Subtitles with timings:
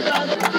[0.00, 0.57] お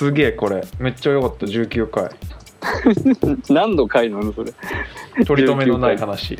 [0.00, 0.62] すげえこれ。
[0.78, 1.44] めっちゃ良かった。
[1.44, 2.08] 19回。
[3.54, 4.32] 何の回なの？
[4.32, 4.50] それ。
[5.26, 6.38] 取り留めのない話。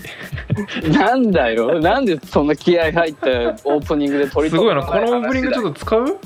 [0.91, 1.79] なんだよ。
[1.79, 4.81] なんでそんな気合入ったオープニングで取りすごいな。
[4.83, 6.19] このオープニングちょっっと使う？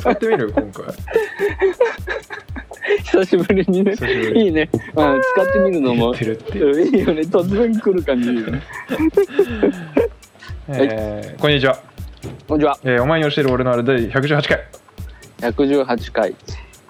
[0.00, 0.52] 使ってみる？
[0.52, 0.84] 今回。
[3.10, 3.94] と久しぶりにね。
[4.34, 6.42] いいね、まあ、使ってみるのもいいよね。
[7.22, 8.62] 突然来る感じいいよね。
[10.68, 11.78] えーこんにちは、
[12.46, 12.78] こんにちは。
[12.84, 14.62] えーお前に教える俺のあれ第118回。
[15.40, 16.34] 118回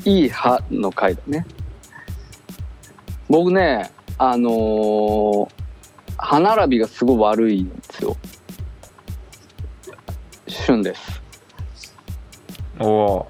[0.07, 1.45] いい歯の回だね。
[3.29, 5.49] 僕ねあのー
[6.19, 8.17] 歯並びがすごい悪いんですよ。
[10.49, 11.21] 旬です。
[12.79, 13.29] おお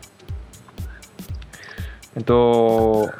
[2.17, 3.11] えっと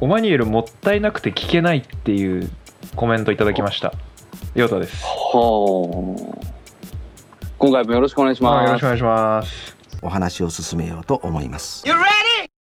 [0.00, 2.50] お前に言えるもったいなくて聞けないっていう
[2.96, 3.92] コメントいただきました。
[4.54, 5.04] ヨタです。
[5.04, 6.46] はあ。
[7.58, 8.64] 今回もよろしくお願いします。
[8.64, 11.84] あよろしくお願いしますお話を進めようと思います。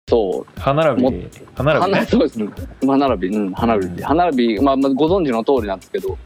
[0.10, 0.60] そう。
[0.60, 1.92] 歯並もび歯並び。
[1.92, 2.50] ねそうですね。
[2.86, 3.38] 歯並び。
[3.38, 4.04] うん歯並び。
[4.04, 6.18] 歯並びまあ、まあ、ご存知の通りなんですけど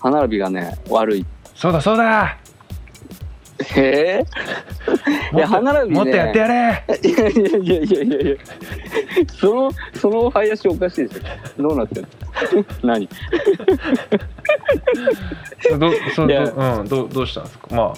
[0.00, 1.26] 歯並びがね悪い。
[1.54, 2.38] そうだそうだ
[3.74, 4.24] へえ
[5.34, 5.94] いや歯並びね。
[5.96, 6.84] もっとやってやれ。
[7.02, 8.20] いやいやいやいやいや。
[8.22, 8.36] いや
[9.38, 11.62] そのその林おかしいでしょ。
[11.62, 12.08] どうなってんの？
[12.94, 13.08] 何？
[15.78, 16.34] どそど
[16.80, 17.66] うんどうどうしたんですか？
[17.74, 17.92] まあ。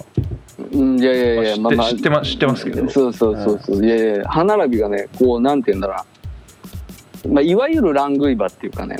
[0.71, 2.89] うんいやいやいやまあ知って知ってま知ってますけど。
[2.89, 3.85] そうそうそうそう。
[3.85, 5.93] いやいや歯並びがねこうなんて言うんだろ
[7.25, 7.33] うな。
[7.35, 8.97] まあいわゆるラングイバっていうかね。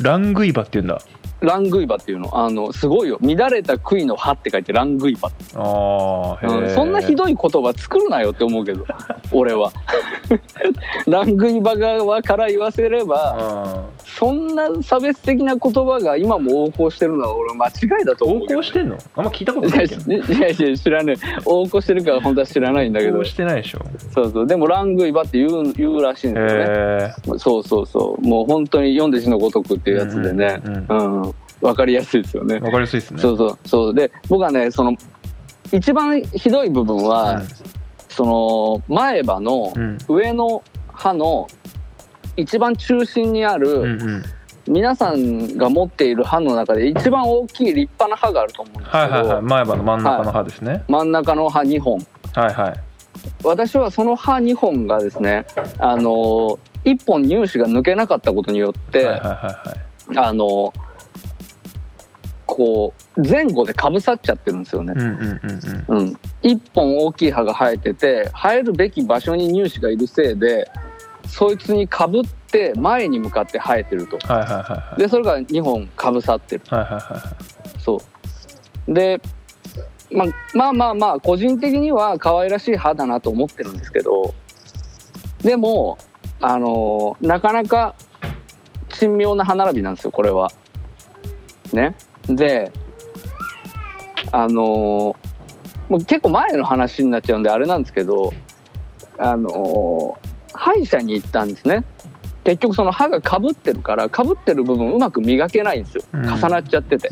[0.00, 1.00] ラングイバって言うんだ
[1.44, 3.18] ラングイバっていうのあのすごいよ。
[3.22, 5.28] 乱れた杭の歯って書いてラングイバ。
[5.28, 8.84] ってああへうんえそんなひどい言葉作るなよって思うけど
[9.32, 9.72] 俺は。
[11.06, 18.96] ラングイバ側から言わせればあそんな差別的な言葉が今も横行してるのは俺は間違いだと思う横行してんの？
[19.16, 20.12] あんま聞いたことないけど。
[20.12, 23.24] やいや知らない横行してるから本当は知らないんだけど。
[23.24, 23.80] してないでしょ。
[24.12, 24.46] そうそう。
[24.46, 27.38] でもラングイバって言う言うらしいんですよね。
[27.38, 28.26] そうそうそう。
[28.26, 30.60] もう本当に読んで字のごとくっていうやつでね。
[30.64, 31.22] うん。
[31.24, 31.33] うん、
[31.64, 32.56] わかりやすいですよね。
[32.56, 33.20] わかりやすいですね。
[33.20, 33.58] そうそう。
[33.64, 33.94] そう。
[33.94, 34.94] で僕はねその
[35.72, 37.40] 一番ひどい部分は、
[38.10, 39.98] その前歯のうん。
[40.08, 41.48] 上の歯の
[42.36, 44.22] 一番中心にあうんるうん。
[44.66, 49.42] 皆さんが持っている歯の中で一番大きい立派な歯があると思うんですけど、はいはいはい。
[49.42, 50.84] 前歯の真ん中の歯ですね。
[50.88, 51.98] 真ん中の歯2本。
[52.34, 52.74] はいはい。
[53.42, 55.46] 私はその歯2本がですね
[55.78, 59.28] あの1本乳歯が抜けなかったことによって、はいはいは
[60.14, 60.26] いはい。
[60.28, 60.72] あの
[62.46, 64.94] こう前後でかぶさっちゃってるんですよね。
[65.88, 70.70] うん一本大きい歯が生えてて生えるべき場所に乳歯がいるせいで
[71.26, 74.18] そいつにかぶって前に向かって生えてると。
[74.18, 75.00] はいはいはいはい。
[75.00, 76.62] でそれが2本かぶさってる。
[76.68, 77.80] はいはいはいはい。
[77.80, 78.00] そ
[78.88, 78.92] う。
[78.92, 79.20] で、
[80.10, 84.34] まあ、まあまあまあ個人的には可愛らしい歯だなと思ってるんですけど
[85.42, 85.98] でも
[86.40, 87.94] あのなかなか
[88.90, 90.50] 珍妙な歯並びなんですよこれは。
[91.72, 91.96] ね
[92.28, 92.72] で
[94.32, 95.16] あの
[95.88, 98.32] もう結構前の話になっちゃうんであれなんですけど
[99.18, 100.18] あの
[100.52, 101.84] 歯医者に行ったんですね。
[102.44, 106.04] 結局その歯がかぶってるからかぶってる部分うまく磨けないんですよ。
[106.12, 106.26] うん。
[106.26, 107.08] 重なっちゃってて、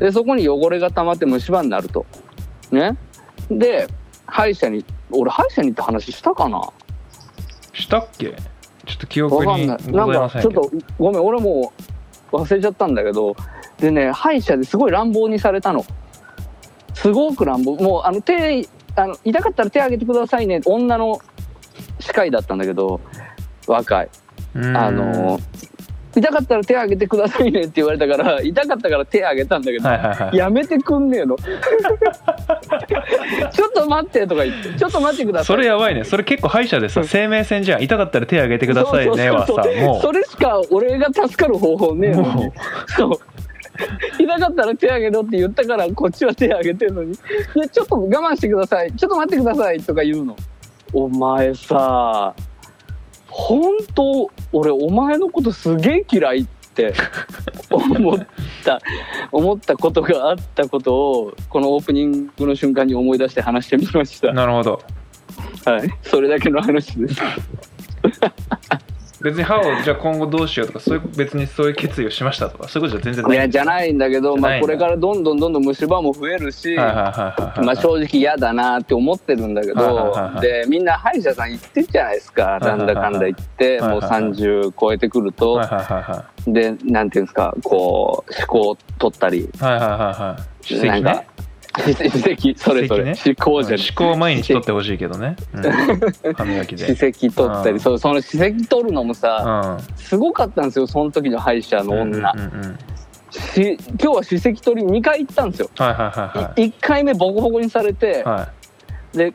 [0.00, 2.06] でそこに汚れが溜まって虫歯になると。
[2.72, 2.96] ね。
[3.50, 3.86] で
[4.26, 6.60] 歯医者に俺歯医者に行った話したかな？
[7.72, 8.34] したっけ？
[8.84, 11.72] ちょっと記わ憶にございまんかちょっとごめん俺も
[12.32, 13.36] う忘れちゃったんだけど
[13.78, 15.84] でね歯医者ですごい乱暴にされたの。
[16.94, 17.76] すごく乱暴。
[17.76, 18.66] もうあの手
[18.96, 20.60] あの痛かったら手挙げてくださいね。
[20.64, 21.20] 女の
[22.00, 23.00] 歯科医だったんだけど
[23.66, 24.08] 若い。
[24.54, 24.76] うん。
[24.76, 25.38] あの
[26.16, 30.36] 痛かったら手挙げてくださいねって言われたから痛かったから手挙げたんだけどはいはいはい。
[30.36, 31.36] やめてくんねえの。
[33.52, 35.46] ちょっと待ってとか言ってちょっと待ってください。
[35.46, 36.02] それやばいね。
[36.04, 37.82] それ結構歯医者でさ生命線じゃん。
[37.82, 39.64] 痛かったら手挙げてくださいねはさそう
[40.00, 42.46] それしか俺が助かる方法ねえのに。
[42.46, 42.52] もう
[43.78, 47.12] そう痛かったら手挙げろって言ったからこっちは手挙げてんのに
[47.54, 48.92] 「いやちょっと我慢してください。
[48.92, 50.36] ちょっと待ってください」とか言うの。
[50.92, 52.34] お前さ
[53.28, 56.94] 本当俺お前のことすげえ嫌いって
[57.70, 58.26] 思っ
[58.64, 58.80] た
[59.30, 64.32] 思ったことがあったことをこのオープニングの瞬間に思い出して話してみました。
[64.32, 64.80] なるほど。
[65.64, 65.90] はい。
[66.02, 67.20] それだけの話です
[69.20, 73.36] 別に歯をじゃあ今後どうしようとかそういう別にそういう決意をしましたとかそういうことじゃ全然ない。
[73.36, 82.58] いやじゃないんだけど、まあ、これからどんどんどんどん虫歯も増えるし、まあ、正直嫌だなって思ってるんだけどでみんな歯医者さん行ってるじゃないですか。
[82.60, 84.32] なんだかんだ言ってもうはいはいはい。
[84.32, 85.60] 30超えてくると。
[86.46, 89.40] でなんていうんですかこう思考を取ったり。
[89.40, 90.42] いはいはいはいはい。
[90.62, 91.37] 歯石なんかね
[91.94, 93.04] 歯石それぞれ。
[93.04, 93.34] 歯石ね。
[93.38, 95.62] 思考じゃ歯垢を毎日取ってほしいけどね、うん、
[96.34, 96.86] 歯磨きで。
[96.94, 97.74] 歯石取ったうん。
[97.74, 99.96] りそうその歯石取るのもさうん。
[99.96, 102.78] すごかったんですよその時の歯医者の女、うんうんうんうん。
[103.30, 106.68] し今日は歯石取り2回行ったんですよ、はいはいはいはい。
[106.68, 108.48] 1回目ボコボコにされて、は
[109.12, 109.32] で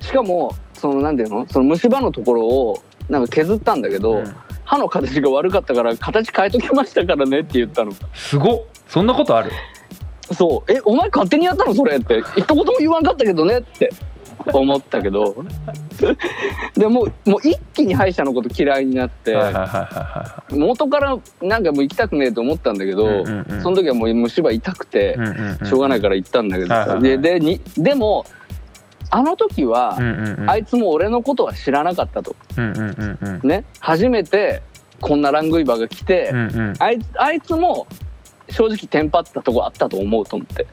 [0.00, 1.46] しかもそのなんていうの？
[1.48, 4.34] その虫歯のところをなんか削ったんだけど、うん。
[4.64, 7.92] 歯の形が悪かったから形変えときましたからねって言ったの。
[8.14, 8.62] すごっ。
[8.86, 9.50] そんなことある？
[10.34, 10.72] そう。
[10.72, 12.22] えお前勝手にやったのそれって。
[12.36, 13.58] 一言も言わんかったけどね。
[13.58, 13.90] って。
[14.52, 15.44] 思ったけど。
[16.74, 19.36] でもうもう一気に歯医者のこと嫌いになって、
[20.50, 23.26] 元からなんかもう行きたくねえと思ったんだけど、
[23.62, 25.18] その時はもう虫歯痛くて
[25.64, 27.00] しょうがないから行ったんだけど。
[27.00, 28.24] ででにでも
[29.10, 29.98] あの時は、
[30.46, 32.34] あいつも俺のことは知らなかったと。
[33.42, 33.64] ね。
[33.80, 34.62] 初めて
[35.00, 36.32] こんなラングイバーが来て、
[36.78, 37.86] あいつあいつも
[38.50, 40.66] 正直テンパってたとこあったと思うと思って。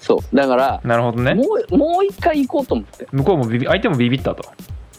[0.00, 0.36] そう。
[0.36, 1.34] だからなるほどね。
[1.34, 3.06] もうもう一回行こうと思って。
[3.12, 4.42] 向こうもビビ相手もビビったと。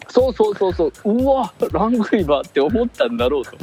[0.10, 0.92] そうそうそうそう。
[1.06, 3.57] うわラングイバーって思ったんだろうと。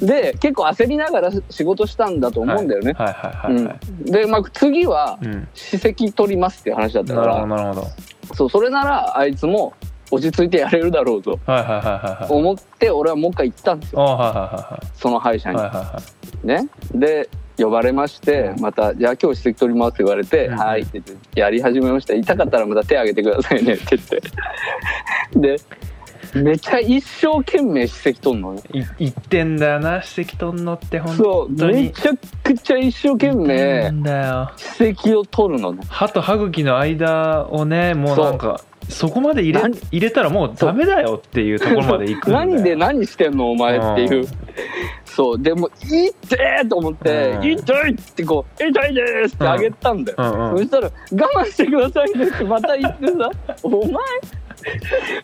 [0.04, 3.76] で結構焦りながら仕事したんだと思うんだよね、はいはいは
[4.06, 5.48] いで、まあ、次はうん。
[5.54, 7.86] 歯石取りますっていう話だったかなるほどらなるほど。
[8.34, 9.74] そうそれならあいつも
[10.12, 11.40] 落ち着いてやれるだろうと
[12.28, 14.78] 思って俺はもう一回行ったんですよ。
[14.94, 15.58] その歯医者に。
[16.44, 16.68] ね。
[16.94, 20.58] で呼ばれましてまた「じゃあ今日歯石取ります」って言われて「うん。
[20.58, 22.12] はい」って言ってやり始めました。
[22.12, 24.22] 痛かったらまた手挙げてくださいねって言って。
[25.34, 25.56] で
[26.34, 28.62] めちゃ一生懸命歯石取んのね。
[28.72, 32.12] い言ってんだよな歯石取んのって本そう当にめちゃ
[32.42, 34.50] くちゃ一生懸な命んだよ。
[34.56, 35.82] 歯石を取るのね。
[35.88, 39.76] 歯と歯茎の間をねもうなんかそこまで入れ何？
[39.90, 42.46] 入れたらもうダメだよっていうところまで行くんだよ。
[42.46, 44.22] 何で何してんのお前っていう。
[44.22, 44.28] うん。
[45.04, 45.38] そう。
[45.38, 47.52] でも「痛え!」と思って「うん。
[47.52, 50.58] 痛い!」ってこう「痛いです!」ってあげたんだよ、うんうん。
[50.58, 53.30] そしたら「我慢してくださいね」ってまた言ってさ
[53.62, 53.82] 「お前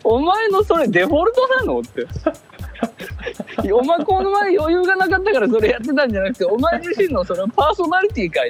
[0.03, 2.05] お前のそれデフォルトなの?」って。
[3.73, 8.49] お前この前余裕がなかったからそれやってたんじゃなくてお前自身のそれはパーソナリティかい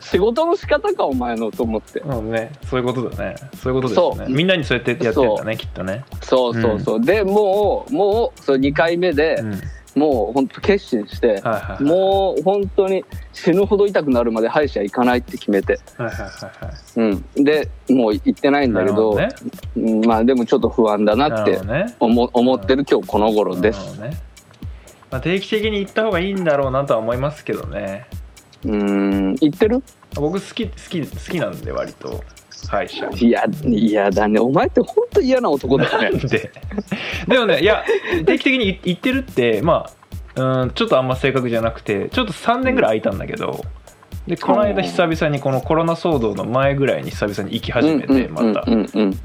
[0.00, 2.00] 仕事の仕方かお前のと思って。
[2.00, 3.36] うんね、そういうことだね。
[3.56, 4.34] そういうことですね。
[4.34, 9.60] みんなにそうやってやってんだねきっとね、そうそうそう、でもうもうそれ2回目で、うん、はい
[9.94, 16.74] もう本当決心して、はいはいもう本当に死ぬほど痛くなるまで歯医者行かないって決めて、はいはいはいはい。
[16.96, 19.34] うん、でもう行ってないんだけどなる
[19.76, 21.94] うんまあでもちょっと不安だなってほどね。
[22.00, 24.00] 思思ってる今日この頃です。
[24.00, 24.18] ね。
[25.10, 28.06] まあ、定期的に行った方がいいんだろうなとは思いますけどね。
[28.64, 29.34] うん。
[29.40, 29.82] 行ってる？
[30.14, 32.22] 僕好き好き好きなんで割と
[32.68, 33.08] 歯医者。
[33.14, 34.40] いや嫌だね。
[34.40, 36.50] お前って本当嫌な男だよねで？
[37.28, 37.84] でもねいや
[38.24, 39.86] 定期的に行ってるってま
[40.36, 43.64] あうんちょっとあんま正確じゃなくてちょっと3年ぐらい空いたんだけど
[44.26, 48.64] でこの間久々にこのコロナ騒動の前ぐらいに久々に行き始めてまた。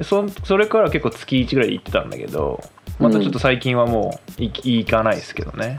[0.04, 2.64] そそれから結構月1ぐらいで行ってたんだけど
[3.00, 5.78] またちょっと最近はもう行き行かないですけどね。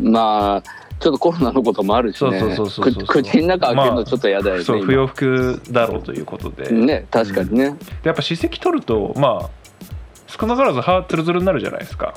[0.00, 2.38] うんまあちょっとコロナのこともあるしね。
[2.38, 4.66] そうそうそうそうそうく口の中開けるのちょっと嫌だよね、今。
[4.66, 6.70] そう不要不急だろうということで。
[6.70, 9.50] ね確かにね、でやっぱ歯石取るとまあ
[10.26, 12.14] 少なからず歯ツルツルになるじゃないですか。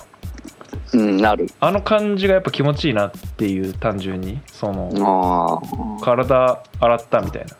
[0.93, 1.47] うん、なる。
[1.59, 4.39] あの感じがやっぱ気持ちいいなっていう単純に。
[4.47, 7.55] そのああ体洗ったみたいな。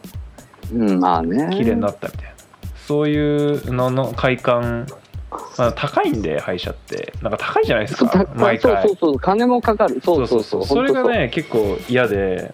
[0.74, 1.56] うんまあね。
[1.56, 2.34] 綺麗になったみたいな。
[2.86, 4.88] そういうのの快感、
[5.58, 7.14] まあ、高いんで歯医者って。
[7.22, 8.28] なんか高いじゃないですか？
[8.36, 8.60] 毎回。
[8.60, 9.20] そうそうそう。
[9.20, 10.02] 金もかかる。
[10.04, 10.66] そうそうそう。
[10.66, 12.54] それがね結構嫌で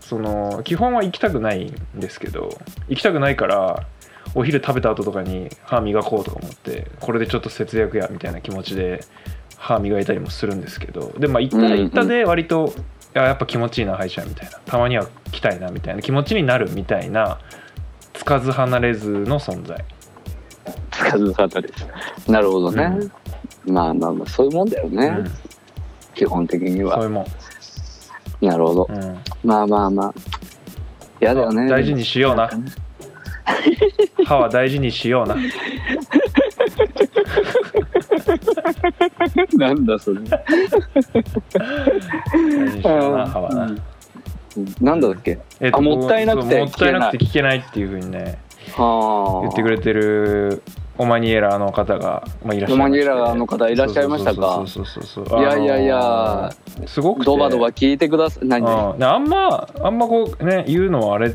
[0.00, 2.50] その基本は行きたくないんですけど
[2.88, 3.86] 行きたくないから
[4.34, 9.02] お昼食べた後とかに歯磨こうとか思ってこれでちょっと節約やみたいな気持ちで
[9.56, 14.60] 歯磨いたりもするんですけどでまあ行ったら行ったで割と、いややっぱ気持ちいいな歯医者みたいな。
[14.64, 17.40] たまには来たいなみたいな気持ちになるみたいな
[18.12, 19.84] つかず離れずの存在
[20.90, 22.90] つかず離れずなるほどね、
[23.66, 25.30] まあまあまあそういうもんだよね、うん。
[26.14, 26.94] 基本的には。
[26.96, 27.26] そういうもん、
[28.46, 30.14] なるほど、うん、まあまあまあ。
[31.20, 31.68] 嫌だよね。
[31.68, 32.50] 大事にしような。
[34.26, 35.36] 歯は大事にしような。
[39.56, 40.20] なんだそれ。
[42.82, 43.82] 歯はな、うん。
[44.80, 45.38] なんだっけ？
[45.60, 48.36] えあもったいなくてもったいなくて聞けないっていうふうにねはあ
[48.76, 50.62] 言ってくれてる
[50.98, 54.56] オマニエラーの方が、まあ、いらっしゃいましてオマニエラーの方いらっしゃいましたか？
[54.56, 57.26] そうそうそうそうそういやいやいやあのーすごくて。
[57.26, 58.46] ドバドバ聞いてください。
[58.46, 58.92] 何？
[58.92, 58.98] うん。
[58.98, 61.34] であんまあんまこうね言うのはあれ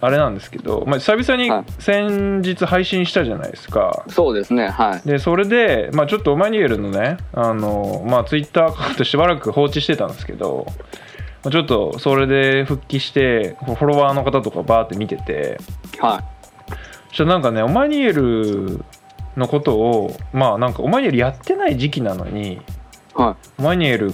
[0.00, 1.64] あれなんですけど、まあ、久々にはい。
[1.80, 5.08] 先日配信したじゃないですか、そうですねはい。
[5.08, 10.84] でそれで、まあ、ちょっとオマニエルのねあの、まあ、ツイッターアカウントしばらく放置してたんですけどまあ
[11.42, 15.58] ちょっとそれで復帰してフォロワーの方とかバーって見てて
[15.98, 16.22] は
[17.08, 18.84] そしたらなんかねオマニエル
[19.36, 22.58] のことをまあなんかオマニエルやってない時期なのにい
[23.14, 23.60] はい。
[23.60, 24.12] オマニエル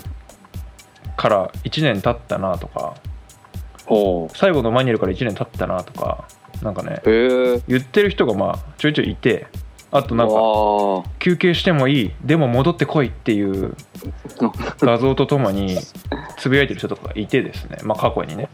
[1.16, 2.94] から1年経ったなとか
[3.86, 6.28] ほ最後のオマニエルから1年経ったなとか
[6.62, 9.46] なんかね言ってる人がまあちょいちょいいて
[9.94, 13.76] あとなんかわ休憩してもいいでも戻ってこいっていう
[14.82, 15.78] 画像とともに
[16.36, 17.78] つぶやいてる人とかがいてですね。
[17.84, 18.48] まあ過去にね。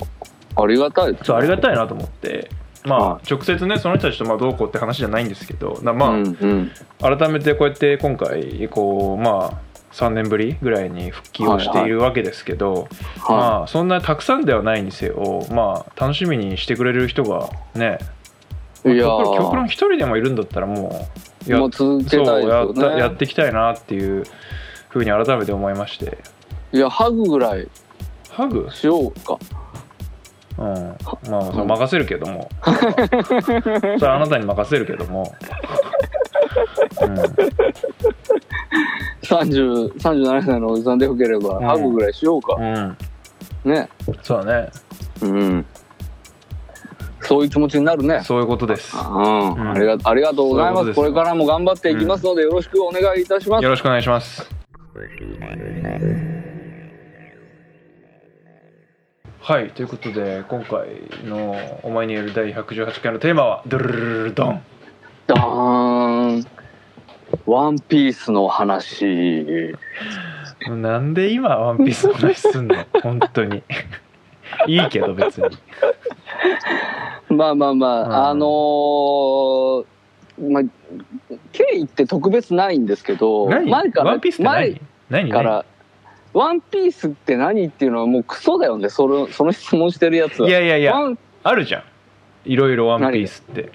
[0.54, 2.50] あありがたいそうありがたいなと思って。
[2.84, 6.70] まあは直接ねその人たちとまあどうこうって話じゃないんですけどなまあ、うんうん。
[7.00, 9.52] 改めてこうやって今回こうまあ
[9.92, 12.86] 3年ぶりぐらいに復帰をしているわけですけど、
[13.18, 17.98] はまあそんなたくさんではないにせよまあ楽しみにしてくれる人がね
[18.84, 24.24] いいや極論一人でもいるんだったらもうやもう続けたいですそうややっねていきたいなっていう
[24.88, 26.18] ふうに改めて思いまして。
[26.72, 27.68] いやハグぐらい
[28.28, 28.68] ハグ？
[28.70, 29.38] しようか。
[30.58, 30.96] うん。
[31.30, 32.48] まあそれ任せるけども。
[32.62, 32.76] それ
[34.06, 35.34] はあなたに任せるけども、
[37.02, 37.14] うん、
[39.22, 41.66] 30 37歳のおじさんでよければうん。
[41.66, 42.54] ハグぐらいしようか。
[42.58, 42.96] うん、
[43.64, 43.88] ね。
[44.22, 44.70] そうだね。
[45.22, 45.66] うん
[47.22, 48.22] そういう気持ちになるね。
[48.24, 48.96] そういうことです。
[48.96, 49.70] うんうん。
[49.70, 50.94] ありがありがとうございます。
[50.94, 53.62] これからも頑張っていきますのでよろしくお願いいたします。
[53.64, 54.48] よろしくお願いします。
[59.42, 60.88] はいということで今回
[61.24, 64.62] の「お前による第118回のテーマはドゥルルルルドン。
[65.26, 66.46] ダーン。
[67.46, 69.74] ワンピースの話。
[70.68, 72.76] なんで今ワンピースの話すんの？
[73.02, 73.62] 本当に
[74.66, 75.48] いいけど別に。
[77.28, 78.14] まあまあまあ、うん。
[78.30, 79.84] あのー
[80.40, 80.62] まあ
[81.52, 84.70] 経緯って特別ないんですけど何前からワンピースって前
[85.10, 85.28] 何？
[85.28, 85.64] 何から
[86.32, 88.88] ワンピースって何っていうのはもうクソだよね。
[88.88, 90.48] そのその質問してるやつは。
[90.48, 90.94] いやいやいや
[91.42, 91.82] あるじゃん。
[92.46, 93.70] いろいろワンピースって。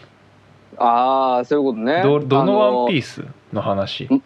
[0.78, 2.02] ああそういうことね。
[2.02, 4.06] どどのワンピーースの話？
[4.06, 4.24] ん？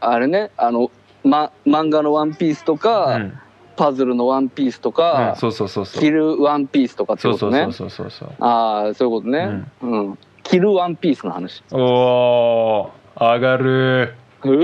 [0.00, 0.90] あれねあの、
[1.22, 3.38] ま、漫画のワンピースとか、うん
[3.76, 6.02] パズルのワンピースとうかん、そうそうそうそう。
[6.02, 7.62] 着るワンピースとかってことね。
[7.64, 9.64] そうそうそうそうああそういうことね。
[9.82, 11.62] うん、着るワンピースの話。
[11.72, 14.14] おー上がる。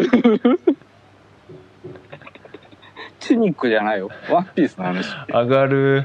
[3.21, 4.09] チュニックじゃないよ。
[4.31, 5.07] ワンピースの話。
[5.29, 6.05] 上がる。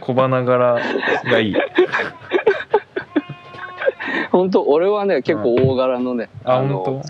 [0.00, 0.80] 小花柄
[1.24, 1.56] がいい。
[4.32, 7.02] 本当俺はね結構大柄のね、あの本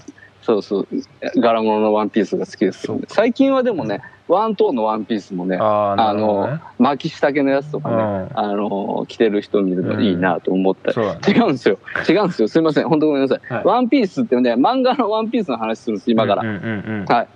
[0.43, 0.89] そうそう。
[1.37, 6.61] 柄物のワンピースが好きです最近はでもねワントーンのワンピースもね当ああなるほどね。
[6.79, 8.31] 巻き下着のやつとかね、うん。
[8.39, 11.21] あの着てる人見るといいなと思ったり、そうだね。
[11.29, 11.79] 違うんですよ。
[12.09, 12.49] 違うんですよ。
[12.49, 12.89] すいません。
[12.89, 13.65] 本当ごめんなさい、はい。
[13.65, 17.29] ワンピースってね漫画のワンピースの話するんです今から、うんうんうんはい。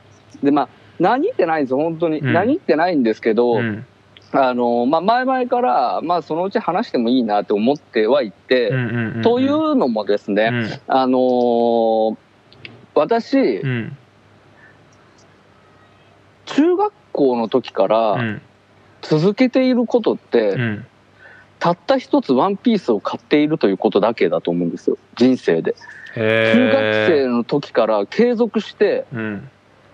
[0.45, 0.69] でまあ
[1.01, 2.33] 何ってないんですよ本当に、うん。
[2.33, 3.85] 何ってないんですけど、うん。
[4.31, 9.23] あのまあ、前々から、まあ、そのうち話してもいいなと思ってはいて、うんうんうん。
[9.23, 10.71] というのもですね、うん。
[10.89, 12.17] あのー
[12.95, 13.97] 私、うん
[16.47, 18.43] 中学校の時かうらん
[19.01, 20.87] 続けていることって、うん
[21.61, 24.99] たった一つワンピースを買っているということだけだと思うんですよ。
[25.17, 25.75] 人生で。
[26.15, 26.75] 中学
[27.09, 29.51] 生への時から継続してえうん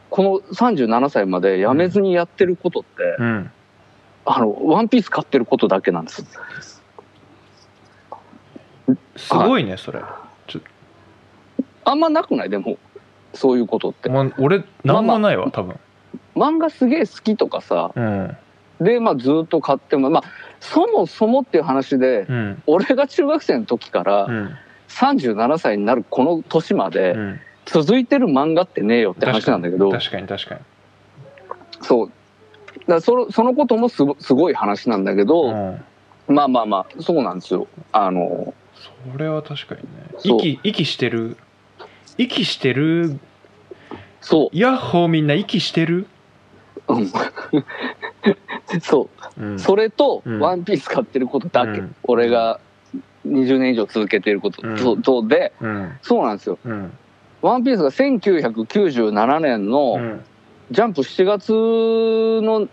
[0.09, 3.51] この37歳までやめずにやってることって、うん
[4.25, 6.25] あのワンピース買ってることだけなんです。
[9.17, 10.01] すごいねそれ。
[10.49, 10.61] ちょ
[11.85, 12.51] あんまなくない？
[12.51, 12.79] でも
[13.35, 14.09] そういうことって。
[14.09, 15.77] もう俺なんもないわ多分。
[16.37, 17.93] 漫画すげえ好きとかさ。
[17.95, 18.37] うん。
[18.81, 20.23] で、まあ、ずっと買ってもまあ
[20.61, 22.63] そもそもっていう話で、うん。
[22.67, 24.57] 俺が中学生の時からうん。
[24.89, 27.41] 37歳になるこの年までうん。
[27.67, 29.91] 続いてる漫画ってねえよって話なんだけど。
[29.91, 30.27] 確かに。
[30.27, 30.61] 確かに
[31.83, 32.11] そう。
[32.89, 36.35] だそのそのこともすごすごい話なんだけど、うん。
[36.35, 37.69] まあまあまあそうなんですよ。
[37.93, 38.55] あの
[39.13, 39.87] それは確かにね。
[40.25, 41.37] 息息してる
[42.21, 43.19] 息してる？
[44.21, 44.57] そう。
[44.57, 46.07] ヤッホーみんな息してる？
[46.87, 47.07] うん。
[48.83, 49.09] そ
[49.39, 49.43] う。
[49.43, 49.59] うん。
[49.59, 50.39] それと、うん。
[50.39, 51.97] ワンピース買ってることだけ、うん。
[52.03, 52.61] 俺が
[53.27, 54.79] 20年以上続けていること、うん。
[54.79, 55.93] そうそうでうん。
[56.03, 56.59] そうなんですよ。
[56.63, 56.93] うん。
[57.41, 60.25] ワンピースが1997年うのん。
[60.71, 62.69] ジャンプ7月の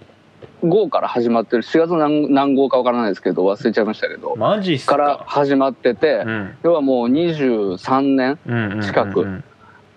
[0.69, 1.63] 号から始まってる。
[1.63, 4.36] 4月の何何号かわからないですけど忘れちゃいましたけど。
[4.36, 4.95] マジっすか？
[4.95, 6.57] から始まってて、うん。
[6.63, 9.43] 要はもう23年うんうんうんうん近く。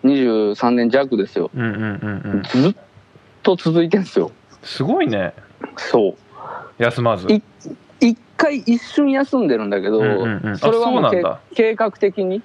[0.05, 1.51] 23年弱ですよ。
[1.55, 2.43] うんうんうんうん。
[2.43, 2.75] ずっ
[3.43, 4.31] と続いてんですよ。
[4.63, 5.35] すごいね。
[5.77, 6.15] そう。
[6.79, 7.27] 休まず。
[7.33, 7.43] い
[8.01, 12.43] 一回一瞬休んでるんだけど、うんうんそれはもう計画的に？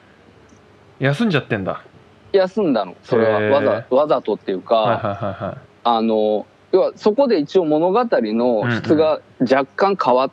[0.99, 1.81] 休んじゃってんだ。
[2.33, 2.95] 休んだの。
[3.03, 5.57] それはわざわざとっていうか、はいはいはいはい。
[5.85, 10.29] あの要はそこで一応物語の質が若干変わ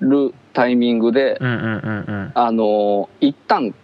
[0.00, 3.74] るタイミングで、うんうんあの一旦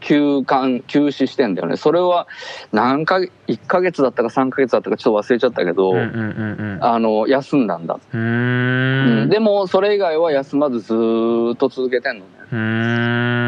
[0.00, 1.76] 休館休止してんだよね。
[1.76, 2.26] それは
[2.70, 3.30] 何か1
[3.66, 6.84] ヶ月だったか3ヶ月だったかちょっと忘れちゃったけど、うんうんうんうん。
[6.84, 9.28] あの休んだんだ、うーん。
[9.28, 12.24] でもそれ以外は休まずずーっと続けてんの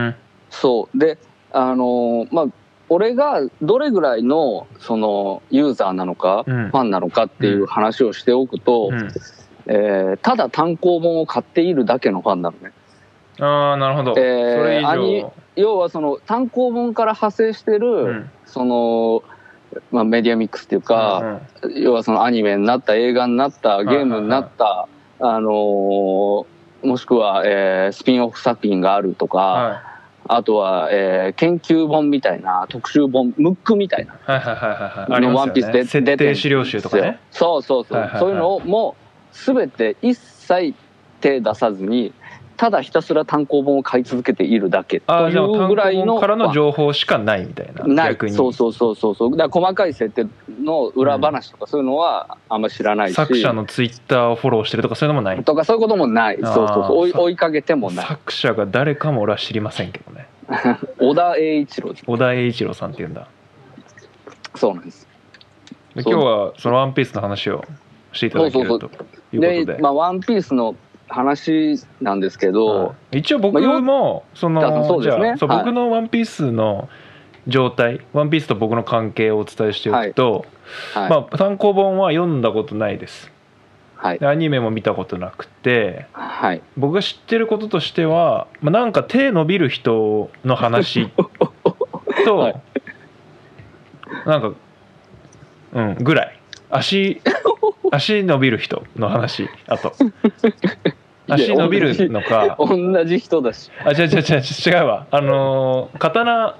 [0.08, 0.16] ね。
[0.50, 0.98] そう。
[0.98, 1.18] で
[1.52, 2.46] あのまあ
[2.88, 6.70] 俺がどれぐらいのそのユーザーなのか、うん。
[6.70, 9.08] ファンなのかっていう話をしておくと、うん。
[9.66, 12.72] えーただ単行本を買っているだけのファンなのね。
[13.40, 15.32] ああなるほど、えーそれ以上。
[15.56, 18.30] 要はその単行本から派生してる、うん。
[18.46, 19.22] その、
[19.92, 24.88] まあ、メディアミックスっていうか、うん要はそのアニメになった映画になったゲームになった、
[25.20, 26.46] あのー
[26.80, 29.82] もしくは、えースピンオフ作品があるとか、は
[30.28, 35.14] あとは、えー研究本みたいな特集本ムックみたいないはいはいはいはい。
[35.14, 37.18] ありのワンピースで設定資料集とかね。
[37.30, 40.74] そうそうそう、はいはいはいそういうのをもう全て一切
[41.20, 42.12] 手出さずに
[42.58, 48.10] ただひたすら単行本を買い続けているだけというぐらいのからの情報しかないみたいなない。
[48.10, 48.32] 逆に。
[48.32, 49.14] そうそうそうそう。
[49.14, 50.26] そうだ細かい設定
[50.60, 55.44] の裏話とかそういうのはあんま知らないし、作者のツイッターをフォローしてるとかそういうのもない。
[55.44, 56.38] とかそういうこともない。
[56.42, 56.96] そうそうそう。
[56.98, 58.06] 追い追いかけてもない。
[58.06, 60.26] 作者が誰かも俺は知りませんけどね。
[60.98, 61.94] 小田栄一郎。
[61.94, 63.28] 小田栄一郎さんっていうんだ。
[64.56, 65.06] そうなんです。
[65.94, 67.64] 今日はその「ワンピースの話を
[68.12, 68.98] していただけるそうとそう
[69.36, 70.74] いうことでまあ「ワンピースの
[71.08, 73.18] 話なんですけど、はい。
[73.18, 75.24] 一応僕もそのあそうですね。
[75.24, 75.58] じゃあそうはい。
[75.58, 76.88] 僕の「ワンピースの
[77.46, 80.46] 状態「ワンピースと僕の関係をお伝えしておくと、
[80.94, 83.32] はい、まあ、単行本は読んだことないです。
[83.96, 84.18] はい。
[84.18, 86.62] でアニメも見たことなくてはい。
[86.76, 91.08] 僕が知ってることとしては、まあ、なんか手伸びる人の話
[92.24, 92.60] と、 はい。
[94.26, 94.52] なんか
[95.72, 96.38] うんぐらい。
[96.70, 97.20] 足
[97.90, 99.94] 足伸びる人の話あと
[101.28, 102.56] 足伸びるのか。
[102.58, 103.70] 同じ人だし。
[103.84, 105.06] あ違う違う違う違うわ。
[105.10, 106.56] あのー刀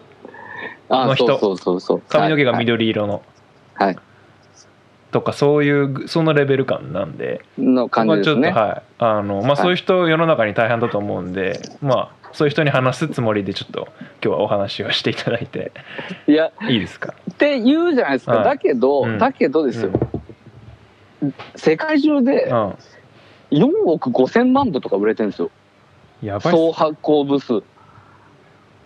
[0.91, 1.27] あの人。
[1.27, 2.03] そうそうそうそう。
[2.09, 3.23] 髪の毛がはい緑色の、
[3.75, 3.97] はい。
[5.11, 7.43] とかそういうそのレベル感なんで。
[7.59, 8.83] の感じですね、はい。
[8.99, 13.89] あの、まあ、そういう人世の中に大半だと思うんで、まあそういう人に話すつもりでちょっと
[14.23, 15.73] 今日はお話をしていただいて。
[16.27, 17.15] いやいいですか？
[17.31, 19.19] って言うじゃないですか、はいだけど、うん。
[19.19, 19.93] だけどですよ、
[21.57, 22.75] 世界中でうん
[23.51, 25.51] 4億5千万部とか売れてるんですよ。
[26.23, 27.55] やばいっ総発行部数。
[27.55, 27.63] 4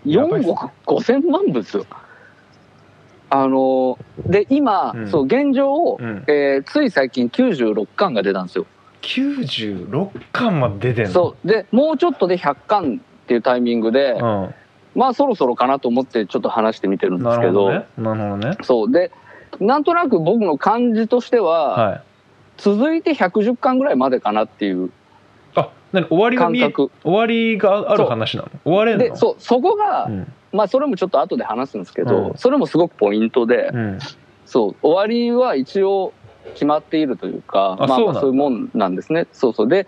[0.06, 1.86] やばいっす億5千万部ですよ。
[3.30, 5.08] あので今、うん。
[5.08, 6.24] そう現状、うん。
[6.28, 8.66] えーつい最近96巻が出たんですよ。
[9.02, 11.10] 96巻まで出てんの？
[11.12, 11.48] そう。
[11.48, 14.54] でもうちょっとで100巻っていうタイミングで、うん。
[14.94, 17.70] まあそろそろかなと思ってちょっと話してみてるんですけど。
[17.70, 18.18] なるほどね。
[18.18, 18.56] なるほどね。
[18.62, 18.92] そう。
[18.92, 19.10] で
[19.58, 22.02] なんとなく僕の感じとしては、はい
[22.62, 24.90] 続いて110巻ぐらいまでかなっていう
[25.56, 26.90] あ何終わりが見え感覚。
[27.02, 28.50] 終わりがある話なの？
[28.64, 29.04] 終われんの？
[29.04, 30.32] でそうそこが、うん。
[30.52, 32.38] まあそれもちょっと後で話すんですけど、うん。
[32.38, 33.98] それもすごくポイントで、うん。
[34.46, 36.12] そう終わりは一応
[36.54, 39.26] 決まっているというかまあまあそういうもんなんですね。
[39.32, 39.68] そうそう。
[39.68, 39.86] で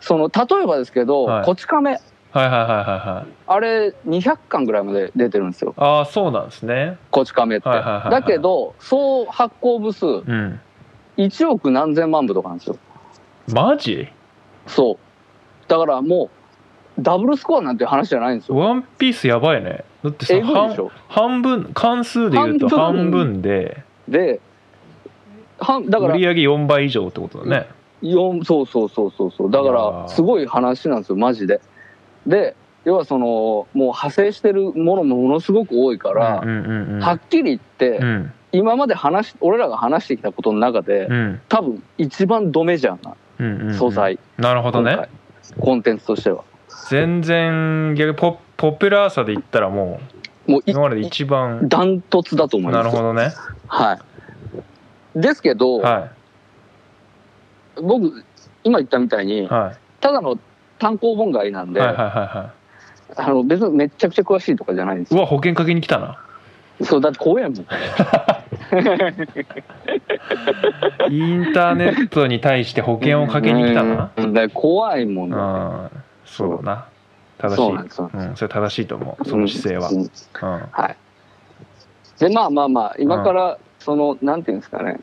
[0.00, 1.98] その例えばですけどはい「こち亀」
[2.30, 3.32] はいはいはいはいはい。
[3.46, 5.74] あれ200巻ぐらいまで出てるんですよ。
[5.76, 10.60] ああそうなんですね「こち亀」って、はいはいはいはいだけど総発行部数うん
[11.18, 12.78] 1億何千万部とかなんですよ。
[13.52, 14.08] マジ？
[14.66, 14.98] そう。
[15.68, 16.30] だからも
[16.96, 18.56] うダブルスコアなんて話じゃないんですよ。
[18.56, 19.84] ワンピースやばいね。
[20.02, 20.90] だってさえぐいで半しょ。
[21.08, 23.02] 半分関数で言うと半分。
[23.02, 24.40] 半分でで
[25.58, 27.66] はだから売り上げ4倍以上ってことだね。
[28.00, 29.50] 四そうそうそうそうそう。
[29.50, 30.02] だかいやー。
[30.02, 31.60] らすごい話なんですよマジで。
[32.26, 32.54] で
[32.84, 37.00] 要はそのもう派生してるものもものすごく多いから、うんうんうんうん。
[37.00, 41.40] はっきり言って、うん今まで話し俺らが話してきたことの中で、うん。
[41.48, 43.74] 多分一番ドメジャーなうんうんうん。
[43.74, 45.08] 素材、なるほど今ね回。
[45.60, 46.44] コンテンツとしては。
[46.90, 50.00] 全然逆にポポピュラーさで言ったらも
[50.46, 52.84] もういう今までで一番ダントツだと思います。
[52.84, 53.32] なるほどね。
[53.66, 53.94] は
[55.14, 55.20] い。
[55.20, 56.10] ですけど、は
[57.76, 58.24] 僕
[58.64, 59.46] 今言ったみたいに、い。
[59.46, 60.38] はただの
[60.78, 62.10] 単行本買いなんで、いはいはいはい。
[62.14, 62.58] は
[63.16, 66.18] あの別にめっちゃくちゃ詳しいとかじゃないんですうわ保険かけに来たな
[66.82, 67.54] そうだって怖えもん。
[67.54, 67.64] イン
[71.52, 74.32] ターネットに対して保険をかけに来たなうん。
[74.34, 75.40] だから怖いもんだう
[75.86, 75.90] ん
[76.24, 76.86] そうだな。
[77.38, 79.88] 正しそういなんですそうなんうんそれ正しいと思うその姿勢は。
[79.88, 80.10] うんうん。
[80.70, 80.96] はい。
[82.18, 84.98] で、まあまあまあ、今から、その、なんていうんですかね。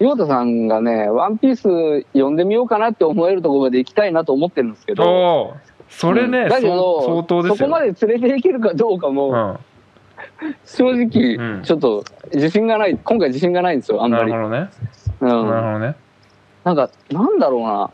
[0.00, 5.56] 岩田さんがね、ワンピース読んでみようかなって思えるところまで行きたいなと思ってるんですけど。
[5.88, 6.48] それねうん。
[6.48, 7.56] だけど相当ですよ。
[7.56, 9.56] そこまで連れていけるかどうかも、うん
[10.64, 14.30] 正直、うんちょっと自信がない、今回自信がないんですよ、あんまり。
[14.30, 14.70] なるほどね
[15.20, 15.28] うん。
[15.28, 15.94] なるほどね
[16.64, 17.90] なんか、なんだろうな。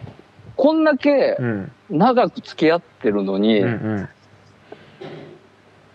[0.56, 4.08] こんだけうん長く付き合ってるのに、うんうん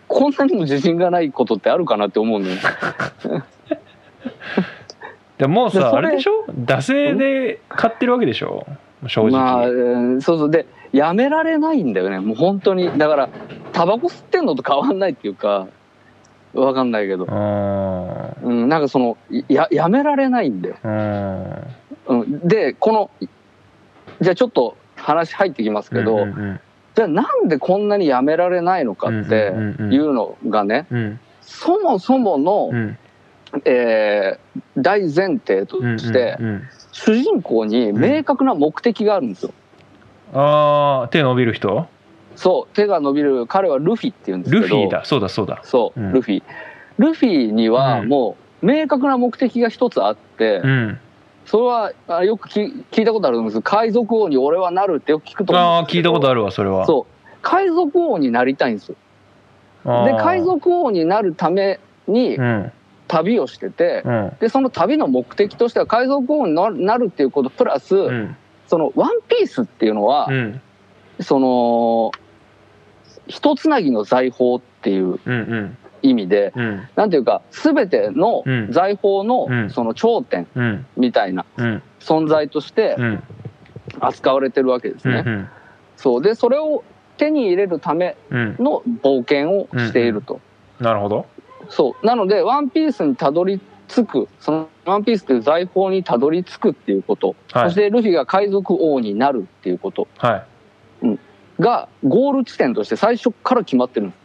[0.06, 2.54] こんなにも自信がないことってあるかなって思うのよ。
[5.38, 6.44] でももうさあれでしょ？
[6.48, 8.64] 惰性で買ってるわけでしょ？
[9.08, 10.50] 正直、まあ、うんそうそう。
[10.50, 12.20] で、やめられないんだよね。
[12.20, 12.96] もう本当に。
[12.96, 13.28] だから、
[13.72, 15.66] タバコ吸ってんのと変わんないっていうか、
[16.54, 17.24] わかんないけど。
[17.24, 18.48] うん。
[18.48, 19.16] うん、なんかその、
[19.48, 20.76] や、やめられないんだよ。
[20.84, 21.52] うん。
[22.06, 22.48] うん。
[22.48, 23.10] で、この、
[24.20, 26.60] じゃあちょっと話入ってきますけど、うんうん
[26.94, 29.92] じゃあなんでこんなにやめられないのかってうんうんうんうん。
[29.94, 31.20] いうのがね、うん。
[31.40, 32.96] そもそもの、うん。
[33.64, 36.62] えー大前提とうんして、うんうん。
[36.92, 39.50] 主人公に明確な目的があるんですよ。
[40.34, 41.88] ああ手伸びる人？
[42.36, 44.62] そう、手が伸びる、彼はルフィって言うんですけど。
[44.62, 45.04] ルフィだ。
[45.04, 45.62] そうだそうだ。
[45.64, 46.12] そう、うん。
[46.12, 46.43] ルフィ。
[46.98, 48.08] ルフィにはうん。
[48.08, 50.98] もう明確な目的が一つあって、うん。
[51.46, 56.10] それはあよく聞聞いたことあるんです海賊王に俺はなるってよく聞くと思ああうんですけど。
[56.10, 56.86] 聞いたことあるわそれは。
[56.86, 57.26] そう。
[57.42, 58.96] 海賊王になりたいんですよ。
[59.84, 62.72] で、海賊王になるためにうん。
[63.06, 64.32] 旅をしてて、うん。
[64.40, 68.36] で、その旅の目的としては海賊王にななるっていうことプラス、うん。
[68.66, 70.60] そのワンピースっていうのは、うん。
[71.20, 72.12] その、
[73.26, 76.88] 一つなぎの財宝っていううんうん意味で、うん。
[76.96, 78.68] なんていうか、すべてのうん。
[78.70, 79.70] 財宝のうん。
[79.70, 80.86] その頂点うん。
[80.96, 81.82] みたいなうん。
[81.98, 83.22] 存在としてうん。
[84.00, 85.24] 扱われてるわけですね。
[85.26, 85.48] うん
[85.96, 86.22] そう。
[86.22, 86.82] で、それを
[87.16, 88.56] 手に入れるためうん。
[88.58, 90.40] の冒険をしていると。
[90.80, 91.26] なるほど。
[91.68, 92.06] そう。
[92.06, 97.68] なので、ワンピースにたどり着く、そのワンピースという財宝にたどり着くっていうこと、はい。
[97.68, 100.08] そしてルフィが海賊王になるっていうこと。
[100.18, 100.44] は
[101.02, 101.18] い。
[101.60, 104.23] がゴール地点として最初から決まってるんです。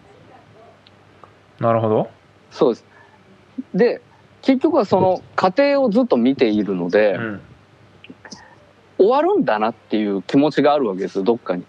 [1.59, 2.09] なるほど
[2.51, 2.85] そうです。
[3.73, 4.01] で、
[4.41, 7.41] 結局はその過程をずっと見ているので、うん
[8.99, 11.63] 終わるんだなっていう気持ちがあるわけですよ、どっかに。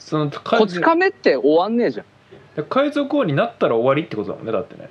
[0.00, 2.02] そのこち亀って終わんねえじゃ
[2.60, 2.64] ん。
[2.64, 4.90] 海賊王になったら終わりってことだもんねだってね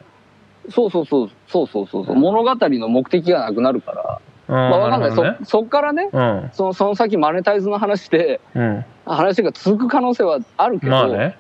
[0.70, 4.22] そうそうそう、そうそうそうそう、物語の目的がなくなるから。
[4.48, 5.10] うんまあわかんない。
[5.10, 11.38] ねそ、そっからね、うんその、その先マネタイズの話で、うん話が続く可能性はあるけど、まあね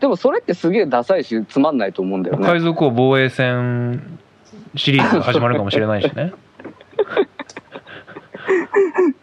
[0.00, 2.46] でもそれってすげえダサいし、つまんないと思うんだよね。
[2.46, 4.18] 海賊王防衛戦
[4.76, 6.32] シリーズが始まるかもしれないしね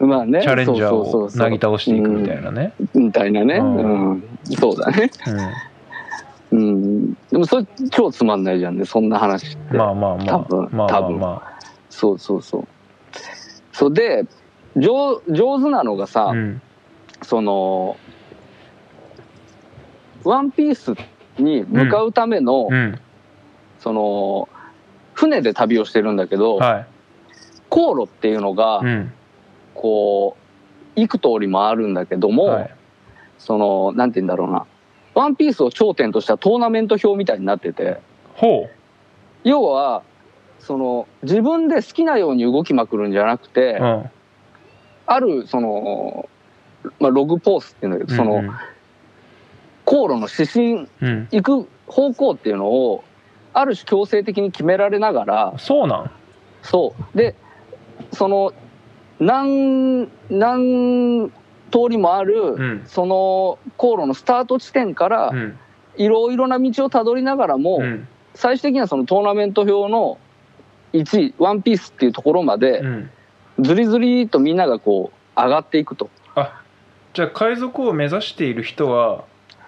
[0.00, 0.42] まあね。
[0.42, 3.56] チャレンジャーそうそうそうそうをなぎ倒していくみたいなねうんみたいなね。
[3.56, 4.24] ううんん。
[4.58, 5.10] そうだね。
[6.50, 7.14] ううん。
[7.30, 9.74] でもそれ超つまんないじゃんね、そんな話って。
[9.74, 11.42] んまあまあまあ多分まあまあま
[11.90, 12.66] そうそうそう。
[13.72, 14.24] そうで、
[14.76, 16.60] 上上手なのがさ、あうん
[17.22, 17.96] その、
[20.24, 20.94] ワンピース
[21.38, 22.98] に向かうための、うん。
[23.80, 24.48] その、
[25.14, 26.86] 船で旅をしてるんだけど、はい。
[27.68, 29.12] 航路っていうのが、うん。
[29.74, 30.36] こ
[30.96, 32.74] う、幾通りもあるんだけども、はい。
[33.38, 34.66] その、なんて言うんだろうな。
[35.14, 37.98] ワンピースを頂点としたトーナメント表みたいになってて、
[38.34, 38.68] ほ
[39.44, 40.02] 要は、
[40.58, 44.10] その、自分で好きなように動きまくるんじゃなくて、ううん。
[45.06, 46.28] ある、その、
[47.00, 48.50] まあ、ログポースっていうんだけど、その、うん
[49.84, 51.28] 航路の指針、うん。
[51.30, 53.04] 行く方向っていうのを、
[53.54, 56.10] ある種強制的に決められながら、そうなん？
[56.62, 57.18] そう。
[57.18, 57.34] で、
[58.12, 58.52] その、
[59.20, 61.30] 何、何
[61.70, 62.82] 通りもある、うん。
[62.86, 65.58] その航路のスタート地点からう、ん。
[65.96, 68.08] いろいろな道をたどりながらも、うん。
[68.34, 70.18] 最終的にはそのトーナメント表の
[70.94, 73.10] 1位、ワンピースっていうところまでう、ん。
[73.60, 76.08] ずりずりとみんながこう、上がっていくと。
[76.34, 76.62] あ
[77.12, 79.22] じゃあ海賊王を目指している人はうん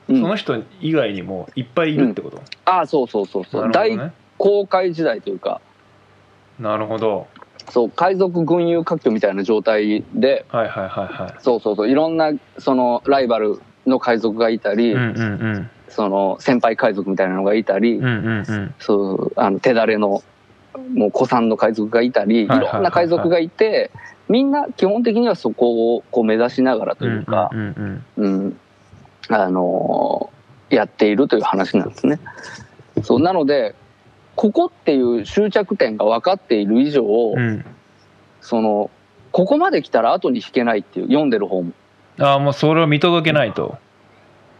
[0.07, 4.13] その人以外にもいっぱいいるってこと、ああ、そうそうそうそう、ね。
[4.39, 5.61] 航海時代というか、
[6.59, 7.27] なるほど。
[7.71, 15.71] そう、海賊群雄割拠みたいな状態で、はいはいはいはそうそうそう、いろんな、その、ライバルの海賊がいたり、いうんうんうん。
[15.89, 18.75] その、先輩海賊みたいなのがいたり、うんうんうん。
[18.79, 20.23] そう、あの、手だれの、
[20.95, 22.75] もう古参の海賊がいたり、いはいはいはいはい。
[22.75, 23.91] ろんな海賊がいて、
[24.29, 28.35] みんな基本的にはそこをこう目指しながらというか、うんうんうん。
[28.35, 28.61] うん、
[29.31, 30.35] あのー
[30.71, 32.19] やっているという話なんですね。
[33.03, 33.77] そう、なので、
[34.35, 37.65] ここっていう終着点が分かっている以上、うん。
[38.41, 38.91] その
[39.31, 41.73] ここまで来たら後に引けないっていう読んでる方も。
[42.19, 43.77] ああもうそれを見届けないと。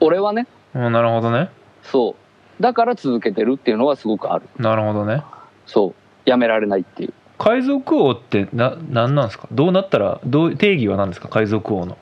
[0.01, 0.47] 俺はね。
[0.75, 1.49] うんなるほどね。
[1.83, 2.17] そ
[2.59, 2.63] う。
[2.63, 4.49] だから続けてるっていうのはすごくある。
[4.59, 5.23] なるほどね。
[5.67, 5.95] そう。
[6.29, 7.15] やめられないっていう。
[7.39, 9.49] 海賊王ってな何なんですか？
[9.51, 11.29] どうなったらどう定義は何ですか？
[11.29, 11.99] 海賊王の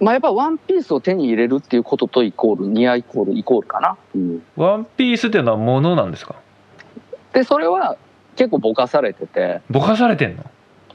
[0.00, 4.18] まあやっぱワンピースを手に入れるっていうこととイコールニアイコールイコールかな、う。
[4.18, 6.36] ん、ワンピースっていうのは物なんですか？
[7.32, 7.96] でそれは
[8.36, 9.60] 結構ぼかされてて。
[9.70, 10.44] ぼかされてんの？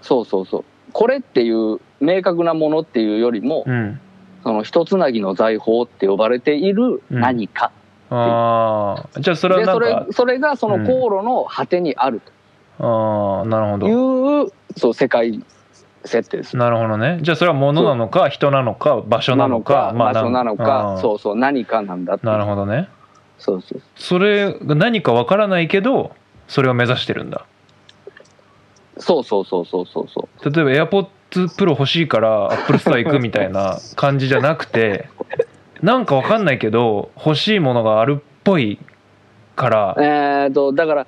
[0.01, 0.65] そうそうそう。
[0.93, 3.99] これっていう明確なものっていうよりも、うん。
[4.43, 7.71] その一つなぎの財宝って呼ばれている何か、
[8.09, 12.21] ああじゃあそれはでそれなんかそれがその航路の果てにある
[12.77, 14.43] ああなるほとど。
[14.43, 15.41] いう、そう世界
[16.05, 16.57] 設定です。
[16.57, 17.19] なるほどね。
[17.21, 22.89] じゃあそれは物なのか人なのか場所なのか場所なのかうそうそう何かなんだなるほどね。
[23.37, 26.15] そうそうそれが何かわからないけど
[26.47, 27.45] それを目指してるんだ。
[28.97, 30.51] そうそうそうそうそうそう。
[30.51, 31.07] 例えば AirPods
[31.57, 35.09] Pro 欲しいからアップルストア行くみたいな 感じじゃなくて
[35.81, 38.79] なんかわかんないけど欲しいものがあるっぽい
[39.55, 39.95] から。
[39.97, 41.07] えー、とだから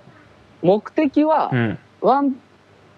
[0.61, 1.79] 目的はうん。
[2.01, 2.35] ワン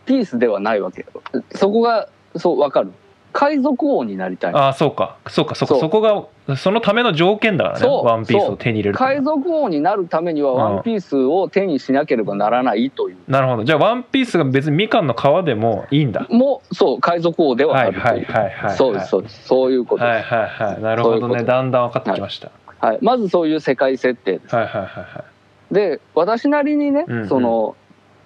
[0.07, 1.41] ピースではないわけよ。
[1.53, 2.91] そこがそう分かる。
[3.33, 4.53] 海賊王になりたい。
[4.55, 5.17] ああそうか。
[5.27, 5.75] そうかそうか。
[5.75, 6.01] そこ
[6.47, 7.87] がそのための条件だからね。
[7.87, 13.17] ワンピースを手に入れる海賊王になるためにはうんワンピースを手にしなければならないという。
[13.27, 13.63] なるほど。
[13.63, 16.25] じゃあワンピースが別にみかんの皮でもいいんだ。
[16.31, 18.75] もうそう海賊王でははいあるとはいいうはいはい。
[18.75, 19.45] そうですそうです。
[19.45, 20.71] そういうことはいです、はい。
[20.71, 21.43] はいなるほどね。
[21.43, 24.55] だんだん分かってきました、はい、まずそういう世界設定です。
[24.55, 25.23] はい、はいはいは
[25.71, 25.73] い。
[25.73, 27.27] で私なりにね、うんうん。
[27.27, 27.75] その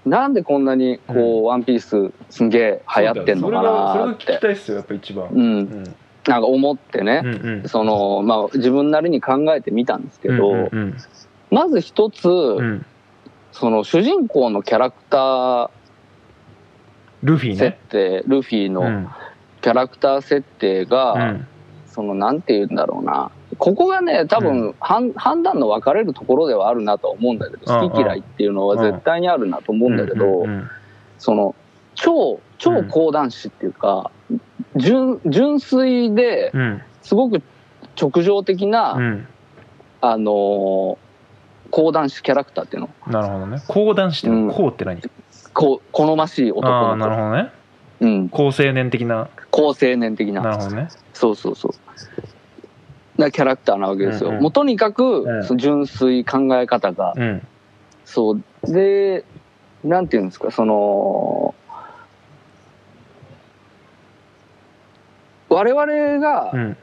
[0.06, 4.38] なんでこんなにこう、うんワンピースすんげえ流行ってんのかなって。
[4.40, 5.28] たいっすよやっぱ一番。
[5.30, 5.84] うん、うん。
[6.28, 7.70] なんか思ってね、うんうん。
[7.70, 10.98] そのまあ自分なりに考えてみたんですけど、うんうん
[11.52, 12.86] まず一つ、うん。
[13.52, 15.72] その主人公のキャラクター設
[17.24, 17.78] ルフィね。
[17.90, 19.10] 定、ルフィのうん。
[19.62, 21.48] キャラクター設定が、うん。
[21.88, 27.82] そのなんて言うんだろうなここがね多分、判判断の分かれるところではあるなとは思うんだけどうん。
[27.84, 30.70] うん好き嫌いっていうのは絶対にあるなと思うんだけど、うんうん
[31.20, 31.54] その
[31.94, 34.10] 超超講談師っていうか、
[34.78, 36.82] 純純粋でうん。
[37.04, 37.44] すごく
[38.02, 39.28] 直情的な、うん。
[40.02, 40.98] あのー
[41.70, 42.90] 講談師キャラクターっていうの。
[43.08, 43.62] なるほどね。
[43.68, 44.52] 講談師ってうん。
[44.52, 45.00] こうって何？
[45.54, 47.52] こう好ましい男の子、なるほどね。
[48.00, 49.30] うん、高青年的な。
[49.52, 50.42] 高青年的な。
[50.42, 50.90] なるほどね。
[51.14, 51.72] そうそうそう
[53.22, 54.42] なキャラクターなわけですよ、うんうん。
[54.44, 55.44] もうとにかく、うん。
[55.44, 56.92] その純粋考え方。
[56.92, 57.48] が、うん。
[58.06, 58.44] そう。
[58.68, 59.24] で
[59.84, 61.56] なんていうんですかその
[65.50, 66.78] 我々が、うん。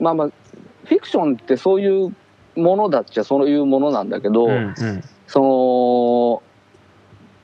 [0.00, 0.28] まあまあ
[0.84, 2.14] フィクションってそういう
[2.56, 5.04] ものだっちゃそういうものなんだけど、うんうん。
[5.26, 6.42] そ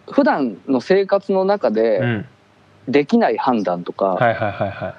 [0.09, 2.27] の普段の生活の中うでん。
[2.89, 4.95] できない判断とかはいはいはいはい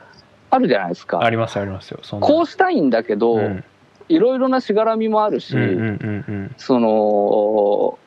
[0.51, 1.99] あるじゃないですか、ありますありますよ。
[2.19, 3.63] こうしたいんだけど、うん。
[4.07, 6.55] いろいろなしがらみもあるし、うんうんうんうん。
[6.57, 7.99] その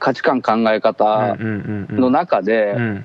[0.00, 3.04] 価値観考え方うんうんうんの中で、うん。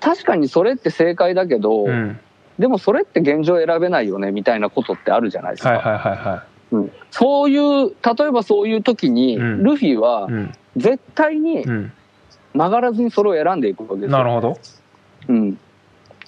[0.00, 2.18] 確かにそれって正解だけど、うん。
[2.58, 6.92] でもそれって現状選べないよねみたいなことってあるじゃないですか、はいはいはいはうん。
[7.10, 9.62] そういう例えばそういう時に、うん。
[9.62, 10.52] ルフィはいうん。
[10.76, 11.92] 絶対にうん。
[12.54, 14.10] 曲がらずにそれを選んでいくわけですよ。
[14.10, 14.58] なるほど。
[15.28, 15.58] うん、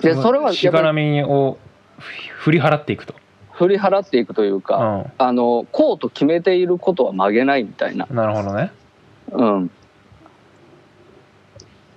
[0.01, 1.59] でそれはしがらみを
[1.99, 3.15] 振り払っていくと。
[3.53, 8.73] 振り払っていくというか、あのこうと決めていることは曲げないみたいな、うんなるほどね。
[9.31, 9.71] うん、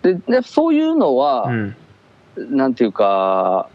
[0.03, 1.75] ででそういうのは、うん。
[2.51, 3.67] なんていうか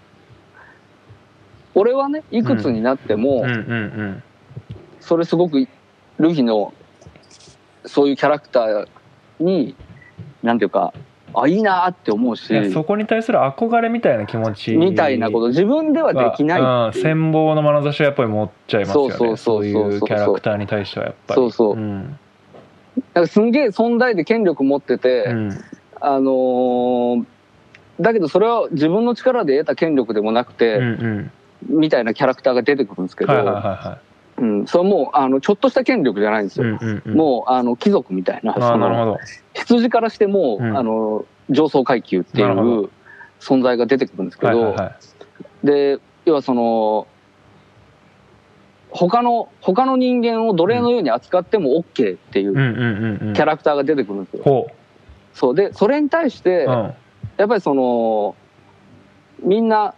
[1.75, 4.23] 俺はねいくつになっても、うんうん。
[5.01, 5.67] それすごく
[6.19, 6.73] ルフィの
[7.85, 8.89] そういうキャラクター
[9.41, 9.75] に
[10.45, 10.95] なんていうか
[11.35, 12.73] あいいなって思うし。
[12.73, 15.49] そこに対する憧れみたいな気持ちみたいなこと。
[15.49, 16.67] 自分ではできないいう。
[16.67, 19.15] 羨望の眼差しはやっぱり持っちゃいますよね。
[19.15, 21.41] そうそういうキャラクターに対してはやっぱり。
[21.41, 21.77] そうそう。
[21.77, 22.19] うん。
[23.15, 25.51] なんかすんげえ存在で権力持ってて、うん。
[26.01, 27.25] あのー
[28.01, 31.79] だけどそれは自分の力で得た権力でもなくて、うんうん。
[31.81, 33.99] みたいなキャラクターが出てくるんですけど、はいはいはいは
[34.39, 37.15] うん、それはもうあのちょっとした権力じゃないんですいよ、うんうんうん。
[37.15, 39.19] もうあの貴族みたいななるほど
[39.55, 40.77] 羊からしても、うん。
[40.77, 42.91] あの上層階級っていう
[43.41, 44.91] 存在が出てくるんですけど、はいはいは
[45.65, 45.67] い。
[45.67, 47.07] で要はその
[48.91, 53.33] 他の他の人間を奴隷のように扱っても OK っていううんうんうんうん。
[53.35, 54.43] キャラクターが出てくるんですよ。
[54.45, 54.71] ほ
[55.35, 55.55] そう。
[55.55, 56.95] でそれに対して、ううん。
[57.39, 58.37] やっぱりその
[59.43, 59.95] みんな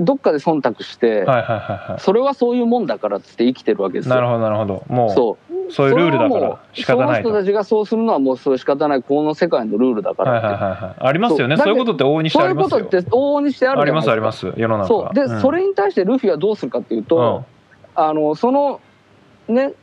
[0.00, 1.42] どっかで忖度して、はいはいは
[1.88, 4.14] いはそれはそういうもんだからっつって生きてるわけですよ。
[4.14, 4.84] いなるほどなるほど。
[4.88, 5.72] もうそう。
[5.72, 7.28] そういうルールだから仕方ないと。
[7.28, 9.02] その人たちがそうするのはもうそれ仕方ない。
[9.02, 10.32] この世界のルールだから。
[10.32, 11.06] はいはいはいはい。
[11.06, 11.56] ありますよね。
[11.56, 11.66] そう。
[11.66, 12.84] そういうことって往々にしてそういうありますよ。
[12.84, 14.52] ことって往々にしてあるありますあります。
[14.56, 15.14] 世の中そう。
[15.14, 15.40] で、ん。
[15.40, 17.44] それに対してルフィはどうするかっていうと、
[17.94, 18.80] あのその
[19.48, 19.74] ね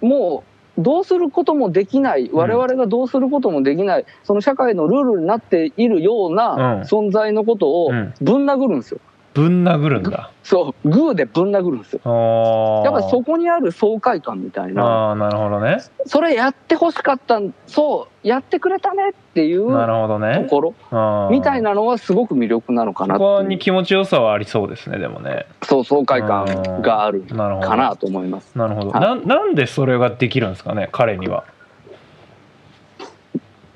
[0.00, 2.30] もうどうすることもできない。
[2.32, 6.36] 我々がどうすることもできない、その社会のルールになっているよううん。
[6.36, 8.14] な存在のことをうん。
[8.20, 9.00] ぶん殴るんですよ。
[9.34, 10.30] ぶん殴るんだ。
[10.42, 12.82] そうグーでぶん殴るんですよ。
[12.84, 15.10] やっぱそこにある爽快感みたいな。
[15.10, 15.78] あーなるほどね。
[16.06, 25.46] それやってほしかったんそうやってくれたねっていうなるほどとねころみたいなのはすごく魅力なのかなそこに気持ちよさはありそうですねでもね。
[25.62, 28.56] そう爽快感があるかなと思います。
[28.58, 29.00] なるほど、はい。
[29.00, 31.44] ななんでそれができるんですかね彼には。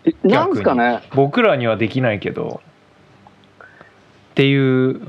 [0.05, 1.03] えなんですかね。
[1.15, 2.61] 僕らにはできないけど。
[4.33, 5.01] っていう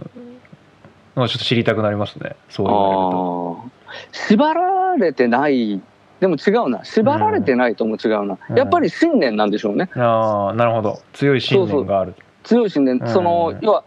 [1.18, 2.36] ちょっと知りたくなりますね。
[2.50, 3.62] そう言われると。
[3.64, 4.28] あー。
[4.28, 5.82] 縛られてない。
[6.20, 6.84] でも違うな。
[6.86, 8.58] 縛られてないとも違うな、うん。
[8.58, 9.90] やっぱり信念なんでしょうね。
[9.96, 11.00] ああなるほど。
[11.14, 12.16] 強い信念がある。
[12.44, 13.08] 強い信念、うん。
[13.08, 13.84] その要は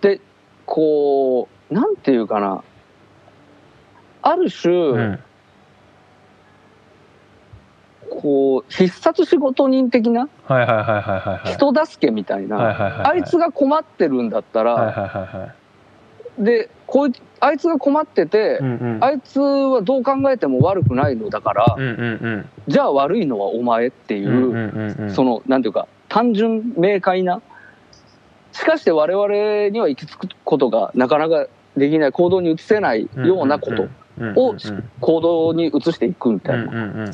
[0.00, 0.20] で
[0.66, 2.62] こうなんていうかな。
[4.22, 5.18] ある種、うん。
[8.10, 15.54] こう必殺仕事人的なはいはいはいはい人助けみたいな、あいつが困ってるんだったら、はいはいはいはい
[16.38, 19.04] でこいつあいつが困ってて、うんうん。
[19.04, 21.94] あいつはどう考えても悪くないのだから、うんうんう
[22.36, 22.48] ん。
[22.68, 25.14] じゃあ悪いのはお前っていう、うんうんうんうん。
[25.14, 27.42] そのなんていうか単純明快な。
[28.52, 33.88] しかして我々には行き着くことがなかなかできない行動に移せないようなこと
[34.38, 34.54] を
[35.00, 37.10] 行動に移していくみたいな、っ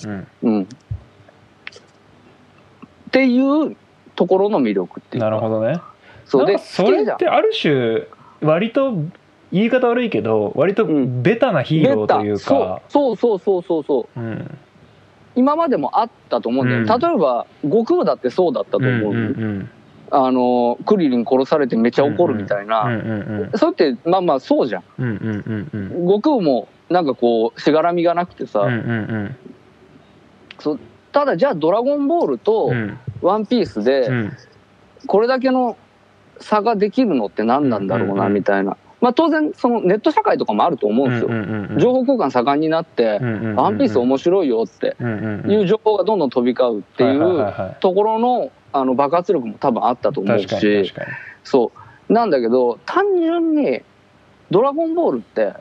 [3.13, 3.77] ていう
[4.17, 5.31] ところの魅力っていうか。
[5.31, 5.81] なるほどね。
[6.27, 6.47] そう。
[6.47, 8.03] でそれってある種
[8.43, 8.93] 割と
[9.53, 11.23] 言い方悪いけど割とうん。
[11.23, 13.17] ベタなヒーローというか、そう。
[13.17, 14.23] そうそうそうそうう。
[14.23, 14.59] ん。
[15.35, 16.87] 今までもあったと思うんだよ、うん。
[16.87, 19.19] 例えば悟空だってそうだったと思う、うんうんう
[19.61, 19.71] ん。
[20.11, 24.83] あのクリリン殺されてめっちゃ怒るみたいな、うんうんそれってまあまあそうじゃん。
[24.99, 26.07] うんうんうんうん。
[26.07, 29.37] 悟空もなんかこうしがらみがなくてさ、うんうん
[31.11, 34.33] ただじゃあ「ドラゴンボール」とうん「ワンピースでうん。
[35.07, 35.77] これだけの
[36.41, 41.29] 差ができるのって何なんだろうなんみたいな、まあ、当然そのネット社会とかもあると思うんですよ、
[41.79, 43.19] 情報交換盛んになって
[43.57, 44.97] 「ワンピース面白いよ」って
[45.49, 50.93] いう情報がどんどん飛び交うっていうところのあの爆発力も多分あったと思うし。
[51.45, 52.13] そう。
[52.13, 53.83] なんだけど単純に
[54.51, 55.53] 「ドラゴンボール」って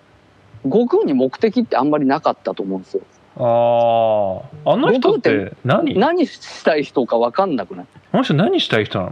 [0.64, 3.04] 悟空に目的ってあんまりなかったと思うんですよ。
[3.40, 6.00] あああの人って何？
[6.00, 7.86] 何したい人か分かんなくない？
[8.12, 9.12] あの人何したい人なの？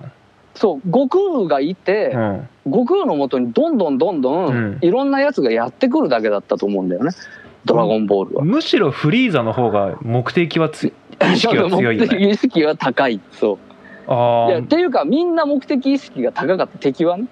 [0.56, 2.50] そう悟空がいて、うん。
[2.66, 4.72] 悟空のもとにどんどんどんどうん。
[4.76, 7.12] んいろんなやつがやってくるだけだったと思うんだよね
[7.66, 10.94] 「ドラゴンボールは」むしろフリーザの方が目的はつ
[11.34, 12.30] 意識は強いよ目的ね。
[12.30, 13.20] 意識は高い。
[13.32, 13.60] そ
[14.08, 14.12] う。
[14.12, 16.78] ああいやっていうかみんな目的意識が高かった。
[16.78, 17.28] 敵はね。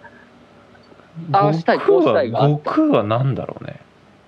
[1.31, 3.79] ああしたいこうしたいが悟空は何だろうね。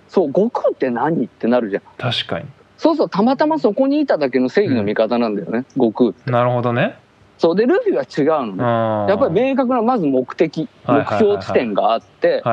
[0.07, 1.81] そう悟空って何ってなるじゃん。
[1.97, 2.45] 確かに。
[2.77, 6.29] そうそうたまたまそこにいただけの正義の味方なんだよね、悟空って。
[6.29, 6.95] なるほどね
[7.37, 7.55] そう。
[7.55, 9.09] でルフィは違うのね。
[9.09, 12.43] ややっぱり明確なまず目的目標地点があって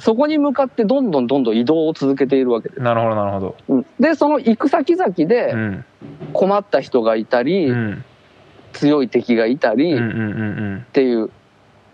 [0.00, 2.80] そこに向かってどんどんどんどん移動を続けているわけです。
[2.80, 3.56] いなるほどなるほど。
[3.68, 3.86] うん。
[4.00, 5.84] でその行く先々うでん。
[6.32, 8.04] 困った人がいたり、うん。
[8.72, 10.22] 強い敵がいたりっうんうんう
[10.76, 10.86] ん。
[10.92, 11.30] ていう。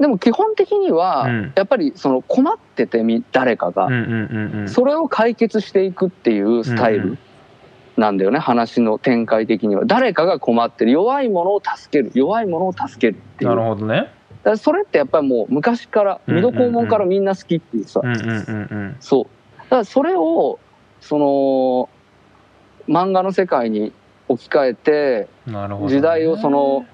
[0.01, 1.53] でも基本的には、うん。
[1.55, 4.69] やっぱりその困っててみ誰かが、うんうんうんうん。
[4.69, 7.19] それを解決していくっていうスタイル
[7.97, 9.85] なんだよね、話の展開的には。
[9.85, 10.93] 誰かが困ってる。
[10.93, 12.11] 弱いものを助ける。
[12.15, 13.51] 弱いものを助けるっていう。
[13.51, 14.09] なるほどね。
[14.45, 18.35] らそれってやっぱりもう昔からうん水戸黄門からみんな好きっていうさ、うんうんうんう
[18.89, 18.97] ん。
[19.01, 19.25] そう。
[19.59, 20.59] だからそれを
[21.01, 21.89] その
[22.89, 23.93] 漫画の世界に
[24.29, 25.95] 置き換えてなるほどね。
[25.95, 26.87] 時代をその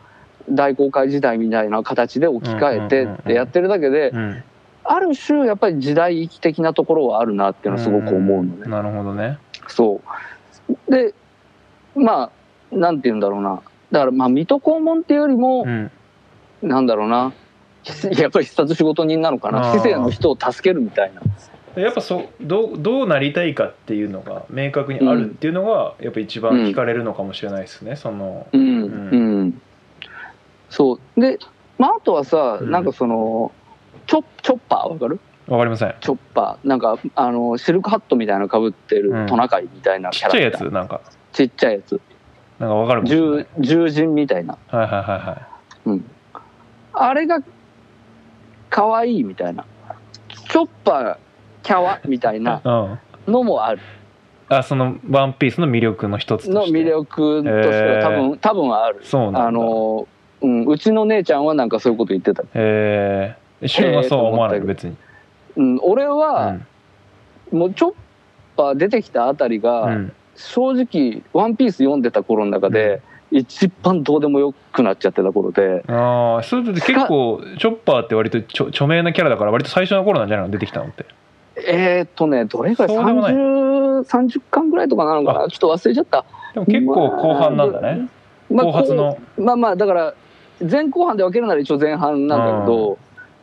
[0.50, 4.42] 大航海時代みたいな形で置き換えてってやってるだけでうん。
[4.90, 8.66] ある種やっぱり時代域的なところはあるなっていうのはすごく思うのね。
[8.68, 9.38] なるほどね。
[9.66, 10.00] そう
[10.88, 11.14] で
[11.94, 12.30] まあ
[12.74, 13.62] なんて言うんだろうな。
[13.90, 15.90] だからまあ水戸黄門っていうよりもう、ん。
[16.62, 17.32] なんだろうな。
[18.18, 19.60] やっぱり必殺仕事人なのかな。
[19.98, 21.22] の人を助けるみたいな。
[21.80, 29.62] やっぱそうどうどうなりたいかっていうのが明確にあるっていうのがやっぱ一番惹かれるのかもしれないですね、そのうんううんん、
[30.70, 31.20] そう。
[31.20, 31.38] で
[31.78, 32.70] まああとはさ、うん。
[32.70, 33.52] なんかその
[34.08, 35.20] チョチョッパーわかる？
[35.48, 35.94] わかりません。
[36.00, 36.68] チョッパー。
[36.68, 39.26] なんかあのシルクハットみたいなのかぶってるうん。
[39.26, 41.00] トナカイみたいなちっちゃいやキャラクターつなんか。
[41.32, 42.00] ちっちゃいやつ。
[42.58, 44.58] なんかわかる獣獣人みたいな。
[44.68, 45.42] はいはいは
[45.86, 46.00] いはい。
[46.92, 47.40] あれが
[48.68, 49.64] 可愛いみたいな。
[50.50, 51.16] チョッパー
[51.62, 52.60] キャワみたいな
[53.26, 53.32] うん。
[53.32, 53.80] のもある。
[54.50, 56.54] あその「ワンピースの魅力の一つとして。
[56.54, 59.00] の魅力としては多分、多分ある。
[59.02, 59.46] そうなんだ。
[59.46, 60.08] あの、
[60.40, 64.96] うん、うちの姉ちゃんはなんかそういうこと言ってた、えー、シュンはそうは思わない別に
[65.58, 66.66] うん、俺うは、ん。
[67.52, 67.94] もうチョッ
[68.56, 70.12] パー出てきたあたりが、うん。
[70.36, 73.02] 正直「ワンピース読んでた頃の中で、
[73.32, 75.82] 一番どうでもよくなっちゃってた頃で。
[75.88, 80.52] ああそれって結構チョッパーって割とちょ著名なキャラだから割と最初の頃なんじゃないの？
[80.52, 81.06] 出てきたのって。
[81.56, 82.96] えー、っとねどれぐらい？
[82.96, 83.34] そうでもない。
[83.34, 85.48] 30, 30巻ぐらいとかなのかな？
[85.48, 86.24] ちょっと忘れちゃった。
[86.54, 88.08] でも結構後半なんだね、
[88.48, 89.18] まあ後発の。
[89.36, 90.14] まあまあだから
[90.60, 92.96] 前後半で分けるなら一応前半なんだけど、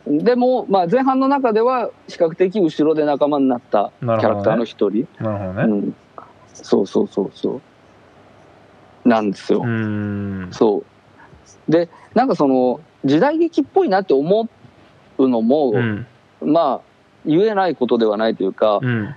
[0.06, 5.62] でもまあ前半の中では比較的後ろで仲間になったキャラクターの一人、なるほどね。
[5.64, 5.96] うん、
[6.54, 7.60] そうそうそうそ
[9.04, 9.08] う。
[9.08, 9.64] なんですよ、
[10.52, 10.84] そ
[11.68, 11.70] う。
[11.70, 14.48] でなんかその時代劇っぽいなって思
[15.18, 16.06] うのも、うん。
[16.40, 16.80] まあ
[17.24, 19.14] 言えないことではないというか、うん。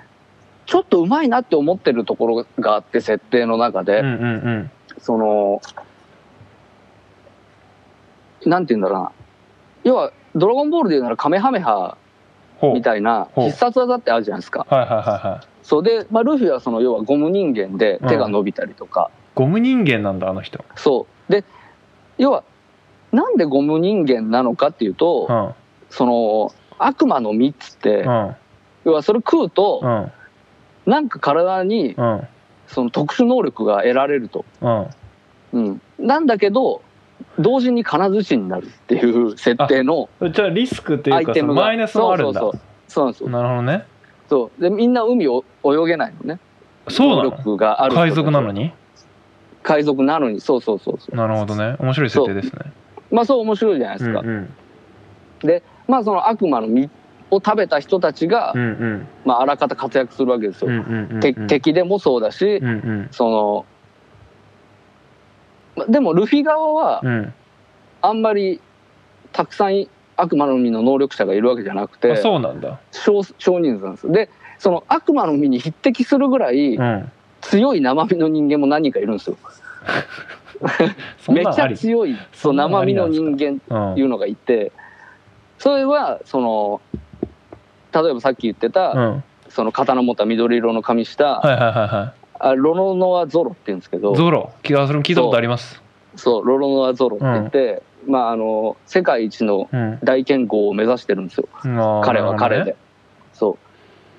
[0.66, 4.26] ちょっとうまいなって思ってるところがあって設定の中で、うんうんう
[4.60, 4.72] ん。
[5.00, 5.62] その
[8.46, 9.12] なんて言うんだろうな。
[9.84, 11.98] 要は「ドラゴンボール」で言うならカメハメハ
[12.62, 14.66] みたいな必殺技ってあるじゃないですか。
[14.70, 15.48] はいはいはいはい。
[15.64, 20.64] そうで、まあ、ルフィはその要はゴム人間で手が伸びたりとか、ゴム人間なんだあの人。
[20.76, 21.32] そう。
[21.32, 21.44] で
[22.18, 22.44] 要は
[23.12, 25.54] なんでゴム人間なのかっていうと、うん。
[25.90, 28.36] その悪魔の実っつって、うん。
[28.86, 30.12] 要はそれ食うと、うん。
[30.92, 32.28] なんか体にうん。
[32.68, 34.46] その特殊能力が得られると。
[34.62, 34.88] うん。
[35.52, 36.84] うん、なんだけど
[37.38, 41.62] 同時に金槌になるっていう設定のじゃあリスクっていうかアイテムが。
[41.62, 42.40] そのマイナスもあるんだ。
[42.40, 43.86] そうそうそうなんですよなるほどね。
[44.30, 44.62] そう。
[44.62, 46.40] でみんな海を泳げないのね。
[46.88, 47.32] 能そうなの？
[47.32, 48.72] 力がある人海賊なのに？
[49.64, 50.42] 海賊なのに。
[50.42, 51.16] そうそうそうそう。
[51.16, 51.76] なるほどね。
[51.80, 52.74] 面白い設定ですね。
[53.12, 55.62] まあそう面白いじゃないですか、うんうん。
[55.88, 56.90] まあその悪魔の実
[57.32, 59.08] を食べた人たちが、うんうん。
[59.26, 63.08] まああらかた活躍するわけですよ、うんうんうんて敵でもそうだし、うんうん。
[63.12, 63.66] そのま
[65.88, 67.34] でもルフィ側はうん。
[68.02, 68.62] あんまり
[69.34, 72.80] たくさん悪魔の実の能力者がいるわけじゃなくてあそうなんだ。
[72.92, 74.08] 少少人数なんです。
[74.08, 77.12] よでその悪魔の実に匹敵するぐらいうん。
[77.42, 79.38] 強い生身の人間も何人かいるんですよ。
[81.32, 84.74] めちゃ強いそ生身の人間うんっていうのがいて
[85.58, 86.82] それはその
[87.94, 89.24] 例えばさっき言ってた、うん。
[89.50, 91.42] その刀持った緑色の髪した、
[92.40, 94.14] あロロノアゾロって言うんですけど。
[94.14, 94.52] いゾロ。
[94.64, 95.82] 聞いたことあります。
[96.16, 96.46] そう。
[96.46, 100.00] ロロノアゾロって言って、まああの世界一のうん。
[100.04, 101.48] 大剣豪を目指してるんですよ。
[102.04, 102.76] 彼は彼で、
[103.34, 103.58] そ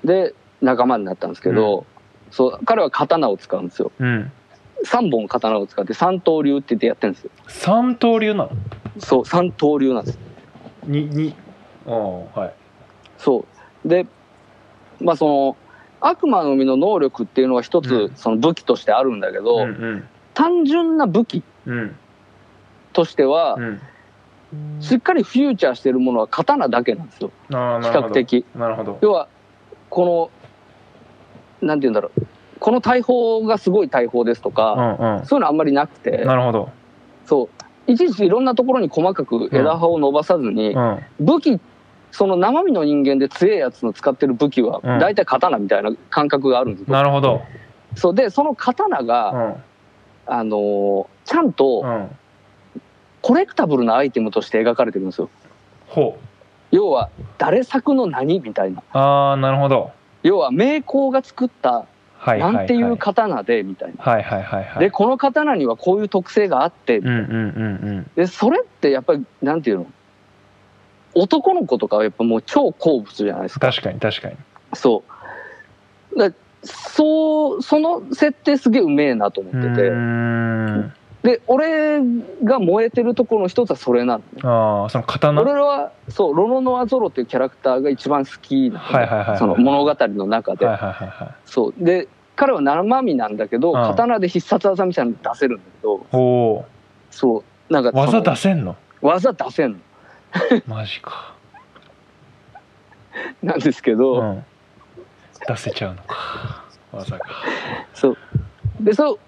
[0.03, 0.07] う。
[0.07, 1.85] で仲間になったんですけど、
[2.29, 2.65] そう。
[2.65, 3.91] 彼は刀を使うんですよ。
[3.99, 4.31] うん。
[4.85, 7.31] 3本刀を使って三刀流って言ってやってるんですよ。
[7.47, 8.51] 三刀流なの？
[8.99, 10.19] そう三刀流なんです。
[10.85, 11.35] にに。
[11.87, 12.53] ああはい。
[13.17, 13.45] そ
[13.83, 13.87] う。
[13.87, 14.05] で
[14.99, 15.57] まあその
[16.01, 18.15] 悪魔の実の能力っていうのは一つうん。
[18.15, 21.95] その武器としてあるんだけど、うん単純な武器うん。
[22.93, 23.81] としてはう、ん。
[24.81, 27.31] しっかりフューチャーしてるものは刀だけなんですよ。
[27.49, 28.45] 比較的。
[28.55, 28.97] なるほど。
[29.01, 29.27] 要は
[29.89, 30.31] こ
[31.61, 32.27] のなんて言うんだろう。
[32.59, 35.25] この大砲がすごい大砲ですとうか、んうん。
[35.25, 36.25] そういうのあんまりなくて。
[36.25, 36.69] なるほど。
[37.25, 37.49] そ
[37.87, 37.91] う。
[37.91, 40.99] いちいちいろんなところに細かく枝葉を伸ばさずに、うん。
[41.19, 41.59] 武器
[42.11, 44.99] その生身の人間で強いやつの使ってる武器はうん。
[44.99, 47.41] 大体刀みたいな感覚があるんですよ、なるほど。
[47.95, 48.15] そう。
[48.15, 49.55] でその刀が、うん。
[50.27, 52.17] あのーちゃんうとん。
[53.21, 55.29] コレクタブルなアイテムとして描かれてるんですよ。
[55.87, 56.75] ほう。
[56.75, 58.81] 要は誰作の何みたいな。
[58.93, 59.91] ああなるほど。
[60.23, 61.85] 要は名工が作った
[62.25, 64.79] なんていう刀でみたいな、はいはいはいはい。
[64.79, 67.17] でこの刀にはこういう特性があって、うんうんう
[68.01, 68.11] ん。
[68.15, 69.87] でそれってやっぱりなんていうの？
[71.13, 73.67] 男の子とかはやっぱもう超好物じゃないですか。
[73.67, 74.35] うん確かに確かに。
[74.73, 75.03] そ
[76.15, 76.19] う。
[76.19, 76.31] だ
[76.63, 79.91] そうその設定すげえうめえなと思うってて。
[81.23, 81.99] で俺
[82.43, 84.41] が燃えてるところの一つはそれなのね。
[84.43, 85.41] ああその刀？
[85.41, 89.37] 俺はそうロノノアゾロっていうキャラクターが一番好きなのはいはいはいはい。
[89.37, 91.35] その物語の中で、はいはいはいはい。
[91.45, 91.83] そう。
[91.83, 93.75] で彼は生身なんだけど、うん。
[93.75, 95.93] 刀で必殺技みたいなの出せるんだけど。
[96.17, 96.65] お
[97.11, 97.73] そう。
[97.73, 98.75] なんか技出せんの？
[99.01, 99.77] 技出せんの
[100.67, 101.35] マジか。
[103.43, 104.45] なんですけど、うん。
[105.47, 106.63] 出せちゃうのか。
[106.91, 107.25] 技が
[107.93, 108.17] そう。
[108.79, 109.19] でそう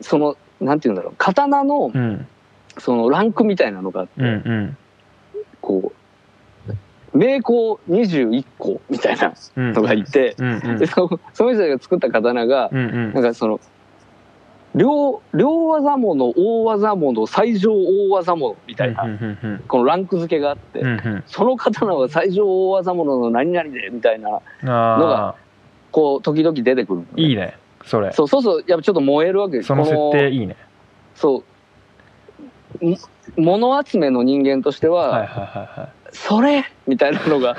[0.00, 1.14] そのなんて言うんだろう。
[1.18, 2.26] 刀のうん。
[2.78, 4.76] そのランクみたいなのがあって、うんうん。
[5.62, 5.92] こ
[7.14, 9.72] う名工21個みたいなうん。
[9.72, 10.78] のがいて、うんうん。
[10.78, 13.12] でそその人たちが作った刀が、うんうん。
[13.14, 13.60] なんかその
[14.76, 19.04] 両両技物大技物最上大技物みたいな、
[19.66, 21.24] このランク付けがあって、うんうん。
[21.26, 25.34] その刀は最上大技物の何々でみたいなああ
[25.90, 27.56] こう時々出てくるいいね
[27.86, 28.12] それ。
[28.12, 29.68] そうそうそうやっぱちょっと燃えるわけです。
[29.68, 30.56] その設定こいいね。
[31.14, 31.42] そ
[32.82, 32.84] う。
[33.40, 35.88] も物集めの人間としては、はいはいはいはい。
[36.12, 37.56] それみたいなのが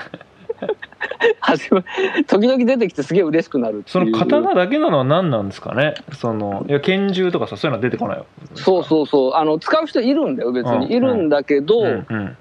[1.39, 1.83] 始ま
[2.27, 5.95] 時々出てきてすげえ嬉しくなるその刀だけなのは何なんですかね？
[6.13, 9.33] そのいや拳銃とかさそういうのは出てこないよそうそうそう。
[9.33, 10.91] あの使う人いるんだよ別に、うん。
[10.91, 12.37] いるんだけど、うんうん。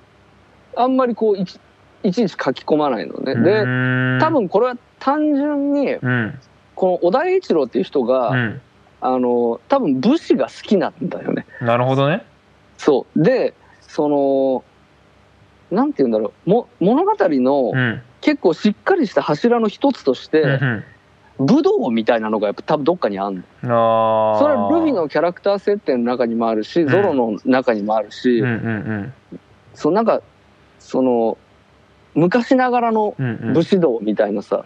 [0.77, 1.59] あんまりこういち
[2.03, 3.61] いちいち書き込まないのね、うで
[4.25, 6.39] 多分これは単純にうん。
[6.75, 8.61] この小田栄一郎っていう人が、うん。
[9.01, 11.47] あの多分武士が好きなんだよね。
[11.61, 12.25] なるほどね。
[12.79, 13.23] そう。
[13.23, 14.65] でその
[15.71, 16.51] なんて言うんだろう。
[16.51, 20.85] も物語のうん結構しっかりした柱の一つとして、うん
[21.39, 24.39] 武道みたいなのがやっぱ多分どっかにあるの。
[24.39, 26.89] それはルフィのキャラクター設定の中にもあるし、ん。
[26.89, 29.13] ゾロの中にもあるし、うんうん
[29.75, 30.23] そのなんか
[30.79, 31.37] その
[32.15, 33.49] 昔ながらのうんうん。
[33.49, 34.65] うん武士道みたいなさ、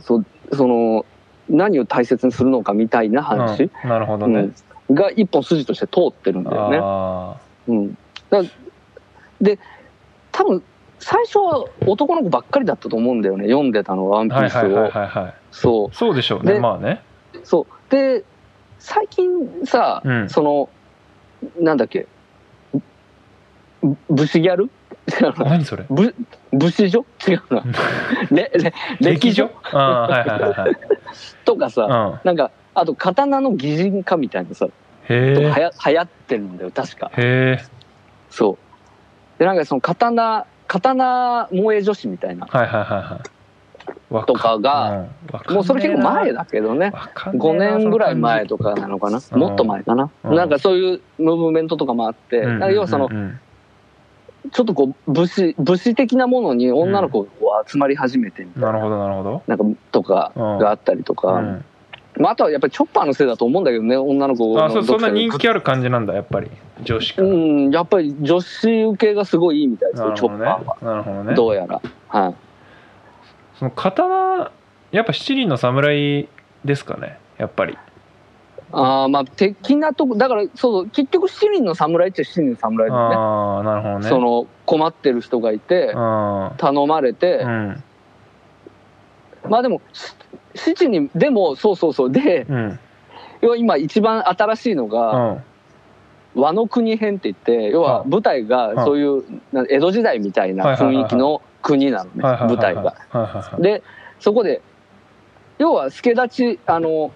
[0.00, 1.06] そその
[1.48, 3.88] 何を大切にするのかみたいな話、うん。
[3.88, 4.50] なるほどね。
[4.88, 4.94] うん。
[4.96, 6.80] が一本筋として通ってるんだよね。
[6.82, 7.36] あ
[7.68, 7.96] うん、
[8.28, 8.42] だ
[9.40, 9.60] で
[10.32, 10.64] 多分
[11.02, 15.34] 最初は男の子ばっかりだったと思うんだよね読んでたのワンピースを、あはいはいはいはいはい。
[15.50, 17.02] そそうでしょうねでまあね。
[17.34, 17.90] うそう。
[17.90, 18.24] で
[18.78, 20.30] 最近さ、うん。
[20.30, 20.68] その
[21.58, 22.06] なんだっけ
[23.82, 24.70] ぶ武士ギャル？
[25.38, 25.84] 何それ？
[25.90, 26.14] ぶ
[26.52, 27.64] 武士女違うな。
[28.30, 29.50] れれ歴女
[31.44, 32.26] とかさ、うん。
[32.26, 34.66] なんかあと刀の擬人化みたいなさ、
[35.08, 37.10] へえはや流行ってるんだよ確か。
[37.16, 37.64] へえ
[38.30, 39.38] そう。
[39.40, 42.46] でなんかその刀刀萌え女子みたいな。
[42.46, 44.14] はいはいはいはい。
[44.14, 46.92] わとかが、うんもうそれ結構前だだけどね。
[47.14, 49.20] 5年ぐらい前とかなのかな。
[49.32, 50.34] うんもっと前かな、うん。
[50.34, 53.10] なんかそういうムーブメントとかもあって、なんか要はその
[54.50, 57.28] ちょっとこう武士武士的なものに女の子が
[57.66, 59.42] 集まり始めてみたいな,、なるほどなるほど。
[59.46, 61.64] なんかとかがあったりとか、うん
[62.18, 66.50] まあ、あとはやっぱりチョッパーのせいだと思うんだけどね女の子のあそうそんな人気ある感じなんだやっぱり。
[66.82, 71.34] 女子かうらんやっぱり女子受けがすごいいいみたいですよ、チョッパーは、なるほどね。
[71.34, 71.80] どうやら。
[72.08, 72.34] はい。
[73.58, 74.50] その刀
[74.90, 76.28] やっぱ七人の侍
[76.64, 77.78] ですかねやっぱり。
[78.74, 83.14] ああまあ的なとこだからそうそう結局七人の侍っちゃ七人の侍だよね。
[83.16, 84.08] ああなるほどね。
[84.08, 86.50] その困ってる人がいてうん。
[86.56, 87.84] 頼まれて、うん
[89.48, 89.80] まあでも
[90.54, 92.10] し七人でもそうそうそう。
[92.10, 92.78] でうん。
[93.40, 95.44] 要は今一番新しいのうがん
[96.34, 102.94] 「和の国編」って言って要は舞台がそういうな江戸時代みたいな雰囲気の国なのね舞台が。
[103.58, 103.82] で
[104.20, 104.62] そこで
[105.58, 107.10] 要は助太刀あの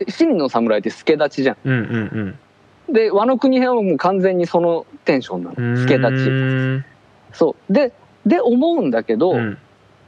[0.00, 2.28] の侍って助太刀じゃうんうん
[2.90, 2.92] ん。
[2.92, 5.74] で和の国編はもう完全にそのテンションなうん。
[5.74, 6.24] の助太刀。
[6.24, 6.84] 刀。
[7.34, 7.72] そう。
[7.72, 7.92] で
[8.24, 9.58] で思うんだけど、うん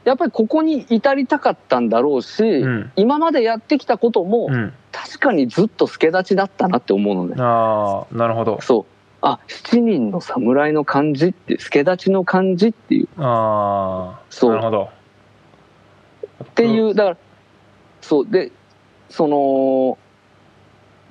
[0.05, 2.91] やっぱりここに至りたかったんだろうし、うん。
[2.95, 4.73] 今までやってきたことも、うん。
[4.91, 7.35] 確かにずっと助太刀だったなって思うのね。
[7.37, 8.59] ああなるほど。
[8.61, 8.85] そう。
[9.21, 14.51] あ、七人の侍の感じって、助太刀の感じっていう、ああそう。
[14.51, 14.89] なるほど。
[16.43, 17.17] っていう、だから、
[18.01, 18.51] そう、で、
[19.09, 19.97] その、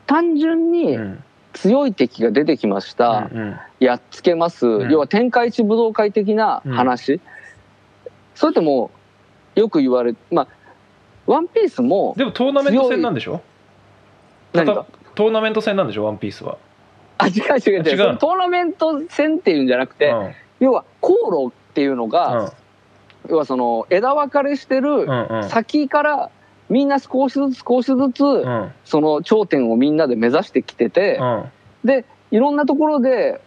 [0.07, 1.25] 単純にうん。
[1.53, 3.57] 強い敵が出てきました、うんうん。
[3.79, 4.91] やっつけます、ん。
[4.91, 7.21] 要は天下一武道会的な話、
[8.35, 8.91] それっても
[9.57, 10.49] う、よく言われ、まあ、
[11.27, 13.41] ワンピースも、でもトーナメント戦なんでしょ？
[14.53, 16.05] 何がトーナメント戦なんでしょ？
[16.05, 16.59] ワンピースは。
[17.19, 18.19] あ、違う違う違う。
[18.19, 20.33] トーナメント戦っていうんじゃなくて、うん。
[20.61, 22.53] 要は航路っていうのが、
[23.29, 25.49] 要はその枝分かれしてるうんうん。
[25.49, 26.31] 先から
[26.69, 28.73] みんな少しずつ少しずつうん。
[28.85, 31.45] その頂点をみんなで目指してきててうん。
[31.85, 33.41] でいろんなところで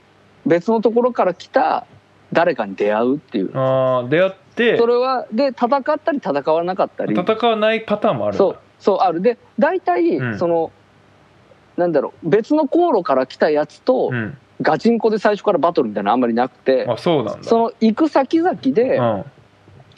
[0.45, 1.85] 別のところから来た
[2.31, 3.51] 誰かに出会うっていう。
[3.53, 7.13] あー出会ってそれはで戦ったり戦わなかったり。
[7.13, 9.21] 戦わないパターンもあるそうそうある。
[9.21, 10.39] で大体うん。
[10.39, 10.71] その
[11.77, 14.37] なんだろう別の航路から来たやつとうん。
[14.61, 17.43] ガチンコで最初からバトルみたいなのあんまりなくてあそうなんだ。
[17.43, 19.13] その行く先々でうん。
[19.13, 19.25] はい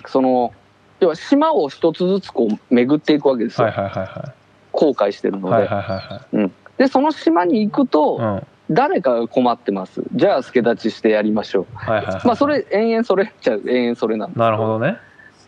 [0.05, 0.53] その
[0.99, 4.33] 要は島を一つずつこう巡っていくわけですよ、はいはいは
[4.71, 6.37] 後悔してるので、いはいはいはい。
[6.37, 10.03] はいでその島に行くと、うん誰かが困ってます。
[10.13, 11.65] じゃあ助太刀してやりましょう。
[11.75, 14.97] はいはいはいまあそれ延々それっちゃ延々それなのなるほどね。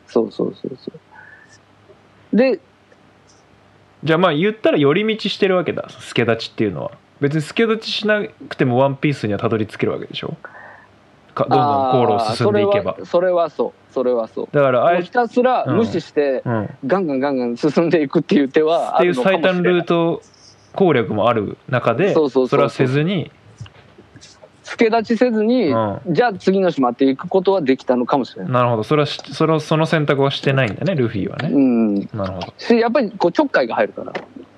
[0.07, 0.91] そうそうそうそ
[2.33, 2.35] う。
[2.35, 2.59] で
[4.03, 6.91] じゃあまあ言ったら寄り道してるわけだ助太刀っていうのは。
[7.19, 10.37] 別に助太刀しなくてもワンピースにはたどり着けるわけでしょ？
[11.35, 12.95] かどんどん航路を進んでいけば。
[13.03, 14.47] それはそうそれはそう。
[14.53, 19.51] だからあえひたすら無視して、うん、っガンガンガンガン進んでいくっていう手はあていうるのかもしれない。
[19.51, 20.21] 最短ルート
[20.73, 22.59] 攻略もある中でそうそうそうそう。
[22.59, 23.31] れはせずに。
[24.69, 28.51] 助立ちせずに、うじゃあ次の島って行くことはできたのかもしれない。
[28.51, 28.83] なるほど。
[28.83, 31.49] それはしそれをその選択はしてないんだねルフィはね。
[31.49, 32.53] うん、なるほど。
[32.57, 34.13] しやっぱりこうちょっかいが入るから。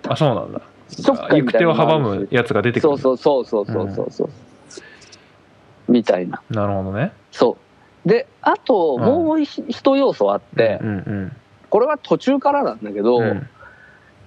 [0.10, 0.62] あそうなんだ。
[0.90, 2.98] ちょっかい行く手を阻むやつが出てくる。
[2.98, 6.42] そうそうそうそうそうそうそう、みたいな。
[6.50, 7.14] なるほどね。
[7.32, 7.58] そ
[8.06, 8.10] う。
[8.10, 9.04] であとうん。
[9.04, 11.36] もう一一要素あって、うんうん。
[11.70, 13.48] これは途中からなんだけど、うん。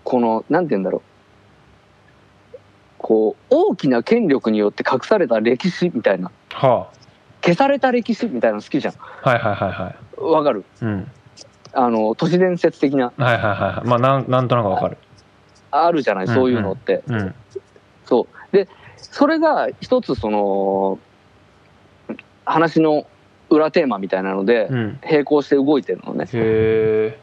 [0.02, 1.02] このなんて言うんだろう
[3.06, 6.30] こう大きな権力によって隠された歴史みたいな。
[6.54, 6.88] は
[7.42, 8.94] 消された歴史みたいなの好きじゃん。
[8.94, 10.22] あはいはいはいはい。
[10.22, 10.64] わかる？
[10.80, 11.10] うん。
[11.74, 13.12] あの都市伝説的な。
[13.14, 13.86] はいはいはいはい。
[13.86, 14.96] まあなんなんとなくわかる。
[15.70, 16.28] あるじゃない？
[16.28, 17.34] そういうのって、うん。
[18.06, 18.56] そう。
[18.56, 20.98] でそれが一つその
[22.46, 23.06] 話の
[23.50, 24.98] 裏テーマみたいなのでうん。
[25.04, 26.24] 並行して動いてるのね。
[26.32, 27.18] へ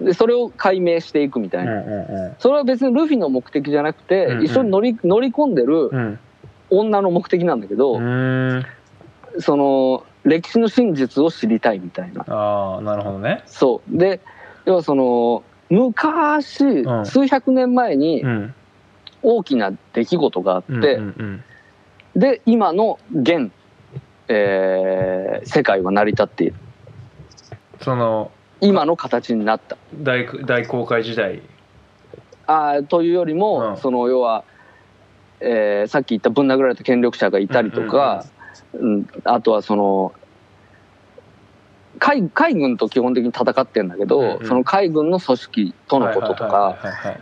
[0.00, 4.44] でそれを解明していくみたいな、うそれは別にルフィの目的じゃなくて、うんうん。
[4.44, 6.18] 一緒に乗り乗り込んでる
[6.70, 8.64] 女の目的なんだけど、うん。
[9.38, 12.24] その歴史の真実を知りたいみたいな。
[12.28, 13.42] ああなるほどね。
[13.46, 13.98] そう。
[13.98, 14.20] で
[14.64, 17.06] 要はその昔、ん。
[17.06, 18.54] 数百年前にうん。
[19.22, 20.98] 大きな出来事があって、
[22.16, 23.52] で今の現、
[24.28, 26.54] えー世界は成り立っている。
[27.82, 28.30] その
[28.60, 29.76] 今の形になった。
[29.94, 31.42] 大大航海時代。
[32.46, 33.76] あーというよりも、うん。
[33.76, 34.44] その要は、
[35.40, 38.24] えーさっき言ったぶん殴られた権力者がいたりとか、
[38.74, 40.12] うんあとはその
[41.98, 44.46] 海海軍と基本的に戦ってんだけど、うんうん。
[44.46, 46.76] その海軍の組織とのこととか、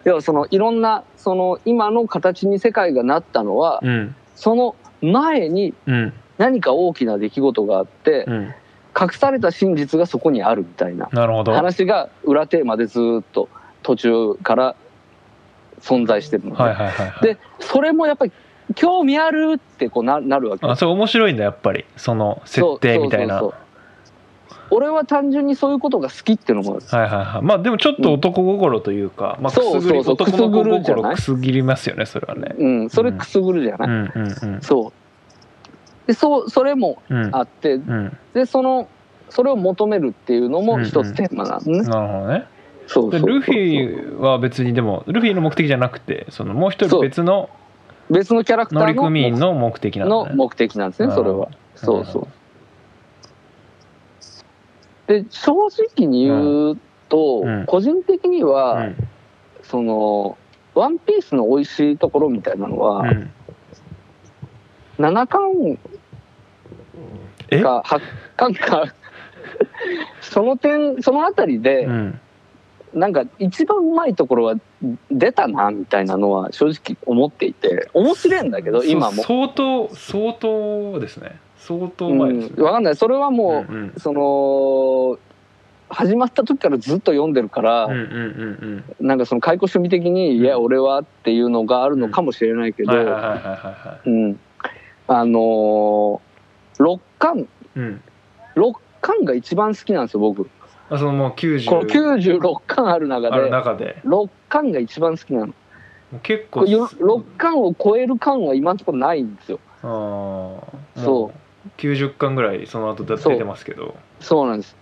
[0.04, 4.14] 要はそのいろんなその今の形に世界がなったのは、うん。
[4.34, 6.12] その前にうん。
[6.38, 8.54] 何か大きな出来事があって、うん
[9.00, 11.52] 隠された真実がそこにあるみたいななるほど。
[11.52, 13.48] 話が裏テーマでずーっと
[13.82, 14.76] 途中から
[15.80, 17.22] 存在してるので,、はいはいはいはい。
[17.22, 18.32] でそれもやっぱり
[18.74, 20.66] 興味あるってこうななるわけ。
[20.66, 21.84] あそれ面白いんだやっぱり。
[21.96, 23.38] その設定みたいな。
[23.38, 23.68] そうそうそうそう。
[24.70, 27.42] 俺は単純にそういうことが好きっていうのもはいはいはい。
[27.42, 32.54] まあでもちょっと男心というか、まあくそうすぐりそうそう男の子くすぐるじゃない心くすぐりますよねそれはね。
[32.58, 34.60] うん、それくすぐるじゃない、うんうんうん。
[34.60, 34.92] そう
[36.08, 37.36] でそうそれもうん。
[37.36, 38.16] あってうん。
[38.32, 38.88] でその
[39.28, 42.46] それを求めるっていうのも一つテーマなのね、なるほどね。
[42.86, 47.50] そうそうそうでルフィは別にでもルフィの目的じゃなくてそのもう一人別の
[48.08, 50.30] 別のキャラクター乗組員のの目的なんだね。
[50.30, 51.48] の目的なんですねそれは。
[51.76, 52.28] そうそう。
[55.08, 55.52] で正
[55.96, 56.78] 直に言う
[57.10, 57.66] と、うん。
[57.66, 58.96] 個人的にうは、ん。
[59.62, 60.38] その
[60.74, 63.30] 「ワンピースの美味しいところみたいなのは、うん。
[64.98, 65.78] 7巻
[67.50, 67.62] え？
[67.62, 68.00] か8
[68.36, 68.94] 巻 か
[70.20, 72.20] その点そのあたりで、うん。
[72.94, 74.54] なんか一番うまいところは
[75.10, 79.22] 出たなみたいなのは正直思っていて面白いんだけど今も。
[79.24, 81.36] 相当相当ですね。
[81.58, 82.96] 相当うまいですうん、わかんない。
[82.96, 83.92] それはもう、うんうん。
[83.98, 85.18] その
[85.90, 94.38] 始まった時からずっと読んでるから、うんうんうんなんかその解雇趣味的に「いや俺は」っていうのがあるのかもしれないけど、うんはいはいはいはいはうん、
[95.06, 96.20] あのー、
[96.78, 97.40] 6巻。
[97.40, 98.02] いうん。
[98.56, 100.48] 6巻が一番好きなんですよ僕。
[100.90, 103.50] あそのもう90この96巻ある中で。
[103.50, 104.00] 中で。
[104.04, 105.54] 6巻が一番好きなの。
[106.22, 109.60] 結構これよ6巻を超える巻は今のところないんですよ。
[109.82, 109.88] あー。
[109.88, 110.62] も
[110.96, 111.80] そう。
[111.80, 113.94] 90巻ぐらいその後出てますけど。
[114.20, 114.48] そう。
[114.48, 114.76] なんです。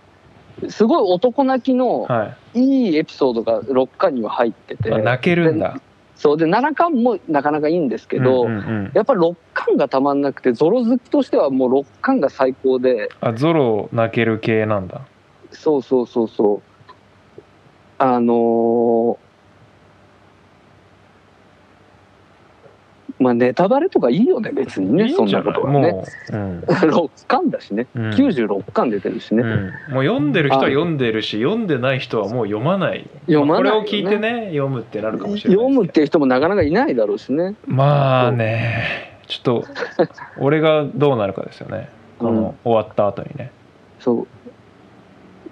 [0.69, 2.59] すごい男泣きのはい。
[2.59, 5.79] いいエピソードが6巻には入ってて、あ泣けるんだ
[6.17, 8.59] そうで7巻もなかなかいいんですけど、うんうんう
[8.89, 8.91] ん。
[8.93, 13.09] やっぱり6巻がたまんなくてゾロ好きとしてはもう6巻が最高で。
[13.21, 15.01] あゾロ泣ける系なんだ。
[15.51, 16.61] そうそうそうそう。
[17.99, 19.26] あのー
[23.19, 25.53] まあネタバレとかいいよね別にねいいそんなんじゃない？
[25.55, 25.91] ことはね。
[25.91, 26.59] もう、うん。
[26.59, 28.09] 6巻だしね、うん。
[28.11, 33.09] 96巻出てるしね、うん、もう読んでる人は読んでるし読んでない人はもう読まない。
[33.25, 33.81] 読まないよね。
[33.81, 37.55] まあこれを聞いてね読むってなるかもしれない読むっていう人もなかなかいないだろうしね。
[37.65, 39.13] まあね。
[39.27, 39.65] ちょっと
[40.39, 41.89] 俺がどうなるかですよね。
[42.19, 43.51] この終わった後にね、
[43.99, 44.27] そう。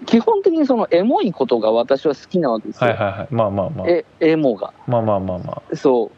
[0.05, 3.27] 基本的にそのエモいことが私は好きなわけですよ、はいはいはい。
[3.31, 3.87] まあまあまあ。
[3.87, 4.73] えエモが。
[4.87, 5.75] まあまあまあまあ。
[5.75, 6.11] そう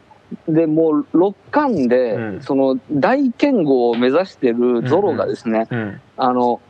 [0.48, 2.42] でもう6巻で、うん。
[2.42, 6.60] その大剣豪を目指してるゾロがですね、うんあの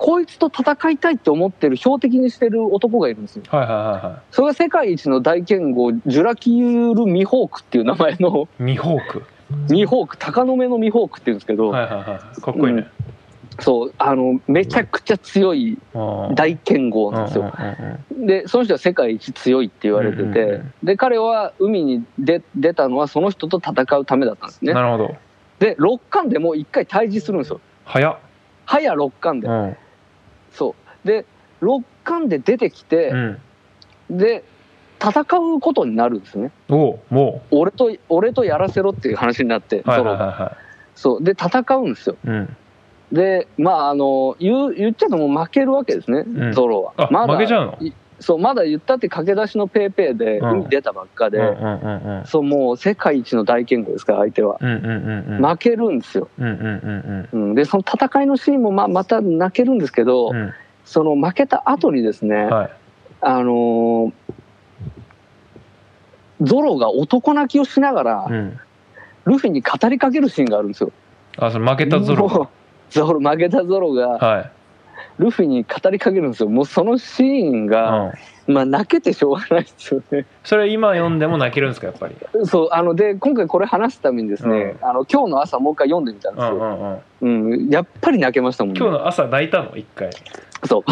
[0.00, 3.42] こいつと戦いたいって思ってる標的にしてる男がいるんですよ。
[3.48, 8.48] はいはいはいはそれが世界一の大剣豪ジュラキュール・ミホークっていう名前の。
[8.58, 9.22] い ミホーク。
[9.68, 12.40] ミホーク鷹の目のミホークっていうんですけど、はいはいはい。
[12.40, 12.88] かっこいいね、
[13.58, 16.34] そうあのめちゃくちゃ強いうん。
[16.34, 17.52] 大剣豪なんですよ、
[18.10, 24.70] うんでその人は世界一強いって言われてて、で彼は海に出出たのはその人と戦うためだったんですね。
[24.70, 25.16] うんなるほど。
[25.58, 27.60] で6巻でもう1回退治するんですよ。
[27.86, 28.18] 早っ。
[28.66, 29.76] 早6巻で、うん。
[30.52, 30.74] そ
[31.04, 31.06] う。
[31.06, 31.24] で
[31.62, 33.40] 6巻で出てきてう、ん。
[34.10, 34.44] で
[35.02, 35.20] 戦
[35.54, 36.50] うことになるんですね。
[36.68, 40.56] おうも俺と俺とやらせろっていう話になって、うはいはいはいは
[40.94, 41.24] そう。
[41.24, 42.16] で戦うんですよ。
[42.22, 42.56] いうん
[43.12, 46.52] でまああの言う言っちゃうともう負けるわけですね、ん。
[46.52, 46.92] ゾロは。
[46.96, 47.78] あまだ負けちゃうの？
[47.80, 50.50] いそうまだ言ったって駆け出しのペーペーでうん。
[50.60, 51.38] 海出たばっかで、
[52.26, 60.52] そうもう世界一の大剣豪ですから相手は、負けるんですよ、でその戦いのシーンもまあまた泣けるんですけど、うん。
[60.84, 62.70] その負けた後にですね、はい。
[63.22, 64.12] あのー
[66.42, 68.58] ゾロが男泣きをしながら、うん。
[69.26, 70.90] ルフィに語りかけるシーンがあるんですよ。
[71.36, 72.50] あその負けたゾロ
[72.90, 74.50] ゾロ負けたゾロがはい
[75.18, 76.48] ルフィに語りかけるんですよ。
[76.48, 78.12] もうそのシーンが、うん
[78.54, 80.26] まあ泣けてしょうがないですよね。
[80.42, 82.16] それ今読んでも泣けるんですかやっぱり？
[82.46, 86.64] そうあので今回これ話すためにですね、あの今日の朝もう一回読んでみたんですうんうよ。
[86.64, 88.80] んうんうん、やっぱり泣けましたもんね。
[88.80, 89.76] 今日の朝泣いたの？
[89.76, 90.10] 一回
[90.64, 90.82] そう。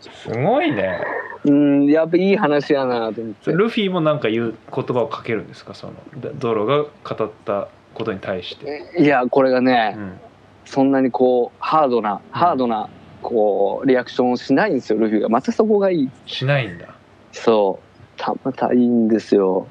[0.00, 1.00] すごいね
[1.44, 3.52] うん、やっぱいい話やなと思って。
[3.52, 5.74] ルフィもなんか言う言葉をかけるんですか？
[5.74, 5.92] その
[6.38, 10.20] ゾロが語ったことに対して、いやこれがね、うん、
[10.64, 12.88] そんなにこうハードなハードな
[13.22, 15.28] こうリアクションをしないんですよルフィが。
[15.28, 16.10] またそこがいい。
[16.26, 16.94] しないんだ。
[17.32, 17.92] そう。
[18.16, 19.66] たまたいいんですよ。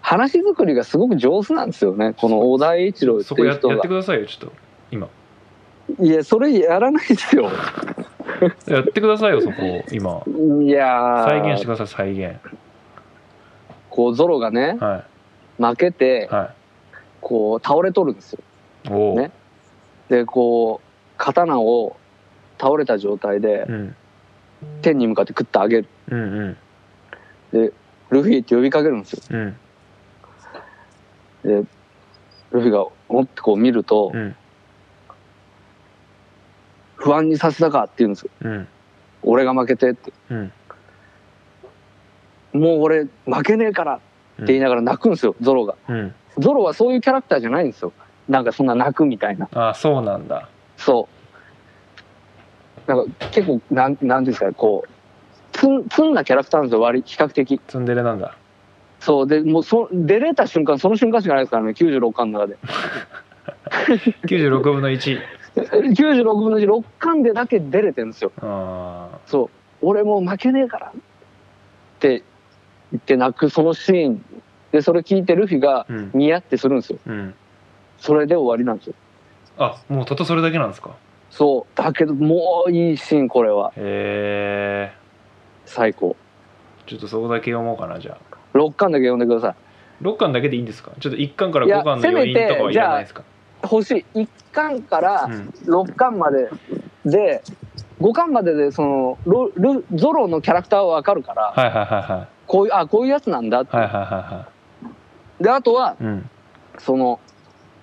[0.00, 3.74] 話作りがすごく上手なんですよねこの小田栄一郎っていう人が。
[3.74, 4.52] やってくださいよちょっと。
[4.90, 5.08] 今。
[6.00, 7.50] いやそれやらないですよ。
[8.66, 10.22] やってくださいよそこ今。
[10.62, 11.24] いやー。
[11.24, 12.36] 再現してください再現。
[13.90, 15.04] こうゾロがねは
[15.58, 16.34] 負けてい。
[16.34, 16.52] は
[17.22, 19.14] こう倒れとるんですよ。
[19.14, 19.30] ね。
[20.08, 21.96] でこう刀を
[22.58, 23.96] 倒れた状態でうん、
[24.82, 25.88] 天に向かってクッと上げる。
[26.10, 26.56] うんうん。
[27.52, 27.72] で
[28.10, 29.22] ルフィって呼びかけるんですよ。
[29.30, 29.56] うん。
[31.44, 31.68] で
[32.50, 34.36] ルフィが持ってこう見ると、うん。
[36.96, 38.30] 不安にさせたかって言うんですよ。
[38.42, 38.68] うん。
[39.22, 40.12] 俺が負けてって。
[40.30, 40.52] うん。
[42.52, 43.98] もう俺負けねえからっ
[44.38, 45.76] て言いながら泣くんですよゾロが。
[45.88, 47.92] うんゾロはそういうキャラクターじゃないんですよ。
[48.28, 49.48] なんかそんな泣くみたいな。
[49.52, 50.48] あそうなんだ。
[50.76, 51.08] そ
[52.86, 52.90] う。
[52.90, 54.90] なんか結構なんなんですかねこう
[55.56, 57.60] ツンツンなキャラクターなんですよ割比較的。
[57.66, 58.36] ツンデレなんだ。
[59.00, 62.58] そうでもうそ出れた瞬間その瞬間しかないですからね96巻の中で。
[64.26, 65.18] 96分の1
[65.56, 68.32] 96 分の1 6巻でだけ出れてるんですよ。
[68.40, 69.50] あそう。
[69.82, 70.90] 俺もう負けねえからっ
[71.98, 72.22] て
[72.92, 74.24] 言って泣くそのシーン
[74.72, 76.10] でそれ聞いてルフィがーうん。
[76.14, 76.98] ニヤってするんですよ。
[77.06, 77.34] うん。
[77.98, 78.94] それで終わりなんですよ。
[79.58, 80.90] あもうたったそれだけなんですか？
[81.30, 81.76] そう。
[81.76, 83.72] だけどもういいシーンこれは。
[83.76, 84.92] へえ
[85.66, 86.16] 最高。
[86.86, 88.58] ちょっとそこだけ読もうかなじゃあ。
[88.58, 89.54] 6巻だけ読んでくださ
[90.02, 90.92] 6巻だけでいいんですか？
[90.98, 93.22] ちょっと1巻からいや5巻の余韻とかはいらないですか？
[93.22, 93.24] い
[93.70, 94.18] 欲しい。
[94.20, 95.48] 1巻からうん。
[95.66, 96.48] 6巻まで
[97.04, 97.42] で
[98.00, 102.28] 5巻まででそのロルゾロのキャラクターは分かるからはいはいはいはい。
[102.46, 104.48] こういうあこういうやつなんだって、はいはいはいは
[105.42, 106.30] であとはいうん。
[106.78, 107.20] その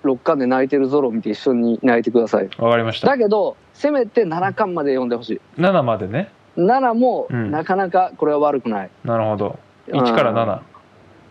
[0.04, 2.50] 6巻で泣いてるゾロを見て一緒に泣いてください。
[2.58, 3.08] わかりました。
[3.08, 5.42] だけどせめて7巻まで読んでほしい。
[5.62, 6.32] 7までね。
[6.58, 7.52] 7もうん。
[7.52, 9.60] なかなかこれは悪くない、なるほど。
[9.88, 10.62] 1から7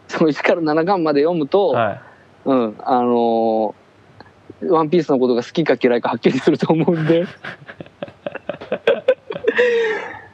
[0.09, 2.01] その1から7巻まで読むと、はい。
[2.45, 3.75] うんあのー
[4.61, 7.27] ワンピースのことが好きか嫌いかはっきりすると思うんで。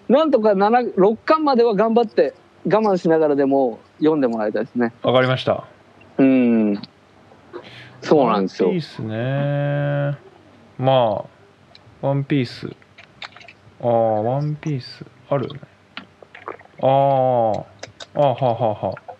[0.08, 2.32] なんとか7 6巻までは頑張って
[2.66, 4.94] 我慢しながらでも読んでもらいたいですね。
[5.02, 5.64] わかりました
[6.18, 6.82] うん。
[8.00, 8.68] そうなんですよ。
[8.68, 10.18] ワンピースね。
[10.78, 11.24] ま
[12.02, 12.68] あワンピース。
[13.80, 15.04] ああワンピース。
[15.30, 15.60] あるよね。
[16.80, 17.66] あーあは
[18.14, 19.14] あはあはあ。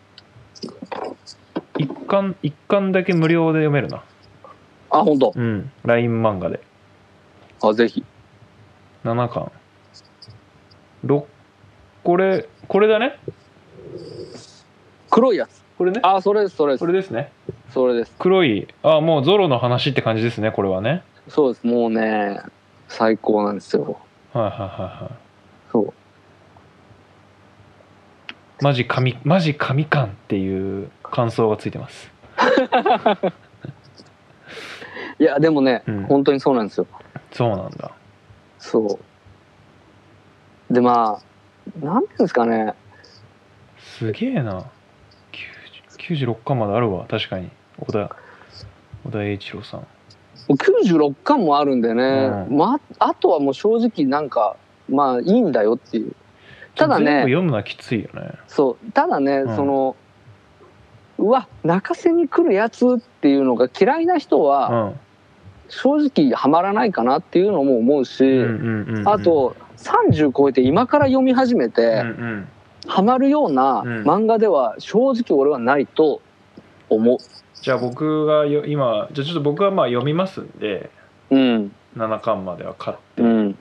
[1.78, 4.05] 一巻一巻だけ無料で読めるな。
[4.90, 5.32] あ本当。
[5.34, 5.72] うん。
[5.84, 6.61] LINE 漫画で。
[7.62, 8.05] あぜひ。
[9.05, 9.51] 7巻。
[11.07, 11.24] 6
[12.05, 13.18] これこれだね。
[15.11, 16.01] 黒いやつこれね？
[16.03, 16.81] あそれですそれです。
[16.81, 17.33] これですね。
[17.70, 18.14] それです。
[18.18, 21.03] 黒いあもうゾロの話って感じですねこれはね。
[21.29, 21.66] そうです。
[21.66, 22.41] もうね
[22.89, 23.99] 最高なんですよ。
[24.33, 24.68] はいはいはい
[25.05, 25.14] はい。
[25.72, 25.93] そう。
[28.62, 32.11] マジ神マジ神感っていう感想がついてます。
[35.18, 36.05] いやでもね、うん。
[36.05, 36.87] 本当にそうなんですよ。
[37.33, 37.91] そうなんだ。
[38.59, 38.99] そ
[40.70, 40.72] う。
[40.72, 41.20] でま
[41.83, 42.75] あなんていうんですかね。
[43.79, 44.61] すげえな。
[44.61, 44.64] 90
[46.09, 47.07] 96巻まであるわ。
[47.09, 47.50] 確かに。
[47.78, 48.14] 小田
[49.05, 49.80] 小田栄一郎さん。
[49.80, 49.86] も
[50.50, 52.02] う96巻もあるんでね、
[52.48, 52.57] うん。
[52.57, 54.57] まああとはもう正直なんか
[54.88, 56.14] まあいいんだよっていう。
[56.74, 57.22] ただね。
[57.22, 58.32] 読むのはきついよね。
[58.46, 58.92] そう。
[58.92, 59.57] ただね、うん。
[59.57, 59.96] その
[61.18, 65.00] うわ泣かせに来るやつっていうのが嫌いな人はうん。
[65.68, 68.22] 正直ハマらないかなっていうのも思うし、
[69.07, 72.48] あと30超えて今から読み始めうんうてん
[72.87, 74.03] ハマるようなうん。
[74.03, 76.20] 漫画では正直俺はないと
[76.89, 77.18] 思
[77.62, 80.91] じゃあ僕がよ今じゃあちょっと僕はまあ読みますんで
[81.30, 81.74] ううん。
[81.97, 83.59] 7巻までは買って、うん。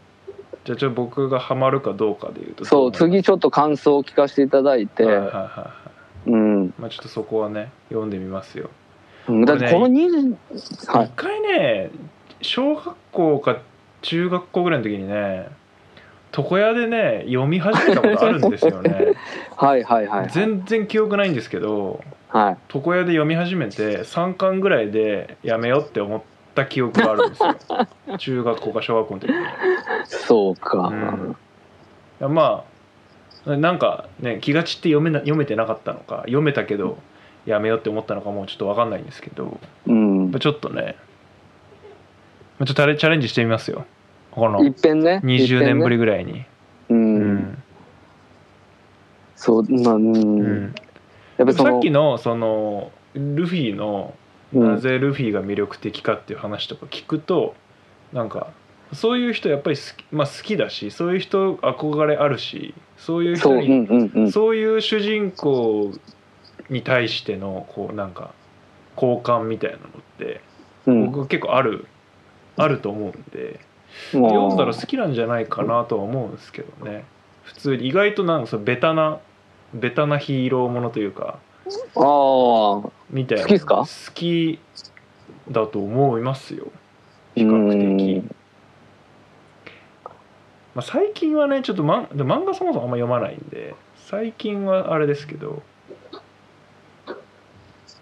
[0.66, 5.74] じゃあちょっと僕がハマるかどうかでいうとそう次ちょっと感想を聞かせていただいて、はいはいはいは
[6.28, 6.30] い。
[6.32, 6.74] うん。
[6.80, 8.70] まあちょっとそこはね読んでみますよ。
[9.46, 10.36] だってこの20
[10.88, 11.06] はい。
[11.06, 11.92] 一回ね
[12.42, 13.62] 小学校か
[14.02, 15.48] 中学校ぐらいの時にね
[16.36, 19.14] 床屋でね読み始めたことあるんですよね。
[19.56, 20.30] はいはいはいはい。
[20.30, 22.58] 全然記憶ないんですけどはい。
[22.74, 26.22] 床屋で読み始めて3巻ぐらいでやめようって思っ
[26.56, 27.56] た記憶があるんですよ。
[28.18, 29.36] 中学校か小学校の時に。
[30.06, 30.92] そうか、
[32.20, 32.34] うん。
[32.34, 32.64] ま
[33.46, 36.98] あなんかね気が散って読めな読めてなかったのか読めたけど
[37.46, 40.32] やめようって思ったのかもうちょっと分かんないんですけどうん。
[40.32, 40.96] まあちょっとね
[42.58, 43.86] まあちょっとチャレンジしてみますよ
[44.34, 46.48] このいっぺんね20年ぶりぐらいに、ね
[46.90, 47.36] う、うん。
[47.36, 47.64] ん
[49.36, 50.76] そうまあうん、うん。
[51.38, 54.14] やっぱりそのさっきのそのルフィの
[54.54, 54.76] うん。
[54.76, 57.56] なぜルフィが魅力的かっていう話とか聞くと
[58.12, 58.52] なんか
[58.94, 65.92] そういう人やっぱり好き,、まあ、好きだしそういう人憧れあるしそういう人にうんうんうん、そういう主人公
[66.70, 68.32] に対してのこうなんか
[68.96, 70.42] 好感みたいなのって
[70.86, 71.88] うん、僕結構ある、
[72.58, 73.60] あると思うんで
[74.12, 77.06] 読んだら好きなんじゃないかなとは思うんですけどね。
[77.44, 79.20] 普通に意外となんかそのベタな
[79.74, 81.40] ベタなヒーローものというか
[81.96, 82.90] ああ。
[83.10, 83.44] みたいな。
[83.44, 83.76] 好きっすか？
[83.76, 84.60] 好き
[85.50, 86.72] だと思いますよ。
[87.36, 88.14] 比較的。
[88.18, 88.36] うん
[90.76, 93.76] まあ、最近はねちょっと、ま、でも漫画そもそもあんま読まないんで
[94.08, 95.62] 最近はあれですけど、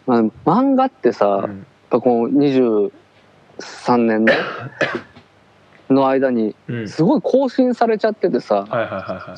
[0.08, 4.34] まあ、漫画ってさ、やっうんぱこの23年ね
[5.92, 9.36] の間にうん、すごい更新されちゃっててさはいはいはいは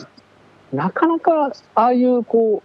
[0.72, 0.76] い。
[0.76, 2.64] なかなかああいうこ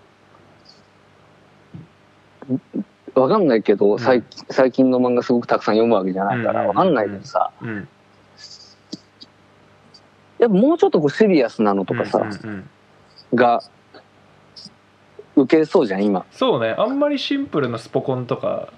[3.14, 3.98] うわかんないけど、ん。
[3.98, 7.50] 最最近の漫画すごくたくさん読むわけじゃないからわかんないけどさ。
[7.60, 7.88] うん。
[10.38, 12.68] やっぱもうちょっとこうシリアスなのとかさ、うんうんうん。
[13.34, 13.62] が
[15.36, 16.24] 受けそうじゃん今。
[16.30, 16.74] そうね。
[16.78, 18.72] あんまりシンプルなスポコンとか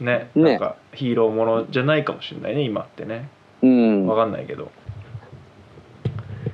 [0.00, 0.50] ねね。
[0.50, 3.28] なんかヒーローものじゃないかもしれないね今ってね
[3.62, 4.06] うん。
[4.06, 4.70] わかんないけど、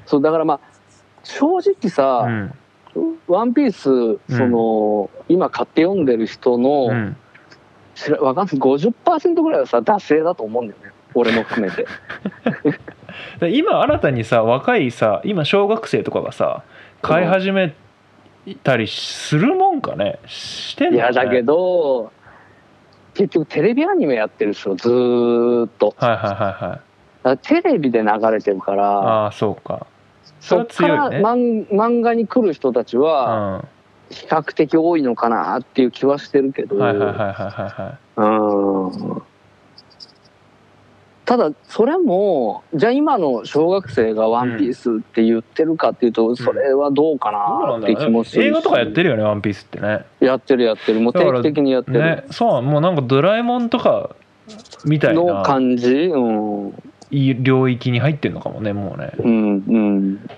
[0.06, 0.60] そうだからまあ
[1.22, 2.54] 正直さうん
[3.26, 7.16] 「ワンピースその、今買って読んでる人の、うん、
[7.94, 8.56] 知らわかんない。
[8.56, 10.92] 50%ぐらいはさ惰性だと思うんだよね。
[11.14, 11.86] 俺も含めて。
[13.40, 16.64] で今新たにさ若いさ今小学生とかがさ
[17.00, 17.74] 買い始め
[18.62, 20.18] たりするもんかね？
[20.26, 22.10] してんのいやだけど
[23.14, 25.94] 結局テレビアニメやってるでしょずーっと。
[25.96, 26.93] はいはいはいはい
[27.42, 29.86] テレビで流れてるからああそうか。
[30.40, 33.02] そっから漫漫画に来る人たちうん。
[33.02, 33.12] は
[33.56, 33.64] は
[34.10, 36.76] 比較的多いのかなっていう気はしてるけど、
[41.24, 48.48] ただそれもじゃあ今の小学生が「ワンピースって言ってるかっていうとそれはどうかなって気もするし。
[48.48, 50.04] 映画とかやってるよね「ワンピースってね。
[50.20, 51.00] やってるやってる。
[51.00, 54.10] もう定期的にやってる、ねそうもうなんかドラえもんとか
[54.84, 56.08] みたいのな感じ？
[56.12, 56.74] うん
[57.42, 59.12] 領域に入ってんのかもねもうね。
[59.18, 60.30] うんうん。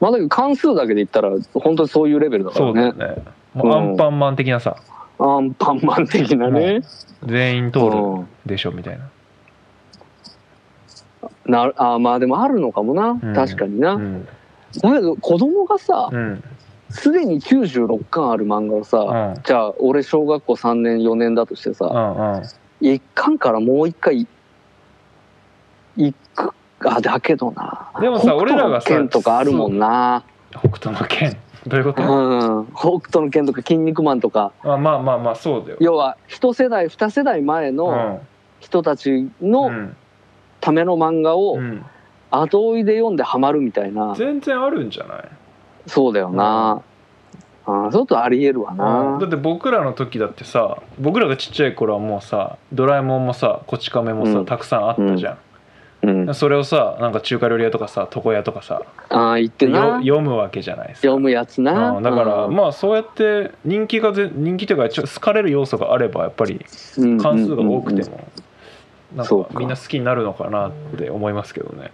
[0.00, 3.22] まあだけど関数だけで言ったら本当にそういうレベルだかそうだらねよね。
[3.54, 4.76] もうアンパンマン的なさ。
[5.18, 6.80] アンパンマン的なね、
[7.26, 8.26] 全員通るうん。
[8.46, 9.10] でしょみたいな。
[11.46, 13.20] なあまあでもあるのかもな、ん。
[13.34, 14.24] 確かにな、うん。
[14.24, 16.44] だけど子供がさうん。
[16.88, 18.98] すでに96巻ある漫画をさ、
[19.36, 19.42] うん。
[19.42, 22.42] じゃあ俺小学校3年4年だとしてうさ、んうん。
[22.80, 24.26] 一巻からもう一回
[25.96, 26.52] 行く
[26.90, 27.90] あだけどな。
[28.00, 30.24] でもさ俺らがさの剣とかあるもんな。
[30.50, 31.36] 北斗の剣。
[31.66, 32.66] どういうこと、うん。
[32.74, 34.52] 北斗の剣とか筋肉マンとか。
[34.62, 35.76] あまあまあまあそうだよ。
[35.80, 38.20] 要は一世代二世代前うのん。
[38.60, 39.96] 人たちうのん。
[40.60, 41.84] ための漫画をうん。
[42.32, 44.14] 後追いで読んでハマるみたいな。
[44.16, 45.24] 全然あるんじゃない？
[45.88, 46.80] そうだよな、
[47.66, 49.18] ああちょっとありえるわな。
[49.18, 54.46] だって僕らの時だってさ僕らがちっちゃい頃はもうさドラえもんもさこち亀もさ、うん。
[54.46, 55.38] たくさんあったじゃん、
[56.02, 58.80] うん、それをさなんか中華料理屋とかさ床屋とかさ
[59.10, 62.02] ああ言ってよな読むわけじゃないですか読むやつな、うん。
[62.02, 62.54] だから、うん。
[62.54, 66.64] まあそうやって人気がぜ人気というかちょ好かれる要素があればやっぱり
[66.96, 68.20] うん関数が多くても
[69.14, 71.90] なんかかみんな好きになるのかなって思いますけどね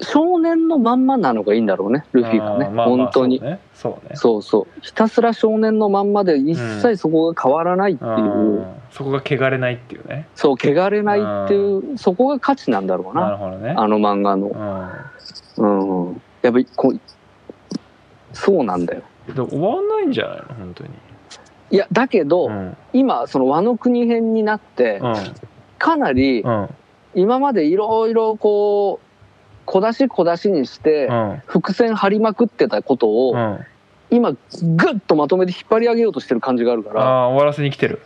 [0.00, 2.66] 少年のまんまなのがいいんだろうねルフィがね。
[2.66, 3.38] まあまあ本当に。
[3.38, 3.60] そうね。
[3.74, 4.16] そうね。
[4.16, 4.80] そうそう。
[4.82, 8.66] ひたすら少年のまんまで一切そこが変わらないっていう、うん。
[8.90, 10.28] そこが汚れないっていうね。
[10.34, 13.22] そう汚れないっていうそこが価値なんだろうな。
[13.22, 13.74] なるほどね。
[13.76, 14.48] あの漫画の。
[15.56, 16.08] うん。
[16.08, 16.22] うん。
[16.42, 17.00] やっぱりこう
[18.34, 19.02] そうなんだよ。
[19.34, 20.44] でも終わんないんじゃないの？
[20.58, 20.90] 本当に。
[21.70, 22.76] いやだけど、うん。
[22.92, 25.00] 今その和の国編になって
[25.78, 26.68] かなりうんうん。
[27.14, 29.05] 今までいろいろこう
[29.66, 31.42] 小出し小出しにしてうん。
[31.46, 33.58] 伏線張りまくってたことをうん。
[34.08, 37.28] 今グッとまとめて引っ張り上げようとしてる感じがあるから。
[37.28, 38.00] 終わらせに来てる。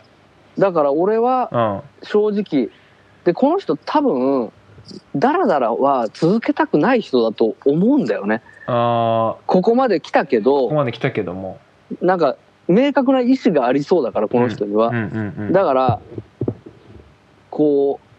[0.57, 2.07] だから俺はうん。
[2.07, 2.69] 正直
[3.23, 4.51] でこの人多分
[5.15, 8.41] ダラダラは続けたくない人だと思うんだよね。
[8.67, 11.59] ああここまで来たけここどまで来たけども。
[12.01, 12.35] なんか
[12.67, 14.91] 明確な意思がありそうだからこの人には、
[15.51, 15.99] だから
[17.49, 18.10] こう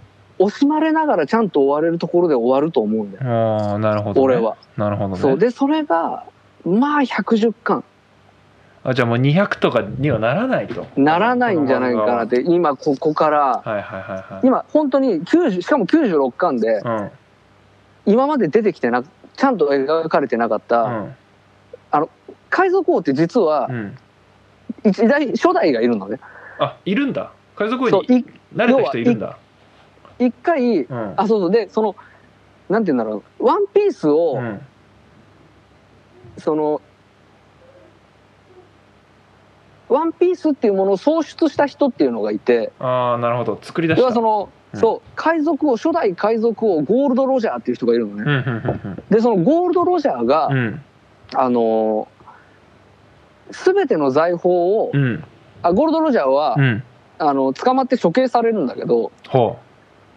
[0.46, 5.16] 惜しまれながらちゃんと終われるところで終わると思うんだよ、ああなるほど、ね、俺は、なるほどね。
[5.16, 5.38] そう。
[5.38, 6.24] でそれが
[6.64, 7.84] まあ110巻。
[8.84, 10.86] あじゃあもう200とかにはならないと。
[10.96, 13.62] ならないんじゃないかなって今ここから。
[13.64, 14.46] はいはいはいはい。
[14.46, 17.10] 今本当に90しかも96巻でうん。
[18.06, 19.04] 今まで出てきてな
[19.36, 20.90] ちゃんと描かれてなかった、う
[22.02, 22.08] ん。
[22.50, 23.96] 海賊王って実はうん。
[24.84, 26.18] 一代初代がいるのね。
[26.58, 27.30] あいるんだ。
[27.54, 28.24] 海賊王に
[28.56, 29.38] 慣れた人いるんだ
[30.26, 31.14] 一回うん。
[31.16, 31.50] あそうそう。
[31.50, 31.96] でその
[32.68, 33.44] なんて言うんだろう。
[33.44, 34.60] ワンピースを、うん。
[36.38, 36.80] その
[39.88, 43.58] ワンピースっていうものを創出した人っていうのがいてああなるほど。
[43.60, 44.12] 作り出した。
[44.12, 44.80] その、うん。
[44.80, 48.96] そう海賊王初代海賊王ゴールド・ロジャーっていう人がいるのね。
[49.10, 50.50] でそのゴールド・ロジャーが、
[51.34, 52.08] あの
[53.50, 55.24] 全ての財宝を、うん。
[55.62, 56.82] あゴールド・ロジャーは、うん。
[57.18, 59.56] あの捕まって処刑されるんだけどほ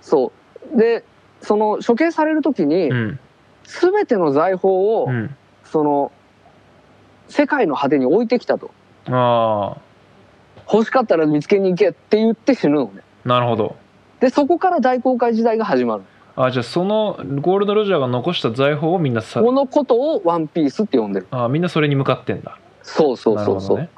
[0.05, 0.31] そ
[0.73, 0.77] う。
[0.77, 1.03] で
[1.41, 3.19] その処刑される時に、ううん。
[3.63, 5.35] 全ての財宝を、うん。
[5.65, 6.11] その
[7.27, 8.71] 世界の果てに置いてきたと。
[9.07, 9.77] あ
[10.71, 13.01] 欲しかったら見つけに行けって言って死ぬのね。
[13.25, 13.75] あなるほど。
[14.19, 16.03] でそこから大航海時代が始まる
[16.35, 21.27] あじゃあそのゴールド・ロジャーが残した財宝をみんなさこのことをワンピースって呼んでる。
[21.31, 22.59] あみんなそれに向かってんだ。
[22.83, 23.89] そうそうそうそう、ね。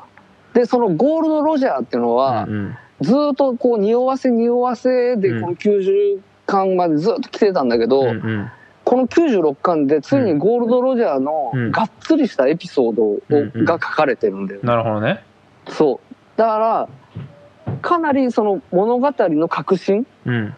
[0.53, 5.41] でそのゴールド・ロジャーっていうのは、うんうんずーっとこう匂わせ匂わせでうん。
[5.41, 8.51] この90巻までずっと来てたんだけど、うんうん。
[8.83, 11.71] この96巻でついにゴールド・ロジャーのうん。
[11.71, 15.23] がっつりしたエピソードを、うんうんが書かれてるんだよね、なるほどね。
[15.69, 16.15] そう。
[16.37, 20.55] だからかなりその物語の核心うん。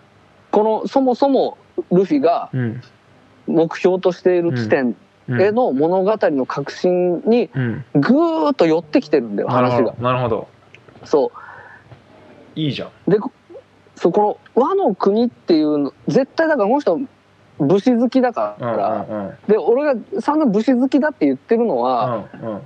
[0.51, 1.57] このそもそも
[1.91, 2.81] ルフィがうん。
[3.47, 4.95] 目標としている地点
[5.27, 5.41] うん。
[5.41, 7.85] への物語の核心にうん。
[7.95, 9.91] ぐーっと寄ってきてるんだよ話が。
[9.91, 10.47] どなるほど。
[11.03, 11.31] そ
[12.65, 12.89] いいじゃん。
[13.07, 13.31] うでこ
[13.95, 16.99] そうこの和の国っていうの絶対だからこの人
[17.59, 19.33] 武士好きだかうんら、うんうん。
[19.47, 22.61] で俺が散々武士好きだって言ってるのは、うんうん。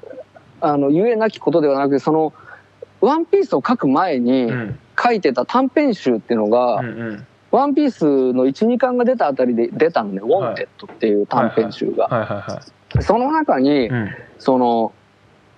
[0.62, 2.34] あの言えなきことではなくてその
[3.02, 4.80] 「ワンピースを書く前にうん。
[4.96, 7.28] 書いてた短編集っていうのが、うんうん。
[7.50, 12.62] ワンピースの12巻が出たあたりで出たのね「ウォンテッド」っていう短編集が、
[13.00, 14.10] その中に、うん。
[14.38, 14.92] その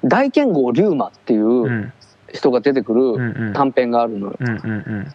[0.06, 1.94] 大剣豪龍馬っていううん
[2.36, 3.54] 人が出てくうんるうん。
[3.54, 5.14] 短編があるのよ、うんうん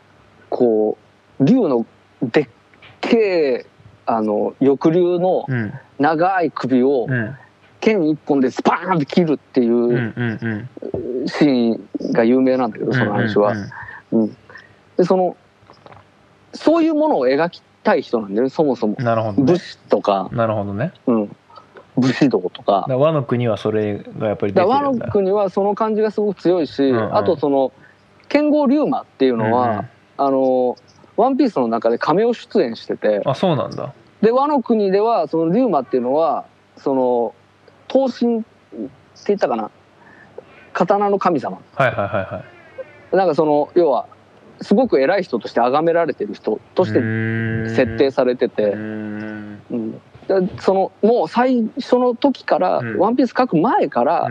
[0.48, 0.98] こ
[1.38, 1.86] う龍の
[2.20, 2.48] でっ
[3.00, 3.66] けえ
[4.04, 5.46] あの翼竜の
[6.00, 7.36] 長い首をうん。
[7.80, 10.12] 剣一本でスパーンって切るっていう
[11.26, 13.54] シーンが有名なんだけどその話は。
[14.12, 14.36] うん
[14.96, 15.36] でその
[16.52, 18.96] そういうものを描きたい人なんだよねそもそも。
[18.98, 19.52] うんなるほどね。
[19.52, 20.92] 武士とか、なるほどね。
[21.06, 21.36] うん、
[22.00, 22.72] 武士道とか。
[22.72, 25.06] だから和の国はそれがやっぱり和てるんだ。
[25.06, 27.16] の国はその感じがすごく強いし、うんうん。
[27.16, 27.72] あとその
[28.28, 29.84] 剣豪龍馬っていうのは、
[30.16, 30.76] あの
[31.16, 33.22] ワンピースの中で亀を出演してて。
[33.24, 33.92] あそうなんだ。
[34.22, 36.44] で和の国ではその龍馬っていうのは
[36.76, 37.34] その
[37.88, 38.46] 刀身って
[39.28, 39.70] 言ったかな？
[40.72, 41.58] 刀の神様。
[41.74, 42.44] はいはいはいは
[43.12, 43.16] い。
[43.16, 44.06] なんかその要は
[44.62, 47.00] すごく偉い人として崇められてる人として
[47.74, 50.00] 設定されてて、うん
[50.58, 52.98] そのもう最初の時から「うん。
[52.98, 54.28] ワンピース書く前から、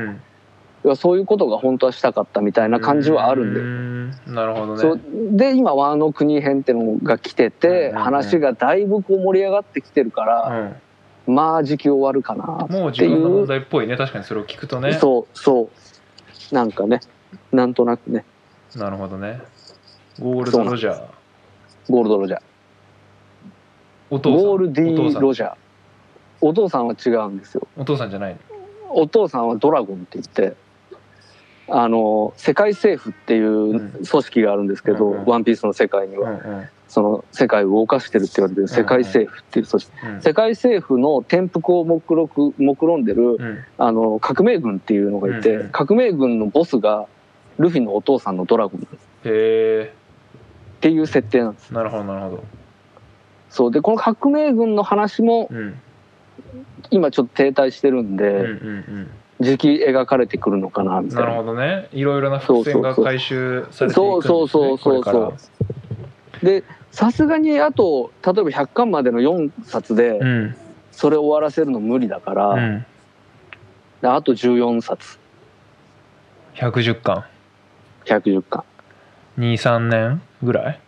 [0.83, 0.95] うん。
[0.95, 4.33] そういうことが本当はしたかったみたいな感じはあるんで、ん。
[4.33, 5.01] なるほどね。
[5.31, 7.97] で今和の国編っていうのが来てて、うんうん。
[7.97, 10.71] うん話がだいぶこう盛り上がってきてるから、
[11.27, 12.89] まあ時期終わるかなうん、もう。
[12.91, 14.93] ってい自分の問う題っぽいね確かにそれを聞くとね。
[14.93, 15.69] そうそ
[16.51, 16.55] う。
[16.55, 17.01] なんかね
[17.51, 18.23] なんとなくね。
[18.75, 19.41] なるほどね。
[20.19, 21.03] ゴールド・ロジャー。
[21.89, 22.41] ゴールド・ロジャー。
[24.09, 24.45] お父さん。
[24.45, 25.55] ゴール・ディロジャー
[26.41, 27.67] お父さんは違うんですよ。
[27.77, 28.39] お父さんじゃないの？
[28.91, 30.55] お父さんはドラゴンって言って
[31.67, 35.25] あの世界政府っていう組織があるんですけど、うんうん。
[35.25, 36.69] ワンピースの世界には、うんうん。
[36.87, 40.21] その世界を動かしてるって言われてる世界政府っていう組織、うん。
[40.21, 43.59] 世界政府の転覆を目録目論んでるうん。
[43.77, 47.05] あの革命軍っていうのがいて、うん革命軍のボスが
[47.59, 48.81] ルフィのお父さんのドラゴン。
[48.81, 48.83] っ
[49.25, 49.93] へ
[50.81, 51.67] ていう設定なんです。
[51.71, 52.43] えなるほどなるほど。
[53.51, 53.71] そう。
[53.71, 55.79] でこの革命軍の話もうん
[56.91, 59.09] 今ちょっと停滞してるんで、うんうん
[59.41, 61.35] 時期描かれてくるのかなうんなるみたいな。
[61.35, 61.87] ほどね。
[61.93, 65.33] いろいろな伏線が回収されていくんです、ね、そうそうそうそ
[66.41, 70.55] うでさすがにあと例えば100巻までの4冊でうん。
[70.91, 72.85] それ終わらせるの無理だから、うん。
[74.01, 75.17] であと14冊。
[76.55, 77.23] 110巻。
[78.03, 78.65] 110巻。
[79.37, 80.79] 23年ぐらい？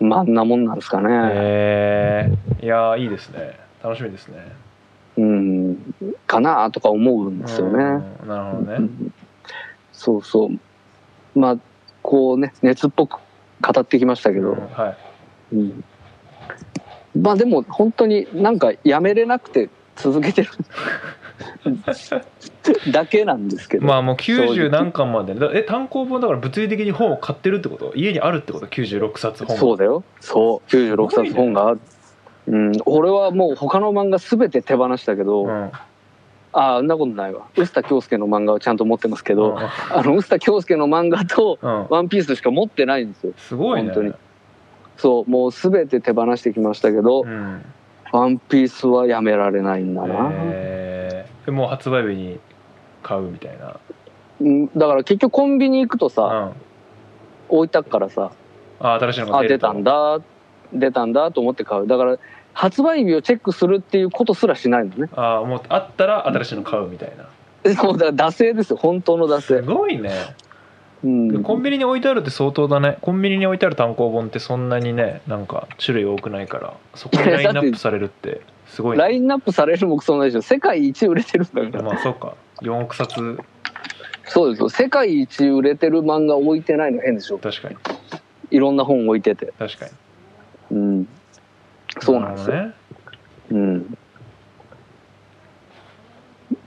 [0.00, 2.30] まああんなもんなんですかね、へ
[2.60, 3.58] えいやーいいですね。
[3.82, 4.36] 楽しみですね。
[4.36, 4.69] うん
[6.26, 7.72] かなとか思うんですよね、
[8.22, 8.28] うん。
[8.28, 8.76] なるほどね。
[8.78, 9.14] うん。
[9.92, 11.38] そうそう。
[11.38, 11.56] まあ
[12.02, 13.18] こうね熱っぽく
[13.60, 14.96] 語ってきましたけど、うんは
[15.52, 15.56] い。
[15.56, 15.84] うん。
[17.20, 20.50] まあでも本当になんかやめれなくて続けてる。
[22.92, 24.54] だけなんですけど、まあもう正直。
[24.54, 25.34] 90何巻まで。
[25.54, 27.92] え単行本だから物理的に本を買ってるってこと？
[27.94, 29.56] 家にあるってこと？96冊本。
[29.56, 30.04] そうだよ。
[30.20, 30.70] そう。
[30.70, 31.80] 96冊本がある、
[32.50, 35.70] うん、俺はもう他の漫画全て手放したけど、うん。
[36.52, 37.46] ああんなことないわ。
[37.54, 39.58] 臼田恭介の漫画はちゃんと持ってますけど、うん。
[39.58, 39.70] あ
[40.02, 43.32] の臼田恭介の漫画とうん「ワンピースしか持ってないんですよ。
[43.36, 43.90] すごいね。
[43.92, 44.14] 本当に。
[44.96, 47.64] そうもう全て手放してきましたけど「うん。
[48.12, 52.40] ワンピースはやめられないんだな、えもう発売日に
[53.04, 53.76] 買うみたいな。
[54.40, 54.66] うん。
[54.76, 56.52] だから結局コンビニ行くとさ、
[57.50, 57.58] うん。
[57.58, 58.32] 置いたからさ
[58.80, 60.20] あ新しいのがあ出たんだ
[60.72, 61.86] 出たんだと思って買う。
[61.86, 62.18] だから
[62.52, 65.08] 発売日をチェックするっていうことすらしないのね。
[65.14, 67.74] あもうあったら新しいの買うみたいな。
[67.74, 70.10] そうだから惰性ですよ本当の惰す性、ごいね。
[71.02, 72.98] うん、コンビニに置いてあるって相当だね。
[73.00, 79.02] コンビニに置いてある単行本ってそんなにねなんか種類多くないからそこにラインナップされるってすごいね。
[79.02, 80.42] ラインナップされるもクソもないでしょ。
[80.42, 81.82] 世界一売れてるんだから。
[81.82, 82.34] まあそうか。
[82.60, 83.38] 4億冊。
[84.26, 84.68] そうですよ。
[84.68, 87.38] 世界一売れてる漫画置いてないの変でしょ。
[87.38, 87.76] 確かに。
[88.50, 89.52] いろんな本置いてて。
[89.58, 89.92] 確かに。
[90.72, 91.08] うん
[92.00, 92.74] そうなんですよ、ね。
[93.50, 93.98] うん。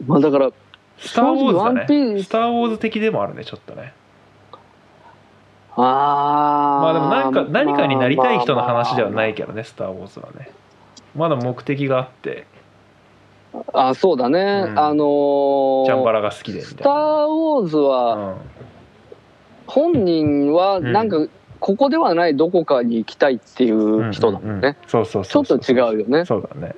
[0.06, 0.50] まあだから
[0.98, 2.24] スター・ウォーズだね。
[2.24, 2.30] ス。
[2.30, 3.94] ター・ウォーズ的でもあるねちょっとね。
[5.76, 10.52] ああまあでも何か何かになりたい人の話ではないいけどねスター・ウォーズはね。
[11.16, 12.46] まだ目的があって。
[13.74, 14.80] あそうだね、うん。
[14.80, 18.36] あのーチャンバラが好きでみスター・ウォーズは、うん。
[19.68, 20.92] 本人はうん。
[20.92, 21.28] なんか
[21.64, 26.26] ここではないどこかに行きたいっていう人だもんね、ううそうそうちょっと違うよね。
[26.26, 26.76] そうだね。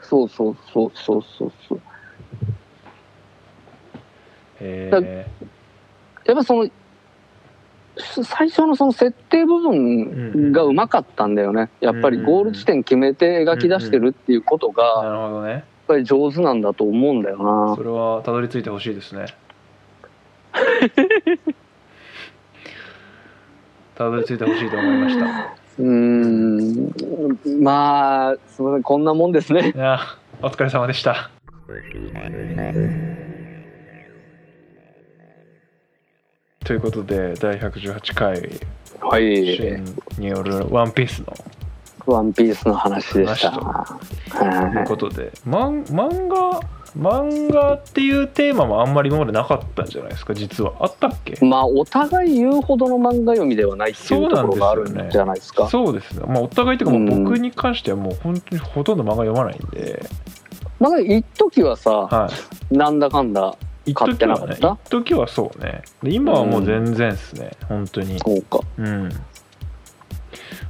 [0.00, 1.80] そうそうそうそうそうそう。
[4.60, 5.26] へ
[6.24, 6.70] やっぱその
[7.98, 11.68] す最初のその設定部分がうまかったんだよね。
[11.82, 15.64] やっぱりゴール地点決めて描き出してるっていうことがえなやっるほどね。
[15.86, 17.76] ぱり上手なんだと思うんだよな。
[17.76, 19.26] それはたどり着いてほしいですね
[24.02, 25.26] たどり着いてほしいと思いました。
[25.78, 27.62] うーん。
[27.62, 28.82] まあすみません。
[28.82, 29.72] こんなもんですね。
[29.74, 30.00] いや
[30.42, 31.30] お疲れ様でした。
[36.64, 38.60] ということで第118回
[39.00, 41.32] はいシンによる「ワンピースの
[42.06, 43.50] ワンピースの話でした。
[43.50, 43.98] 話
[44.30, 46.60] というはことで、まん漫画
[46.98, 50.34] 漫画っていうテーマもあんまり今までなかったんじゃないですか？
[50.34, 50.74] 実は。
[50.80, 51.38] あったっけ？
[51.40, 55.68] いまあお互い言うほどの漫画読みではないっていうところがあるんじゃないですか？
[55.68, 56.12] そうです。
[56.18, 57.24] ねまあお互いというかもううん。
[57.24, 60.04] 僕に関してはもう本当にほとんど漫画読まないんで、
[60.78, 62.30] まあ一時はさは
[62.70, 62.76] い。
[62.76, 63.56] なんだかんだ
[63.86, 64.98] 一買って時はねなかった？
[64.98, 65.82] 一時はそうね。
[66.02, 68.18] で今はもう全然ですね、本当に。
[68.18, 68.60] そうか。
[68.76, 69.08] うん。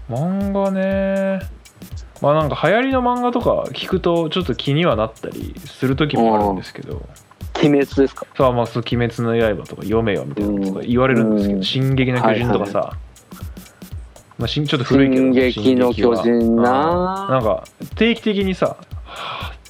[0.09, 1.41] 漫画ね
[2.23, 7.03] まあなんか流行りの漫画とか聞くとちょっと気にはなったりする時もあるんですけど。
[7.55, 8.27] 鬼滅ですか？
[8.37, 11.65] さあまあそう「鬼滅の刃」とか読めよみたいなことが言われるんですけど「うん。
[11.65, 12.93] 進撃の巨人」とかさ、
[14.39, 17.27] まあ、しんちょっと古いけど進撃の巨人な。
[17.27, 18.77] うんなんか定期的にさ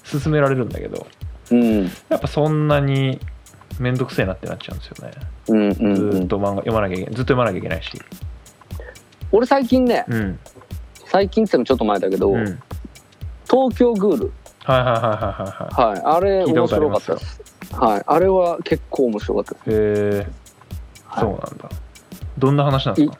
[0.04, 1.06] 進められるんだけど
[1.50, 1.84] うん。
[2.08, 3.18] やっぱそんなに
[3.80, 5.12] 面倒くせえなってなっちゃうんですよね。
[5.48, 5.58] うん
[5.88, 6.10] うんずうん。
[6.20, 7.90] ーっと漫画読まなきゃいけないずっと読まなきゃいけないし。
[9.32, 10.38] 俺最近ねうん
[11.12, 12.44] 最近ってもちょっと前だけど、うん。
[13.44, 14.32] 東京グール。
[14.64, 15.94] はいはいはいはいはいはい。
[15.94, 16.02] はい。
[16.16, 17.42] あれ面白かったです。
[17.70, 18.02] はい。
[18.06, 19.52] あれは結構面白かった。
[19.52, 19.74] ですへ
[20.20, 20.26] え
[21.04, 21.24] はい。
[21.24, 21.68] そうなんだ。
[22.38, 23.18] どんな話なんですか？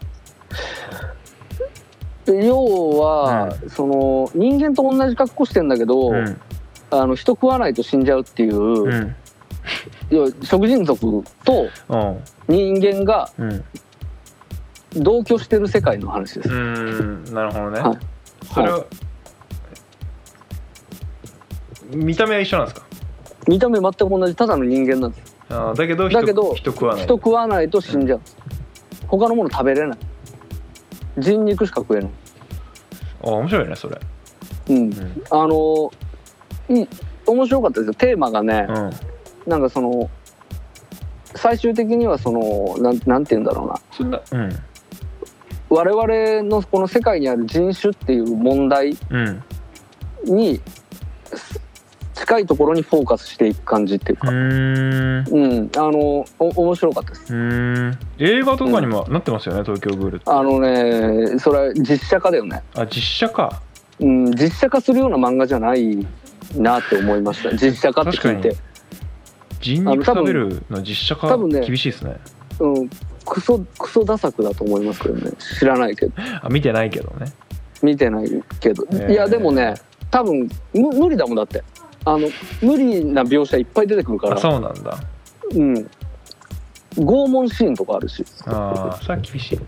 [2.25, 2.57] で要
[2.99, 6.41] は、その人間と同じ格好してんだけど、うん。
[6.91, 9.15] あの人食わないと死んじゃうっていう、うん。
[10.09, 12.25] 要は食人族とうん。
[12.49, 13.65] 人間がうん
[14.95, 17.99] 同居してる世界の話です、うーんなるほどね、はい。
[18.53, 18.85] それは、
[21.91, 22.87] 見た目は一緒なんですか？
[23.49, 25.37] 見た目全く同じただの人間なんです。
[25.49, 27.05] あーだけど人だけど人食わない。
[27.05, 28.19] 人食わないと死んじゃう。
[28.19, 28.37] んです、
[29.07, 29.99] 他のもの食べれない。
[31.19, 32.11] 人肉しか食えない。
[33.25, 34.01] あ面白いねそれ。
[34.69, 35.23] うん、うん。
[35.31, 35.93] あの
[36.69, 36.89] いい
[37.27, 37.95] 面白かったですよ。
[37.95, 38.91] テーマがね、うん。
[39.51, 40.11] なんかその
[41.35, 43.81] 最終的にはそのなんなんて言うんだろうな。
[43.91, 44.51] そんなうん
[45.73, 49.43] 我々のこの世界にある人種っていう問題うん。
[50.25, 50.61] に
[51.35, 51.61] す
[52.15, 57.35] 近いところにフォーカスしていく感じっていううか、うん、あのお面白かったです。
[57.35, 57.99] うーん。
[58.19, 60.31] 映画とかにもなってますよね、東京グールって。
[60.31, 63.63] あのねそれは実写化だよね、あ実写か。
[63.99, 66.07] うん、実写化するような漫画じゃない
[66.55, 67.51] なって思いました。
[67.57, 68.51] 実写化って聞いて。
[68.51, 68.63] 確
[69.61, 72.19] 人肉食べるの実写化多分ね厳しいですね。
[72.61, 72.91] うん
[73.25, 75.33] クソクソダサくだと思いますけどね。
[75.59, 76.13] 知らないけど。
[76.43, 77.33] あ見てないけどね。
[77.83, 78.29] 見てない
[78.61, 79.13] けど、えー。
[79.13, 79.75] いやでもね
[80.11, 81.63] 多分む無理だもんだって。
[82.05, 82.29] あの
[82.61, 84.37] 無理な描写いっぱい出てくるから。
[84.37, 84.99] あそうなんだ。
[85.55, 85.75] うん。
[86.97, 89.67] 拷問シーンとかあるし、ああそれは厳しいね。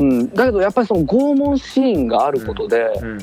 [0.00, 3.18] うん、だけどやっぱりその拷問シーンがあることで、うん。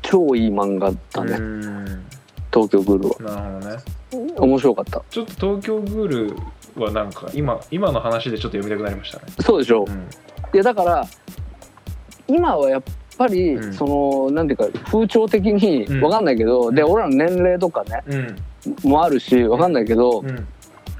[0.00, 2.00] 超いい漫画だね、
[2.50, 3.34] 東京グールは。
[3.34, 4.34] なるほどね。
[4.38, 5.02] 面白かった。
[5.10, 6.36] ちょっと東京グール
[6.82, 9.24] はなんか今今の話でちょっと読みたくなりましたね。
[9.40, 10.08] そうでしょ、うん。
[10.54, 11.06] いやだから
[12.26, 12.82] 今はやっ
[13.16, 13.72] ぱり、うん。
[13.72, 16.00] そのなんていうか風潮的にうん。
[16.02, 18.16] わかんないけど、で俺らの年齢とかねう
[18.86, 18.90] ん。
[18.90, 20.46] もあるしわかんないけど、うん。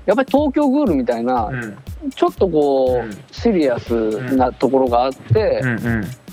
[0.07, 1.77] やっぱり東京グールみたいな、うん。
[2.15, 3.19] ちょっとこう、うん。
[3.31, 3.93] シリアス
[4.35, 5.61] なところがあって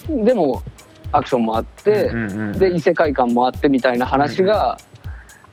[0.09, 0.63] う、んでも
[1.11, 2.59] アクションもあって、うんうんうん。
[2.59, 4.77] で異世界観もあってみたいな話が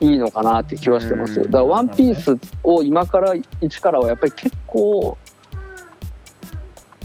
[0.03, 5.17] いいのかなって気はしてますだから「ワンピースを今から一からはやっぱり結構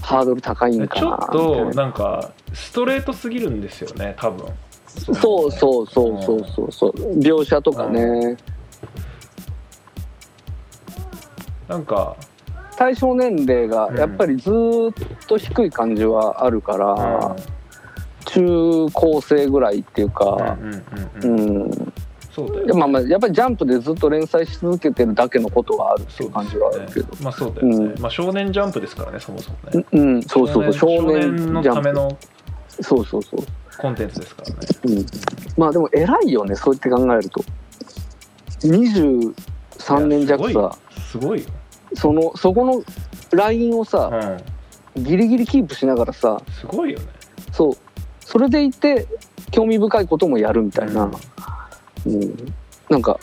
[0.02, 4.46] ハードル高いんかちょっとなんかストレートすぎるんですよね多分。
[4.88, 6.72] そうそうそうそうそう。
[6.72, 8.36] そう描写とかね。
[11.68, 12.16] なんか。
[12.76, 17.36] 対象年齢がやっぱりずーっと低い感じはあるから、
[18.24, 20.82] 中高生ぐらいっていううんか、うんうんう
[21.22, 21.87] うんん、
[22.38, 28.00] そうだよでまあまあやっぱりジャンプでずっと連載し続けてるだけのことはあるってそいうう感じはあるけど、まあそうだよね、うん。
[28.00, 29.84] まあ少年ジャンプですからねそもそもね。
[29.92, 32.16] うん、うんそうそうそう少年のための
[32.68, 33.40] そうそうそう、
[33.76, 34.56] コンテンツですからね。
[34.84, 35.06] うん、
[35.56, 37.44] まあでも偉いよねそうやって考えると。
[38.60, 40.76] 23年弱さ。
[41.10, 41.48] すごいよ、
[41.94, 42.84] そのそこの
[43.32, 44.38] ラインをさ
[44.94, 46.40] うん、ギリギリキープしながらさ。
[46.52, 47.06] すごいよね。
[47.52, 47.72] そう。
[48.20, 49.08] それでいて
[49.50, 51.12] 興味深いこともやるみたいな、うん、
[52.88, 53.18] なんか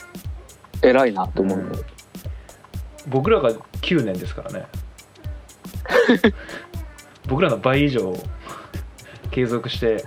[0.81, 1.71] 偉いなと思う、うん。
[3.07, 4.67] 僕らが9年ですからね。
[7.27, 8.13] 僕らの倍以上
[9.31, 10.03] 継続して。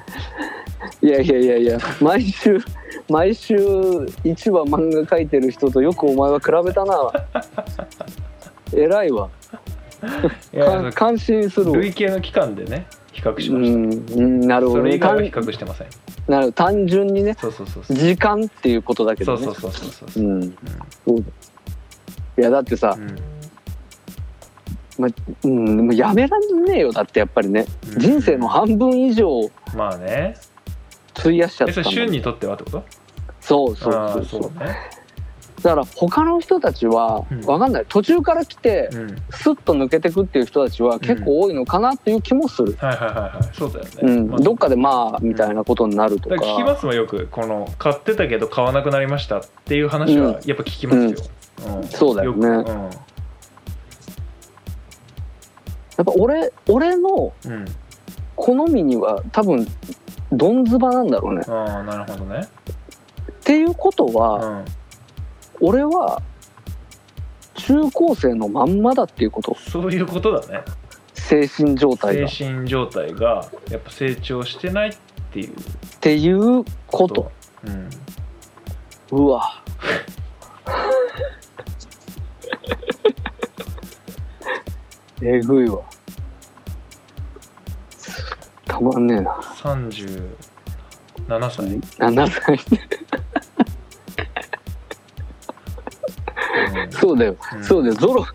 [1.03, 2.61] いやいやいやいや毎週
[3.09, 7.13] 毎週1話漫画描いてる人とよくお前は比べたな。
[8.73, 9.29] 偉いわ。
[10.53, 11.79] いやか感心するわ。
[11.79, 13.73] 累計の期間でね比較しうまし
[14.09, 14.99] た、ん、うん、なるほそどね。
[14.99, 15.87] 単れ以外は比較してません
[16.29, 17.97] なる単純にねそうそうそうそう。
[17.97, 19.45] 時間っていうことだけどね。
[19.47, 20.57] そうそうそうそうそうう、ん。
[21.07, 21.21] そう。
[21.21, 21.25] だ
[22.39, 23.17] いやだってさう、ん。
[25.45, 27.65] うん、もうやめらんねえよだってやっぱりね。
[27.95, 27.99] うん。
[27.99, 30.37] 人生の半分以上まあね。
[31.19, 31.95] 費やしちゃっえそれたん。
[31.95, 32.85] だ旬にとってはってこと？
[33.41, 34.25] そうそうああそう。
[34.25, 34.77] そうそうね
[35.63, 37.41] だから他の人たちはうん。
[37.45, 37.87] わかんない。
[37.89, 39.17] 途中から来てうん。
[39.31, 43.57] スッと抜けてくっていう人たちは結構多いのかなっていう気もする、はいはいはいはい。
[43.57, 44.29] そうだよね、うん。
[44.29, 46.37] まあどっかでまあみたいなことになるとか。
[46.37, 47.27] 聞きますもんよく。
[47.31, 51.17] この買ってたけど買わなくなりましたっていう話はやっぱ聞きますよ、
[51.77, 51.89] うん。
[51.89, 52.65] そうだよね。
[52.65, 52.71] く
[55.97, 57.65] やっぱ俺俺のうん、うん、
[58.37, 59.67] 好みには多分
[60.31, 61.43] どんずばなんだろうね。
[61.49, 62.41] ああなるほどね。
[62.41, 64.65] っていうことうは、ん
[65.61, 66.23] 俺は
[67.55, 69.57] 中高生のまんまだっていうこと。
[69.59, 70.65] そういうことだね。
[71.15, 72.29] 精神状態精が。
[72.29, 74.97] っ神状態がやっぱ成長してないっ
[75.33, 75.55] ていう。
[76.01, 77.31] ていうこと。
[77.65, 77.91] うん。
[79.11, 79.63] うわ。
[85.21, 85.81] えぐいわ。
[88.65, 89.33] たまんねえな。
[89.33, 90.31] 37
[91.51, 91.67] 歳、
[91.99, 92.61] 7歳
[96.91, 97.65] そうだよ、うん。
[97.65, 97.95] そうだよ。
[97.95, 98.27] ゾロ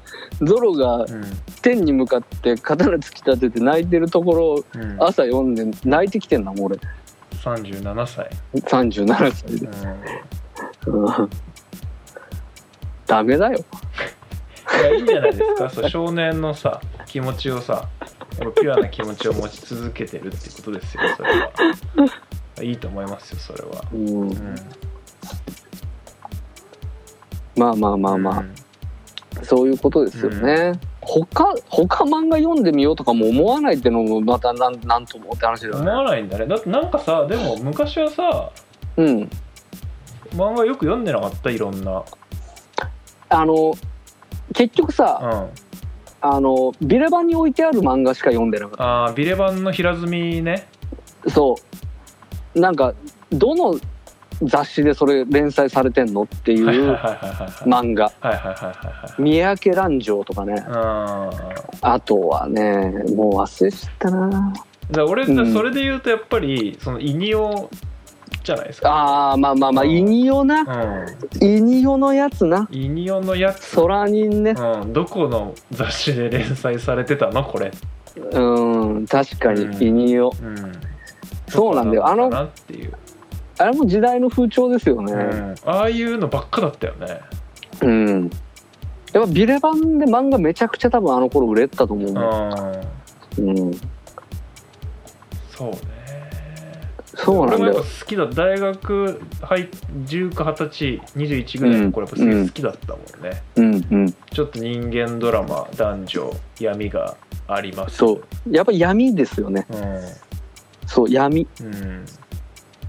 [0.41, 1.23] ゾロがうん。
[1.61, 6.79] 天に向かって刀突き立てて泣いてるところうんうん、朝読んで泣いてきてんなもう俺。
[7.43, 9.67] 37歳、37歳で、
[10.87, 11.29] うん、うん、
[13.05, 13.59] ダメだよ。
[13.59, 15.69] いやいいんじゃないですか。
[15.69, 17.89] そう少年のさ気持ちをさ
[18.39, 21.51] 俺ピュアな気持ちを持ち続けてるってことですよそれは。
[22.63, 23.83] いいと思いますよそれは。
[23.93, 24.21] うん。
[24.21, 24.55] うん
[27.55, 29.45] まあまあまあまあ、うん。
[29.45, 36.45] そういうことですよね、他他漫画読んでみようとかも思わないってのもまたなんなんともって話だよ思わねないんだね。
[36.45, 38.51] だってなんかさでも昔はさ
[38.97, 39.29] うん。
[40.35, 41.49] 漫画よく読んでなかった？
[41.49, 42.03] いろんな。
[43.29, 43.73] あの
[44.53, 45.49] 結局うさ、ん。
[46.21, 50.67] あのビレバンに置いてある漫画しか読んでなかっあービレバンの平積みね。
[51.25, 51.55] たそ
[52.55, 52.59] う。
[52.59, 52.93] なんか
[53.31, 53.79] どの
[54.41, 56.65] 雑誌でそれ連載されてんのっていう
[57.65, 58.11] 漫画。
[59.17, 60.53] 三宅蘭城とかね。
[60.53, 64.53] はいあとはねもう忘れちゃったな。
[65.07, 65.53] 俺うん。
[65.53, 67.69] それで言うとやっぱりそのイニオ
[68.43, 69.31] じゃないですか。
[69.31, 69.91] あーまあまあまあうん。
[69.91, 70.61] イニオな。
[70.61, 71.47] うん。
[71.47, 72.67] イニオのやつな。
[72.71, 73.65] イニオのやつ。
[73.65, 74.51] ソラニンね。
[74.57, 77.43] うん、どこの雑誌で連載されてたの？
[77.43, 77.71] これ、
[78.31, 78.39] う
[78.99, 79.83] ん確かにうん。
[79.83, 80.33] イニオ。
[80.41, 80.55] うん、
[81.49, 82.07] そうなんだよ。
[82.07, 82.29] あの
[83.63, 85.13] あれも時代の風潮ですよね。
[85.13, 87.21] うん、ああいうのばっかだったよね。
[87.81, 88.29] うん。
[89.13, 92.09] やっぱビレバンで漫画めちゃくちゃ多分あの頃売れてたと思う
[93.37, 93.55] うん。
[93.55, 93.73] んうん。
[95.49, 95.77] そうね。
[97.15, 97.57] そうなんだよ。
[97.57, 98.25] 俺もやっぱ好きだ。
[98.25, 99.69] 大学入
[100.05, 103.73] 10か20歳21ぐらいの頃やっぱすげえ好きだったもんね、うん。
[103.75, 104.11] うん。
[104.11, 107.15] ちょっと人間ドラマ男女闇が
[107.47, 107.97] あります。
[107.97, 108.23] そう。
[108.49, 109.67] やっぱ闇ですよね。
[109.69, 109.73] う
[110.87, 111.41] そう闇。
[111.41, 111.47] ん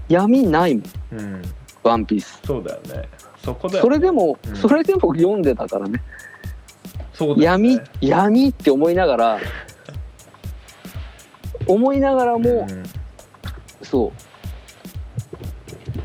[0.07, 0.83] 闇ないもん。
[1.11, 1.19] うん。
[1.19, 1.41] うん
[1.85, 2.41] ワンピース。
[2.43, 3.07] そうだよね。
[3.43, 4.55] そこだよそれでも、うん。
[4.55, 6.01] それでも読んでたからね。
[7.13, 7.79] そうだよね。
[8.01, 9.39] 闇闇って思いながら
[11.67, 12.83] 思いながらも、うん。
[13.83, 14.11] そう。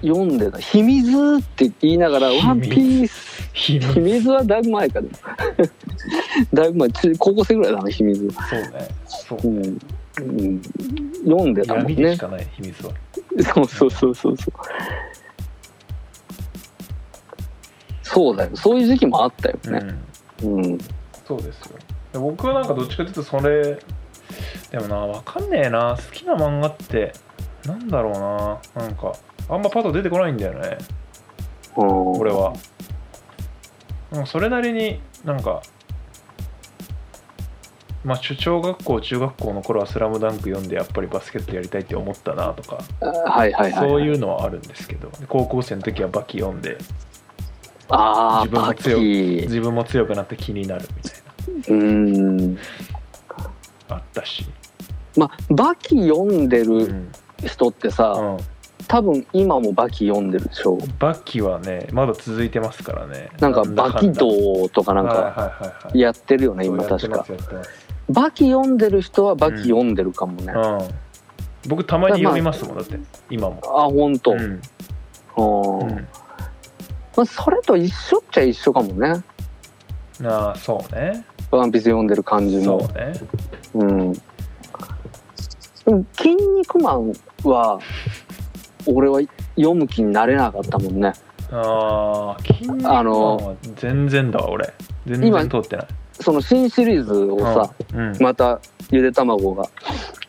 [0.06, 1.08] 読んでた「秘密」
[1.40, 2.46] って言いながら「秘密。
[2.46, 4.28] ワンピース」秘密。
[4.28, 5.14] はだいぶ前かでも
[6.54, 8.88] だいぶ前ち高校生ぐらいだな秘密そうね。
[9.06, 9.38] そう。
[9.44, 9.78] うん、
[10.18, 10.62] うん、
[11.24, 11.94] 読んでたもんね。
[11.94, 12.92] 闇でしかない秘密は。
[13.54, 14.54] そうそうそうそうそう。
[18.02, 18.50] そうだよ。
[18.54, 19.94] そういう時期もあったよね。
[20.42, 20.78] うん、
[21.24, 21.78] そうですよ。
[22.12, 23.78] で僕はなんかどっちかというとそれ
[24.70, 25.96] でもなわかんねえな。
[25.96, 27.12] 好きな漫画って
[27.64, 28.12] なんだろう
[28.74, 28.82] な。
[28.82, 29.12] なんか
[29.48, 30.78] あんまパッと出てこないんだよね。
[31.76, 32.52] 俺は。
[34.12, 35.62] うんそれなりになんか
[38.04, 46.78] まあ小小学校中学校の頃は「スラムダンク読んでやっぱりバスケットやりたいって思ったなとかはいはいはい、そういううのはあるんですけど高校生の時はバキ読んで
[47.90, 49.02] あ自分も強キ。
[49.42, 52.54] 自分も強くなって気になるみたいうん。
[52.54, 52.60] な
[53.88, 54.46] あったし、
[55.16, 57.12] まあバキ読んでうるん。
[57.44, 58.38] 人ってさ、うん、
[58.86, 60.78] 多分今もバキ読んでるでしょ。
[60.98, 63.30] バキはねまだ続いてますからね。
[63.40, 67.16] なんかだバキ道とかなんかやってるよね今確か。
[67.16, 70.52] やってますやってますバキ読んでる人はバキ読んでるかもね、
[71.68, 72.98] 僕たまに読みますもんだって。
[73.30, 73.60] 今も。
[73.62, 74.60] 本当、うん。
[77.16, 79.08] まあ、それと一緒っちゃ一緒かもね。
[80.20, 81.24] うんああそうね。
[81.50, 82.80] ワンピース読んでる感じも。
[82.80, 83.12] そうね。
[83.74, 84.12] うん。
[84.12, 84.20] で
[85.86, 87.12] も「筋肉マン」
[87.44, 87.80] は
[88.86, 89.20] 俺は
[89.56, 91.12] 読む気になれなかったもんね。
[91.50, 94.72] ああ筋肉マンあのは全然だわ俺。
[95.06, 95.86] 全今然通ってない
[96.20, 98.60] その新シリーズをさ、うん、また
[98.90, 99.68] ゆで卵が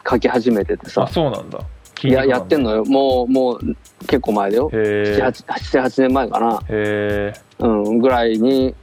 [0.09, 1.59] 書き始めててあさそうなんだ。
[2.03, 2.85] いややってんののよ。
[2.85, 3.59] もうもう
[4.07, 4.69] 結構前だよ。
[4.73, 8.73] へえ78年前かな、へえうん、ぐらいに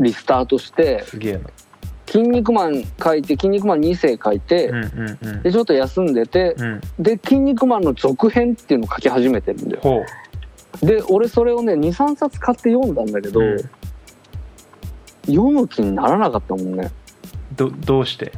[0.00, 1.40] リスタートしてすげえな
[2.06, 5.42] 「筋肉マン」書いて「筋肉マン2世」書いて、うんうんうん。
[5.42, 6.80] でちょっと休んでて、うん。
[6.98, 10.04] で「筋肉マン」の続編っていうのを書き始めてるんだよ。
[10.82, 13.56] で俺それをね23冊買って読んだんだけど、うん
[15.26, 16.90] 読む気にならなかったもんね。
[17.56, 18.32] どどうして？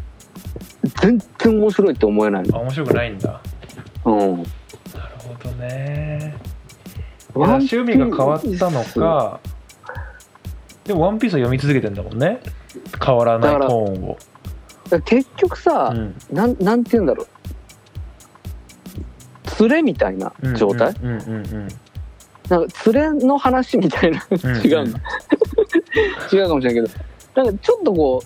[1.00, 3.40] 全然面白いって思えないあ面白くないんだ。
[4.04, 4.36] のうん。
[4.42, 4.48] なる
[5.18, 6.36] ほどね。
[7.34, 9.40] 趣味が変わったのか。
[10.84, 12.40] でも「ワンピースは読み続けてんだもんね。
[13.04, 14.16] 変わらないトーンを。
[15.04, 16.14] 結局さ、うん。
[16.30, 17.28] なんなんて言うんだろう。
[19.60, 21.68] 連れみたいな状態、うんうんうんうん。
[22.48, 24.24] なんか連れの話みたいな。
[24.30, 24.38] うん。
[24.38, 24.98] 違うの、
[26.32, 26.92] 違うかもしれないけ
[27.34, 27.42] ど。
[27.42, 28.22] なんかちょっとこ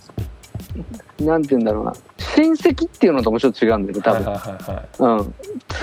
[1.19, 1.93] うなんて言うんだろうな。
[2.37, 5.21] 親戚っていうのともちょっと違うんだよね多分、はいはいはいはい。
[5.21, 5.35] うん。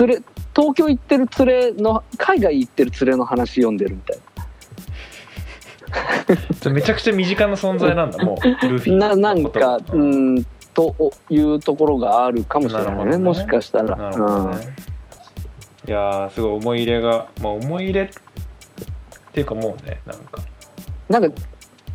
[0.06, 0.22] 連れ
[0.54, 4.18] 東京行ってる連れの海外行ってる連れの話読んでるみたい
[6.60, 8.96] それめちゃくちゃ身近な存在なんだもうルフィ。
[8.96, 10.44] なななんかうん。
[10.74, 13.18] というところがあるかもしれないねね。
[13.18, 13.96] もしかしたら。
[13.96, 14.56] なるほどね、
[15.88, 18.08] いやーすごい思い入れがまあ思い入れっ
[19.32, 20.40] ていうかもうねなんか。
[21.08, 21.40] うん、なんか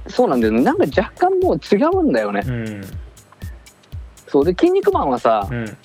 [0.07, 0.61] そうなんだよね。
[0.61, 2.41] なんか若干もう違うんだよね。
[2.45, 2.81] うん。
[4.27, 4.45] そう。
[4.45, 5.77] で「筋肉マン」はさ、うん。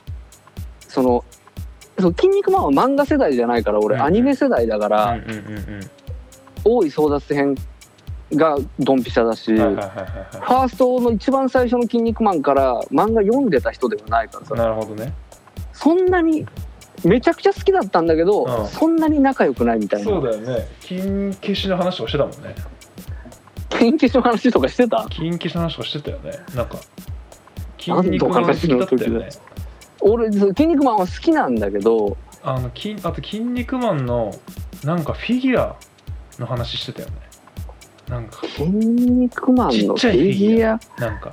[0.88, 1.24] その
[1.98, 4.06] そう筋肉マンは漫画世代じゃないから俺、うんうん。
[4.06, 5.80] アニメ世代だから、うんうんうん
[6.64, 7.54] 大井争奪編
[8.34, 10.06] がドンピシャだし、うんはいはいはいフはい。
[10.10, 14.54] はァーストの一番最初の「筋肉マン」から漫画読んでた人ではないからさ。
[14.54, 15.12] いなるほどね。
[15.72, 16.44] そんなに
[17.04, 18.66] めちゃくちゃ好きだったんだけど、うん。
[18.66, 20.10] そんなに仲良くないみたいな。
[20.10, 20.66] そうだよね。
[20.80, 22.54] 金消しの話とかしてたもんね
[23.78, 25.06] 研究所の話とかしてた？
[25.10, 26.32] 金消しの話とかしてたよね。
[26.54, 26.78] なんか
[27.78, 29.28] 筋肉マン好きだったよね。
[30.00, 34.32] 俺筋肉マンは好きなんだけどあの筋あと筋肉マンの
[34.84, 35.76] なんかフィギュア
[36.38, 37.14] の話してたよね。
[38.08, 40.80] なんか筋肉マンのフィィギュア？
[41.00, 41.30] なんか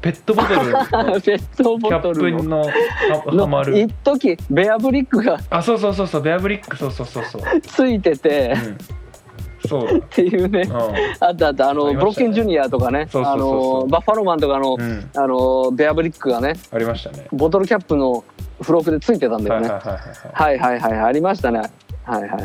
[0.00, 2.64] ペットボトルの ペットボキャットルの
[3.24, 3.78] プのはまる。
[3.78, 8.78] 一時ベアブリックがあそうそうそうそうベアブリックそうそうそうそう、 ついてて、うん、
[9.68, 9.98] そう。
[9.98, 10.68] っていうね、
[11.20, 11.70] あったあった。
[11.70, 13.08] あのブロッケンジュニアとかね。
[13.12, 14.76] あのバッファローマンとかの,、
[15.16, 17.26] あのベアブリックがねありましたね。
[17.32, 18.24] ボトルキャップの
[18.60, 19.68] 付録でついてたんだよね。
[19.68, 21.62] はいはいはいありましたね。
[22.04, 22.42] はいはいはい。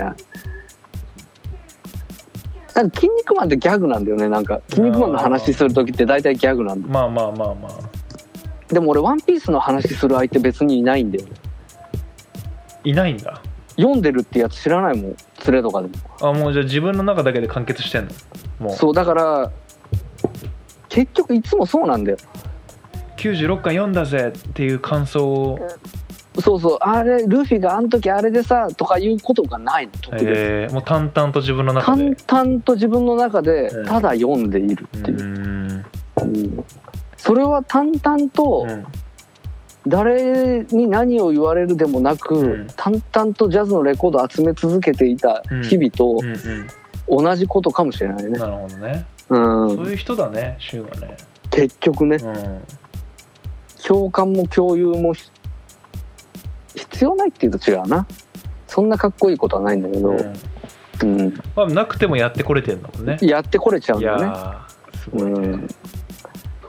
[2.76, 4.28] なんか筋肉マンってギャグなんだよね。
[4.28, 8.74] なんか筋肉マンの話する時って大体ギャグなんだまあまあまあまあ。
[8.74, 11.32] でも俺ワンピースの話する相手別にいないんだよね。
[12.84, 13.42] いないんだ。
[13.78, 15.16] 読んでるってやつ知らないもん
[15.46, 15.94] 連れとかでも。
[16.22, 18.12] あもうじゃあ自分の中だけで完結してんの？
[18.60, 18.76] もう。
[18.76, 19.52] そうだから
[20.90, 22.18] 結局いつもそうなんだよ。
[23.18, 25.60] 96巻読んだぜっていう感想を、
[26.40, 32.16] そうそうあれルフィがあの時あれでさとかいうことがないの特別、えー、もう淡々と自分の中で。
[32.28, 33.86] 淡々と自分の中でうん。
[33.86, 35.86] ただ読んでいるうっていう、ーん。
[36.22, 36.66] うん。
[37.18, 38.86] それは淡々とうん
[39.88, 42.68] 誰に何を言われるでもなく、うん。
[42.76, 46.20] 淡々とジャズのレコードを集め続けていた日々と
[47.08, 49.76] 同じことかもしれないね、なるほどね、うん。
[49.76, 51.18] そういう人だねシュウはね。
[51.52, 52.18] 結局ね。
[52.18, 52.62] うん。
[53.86, 55.30] 共感も共有もひ
[56.74, 58.08] 必要ないっていうと違うな。
[58.68, 60.20] そんなかっこいいことはないんだけど、うん。
[61.04, 61.34] うん。
[61.56, 63.18] まあ、なくてもやってこれてんだもんね。
[63.22, 64.26] やってこれちゃうんいだよね。
[64.26, 64.34] ね、
[65.14, 65.68] うん。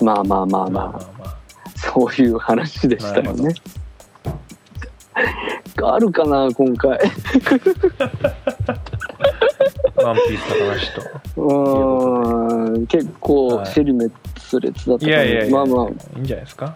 [0.03, 1.46] まあまあまあまあ、まあまあまあ
[1.77, 3.55] そういう話でしたよね。
[5.83, 6.91] あるかな今回。
[9.97, 11.03] ワンピースの話と。
[11.37, 12.87] うーん。
[12.87, 14.13] 結構はい尻滅
[14.61, 15.15] 裂だったかい。
[15.15, 15.55] なやいやいや。
[15.55, 15.87] まあまあ。
[15.89, 16.75] いいんじゃないですか？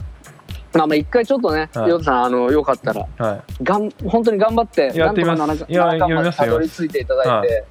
[0.72, 1.90] まあまあ一回ちょっとね、はい。
[1.90, 5.64] ヨタさんあのよかったらはがん本当に頑張ってやってみます。
[5.68, 7.64] いや7巻ますたどり着いていただいて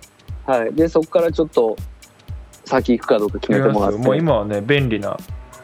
[0.45, 1.77] はい、でそこからちょっと
[2.65, 3.97] 先行くかどうか決いめてもらって。
[3.99, 5.15] もう今はね便利な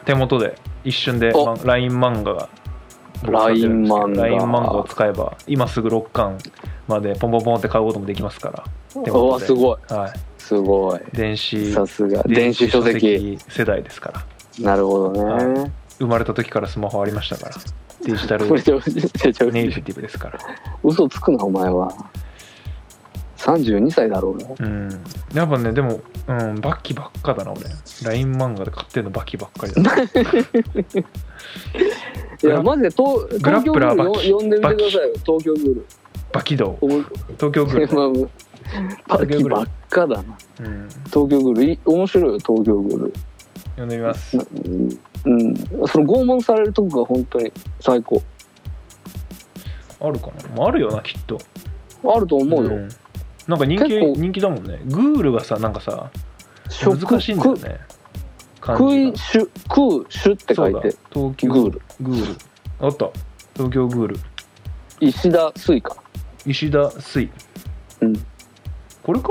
[0.04, 0.56] 手元で
[0.86, 1.32] 一瞬で
[1.64, 2.48] LINE 漫画が。
[3.24, 4.22] LINE 漫画。
[4.22, 6.38] LINE 漫画を使えば今すぐ6巻
[6.86, 8.64] までポンポンポンって買うこともできますから。
[9.02, 9.32] 手お元で。
[9.32, 9.92] わすごい。
[9.92, 10.12] はい。
[10.38, 11.00] すごい。
[11.12, 12.22] 電子さすが。
[12.22, 13.36] 電子書籍。
[13.48, 14.24] 世代ですから。
[14.64, 15.68] なるほどね、は
[15.98, 17.56] 生まれた時からスマホありましたから。
[18.04, 20.38] デジタル めちゃめちゃめちゃネイティブですから。
[20.84, 21.92] 嘘つくなお前は
[23.46, 24.54] 32歳だろうね。
[24.58, 24.88] うん。
[25.32, 27.60] やっぱねでも、うん、バキばっかだな俺。
[28.02, 29.94] LINE 漫画で買ってんのバキばっかりだな。
[32.42, 35.14] いやマジで東グラッ東京グールプラーバキよ呼んでみてくださいよ。
[35.24, 35.86] 東京グール
[36.32, 36.76] バキ道。
[36.80, 38.02] 東京グルー ま
[39.08, 40.36] あバキばっかだな。
[40.60, 40.88] うん。
[40.88, 43.12] 東京グールいい面白いよ東京グール
[43.76, 44.36] 読んでみます。
[44.36, 45.54] うん、うん、
[45.86, 48.20] その拷問されるとこが本当に最高。
[50.00, 51.38] あるかな、まあ、あるよなきっと。
[52.04, 52.88] あると思うよ、ん
[53.46, 54.14] なんか人気結構。
[54.16, 54.80] 人気だもんね。
[54.86, 56.10] グールがさなんかさ
[56.68, 57.78] 食難しいんだよね。
[58.60, 60.90] 漢食い字がしゅ食うしゅって書いて。
[61.12, 61.32] そうだ。
[61.32, 61.82] 東京グール。
[62.00, 62.36] グール。
[62.80, 63.10] あった。
[63.54, 64.20] 東京グール。
[65.00, 65.96] 石田水か。
[66.44, 67.30] 石田水。
[68.00, 68.26] うん。
[69.02, 69.28] これか？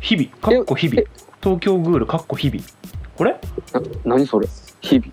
[0.00, 0.28] 日々。
[0.38, 1.00] かっこ日々。
[1.00, 1.06] え。
[1.40, 2.60] 東京グールかっこ日々。
[3.16, 3.38] これ？
[3.72, 4.48] な何それ？
[4.80, 5.12] 日々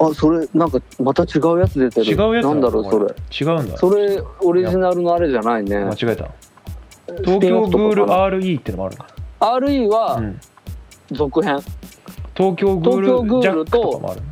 [0.00, 2.06] あそれなんかまた違うやつ出てる。
[2.06, 3.06] 違うやつなんだろうそれ。
[3.40, 3.76] 違うんだ。
[3.76, 5.78] それオリジナルのあれじゃないね。
[5.84, 6.30] 間違えた
[7.08, 9.06] ス東京グール RE ってのもあるか。
[9.40, 10.40] RE な、はうん、
[11.12, 11.58] 続編、
[12.36, 14.22] 東京グ東京グールジャックとかもある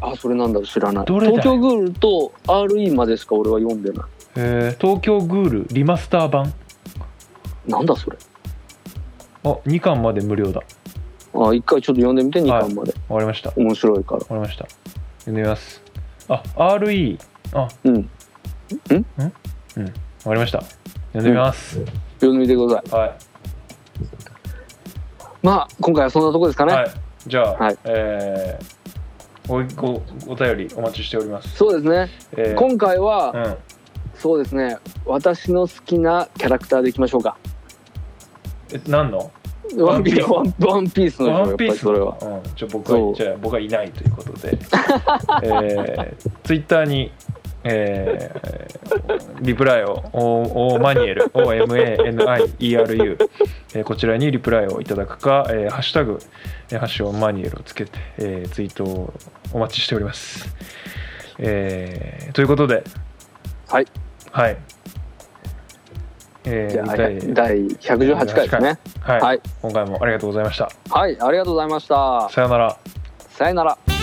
[0.00, 1.06] あそれなんだろう知らない。
[1.06, 4.06] 東京グールと RE までしか俺は読んでない。
[4.36, 6.52] えー、東京グールリマスター版。
[7.66, 8.18] なんだそれ。
[9.44, 10.60] あ2巻まで無料だ
[11.38, 13.50] あ一回ちょっと読んでみて2巻まで、わかりました。
[13.50, 14.20] わ面白いから。
[14.24, 14.66] かりました。
[15.18, 15.82] 読んでみます。
[16.28, 17.18] あ RE
[17.52, 17.68] あ。
[17.84, 17.96] うん。
[17.96, 18.00] わ
[20.24, 20.60] かりました。
[20.60, 21.78] 読んでみます、
[22.20, 23.00] 読んでみてください。
[23.00, 23.16] はい。
[25.42, 26.90] まあ今回はそんなとこですかね、はい、
[27.26, 27.78] じゃあ、はい。
[27.84, 28.76] えー
[29.48, 31.56] ごごお便りお待ちしております。
[31.56, 32.58] そうですね、えー。
[32.58, 33.56] 今回は、うん、
[34.14, 34.78] そうですね。
[35.04, 37.38] 私の好きなキャラクターでいきましょうか。
[38.72, 39.30] え何の？
[39.78, 41.72] ワンピースワンワンピースのワンピース？
[41.74, 42.16] りそれは。
[42.20, 44.58] うん、じゃあ僕はじゃあ僕はいないということで、
[45.42, 47.12] えー、ツイッターに、
[47.64, 53.28] えー、リプライをおおマニエル OMANIERU、
[53.74, 56.20] えー、こちらにリプライをいただくか、えー、ハッシュタグ、
[56.70, 59.12] えー、ハッシュオマニエルをつけて、えー、ツイートを
[59.52, 60.48] お待ちしております、
[61.38, 62.84] えー、ということで。
[63.68, 63.86] はい。
[64.30, 64.75] はい
[66.46, 68.78] えー、第118回ですね。
[69.00, 69.40] はい、はい。
[69.62, 70.70] 今回もありがとうございました。
[70.90, 72.28] はいありがとうございました。
[72.30, 72.78] さよなら。
[73.30, 73.95] さよなら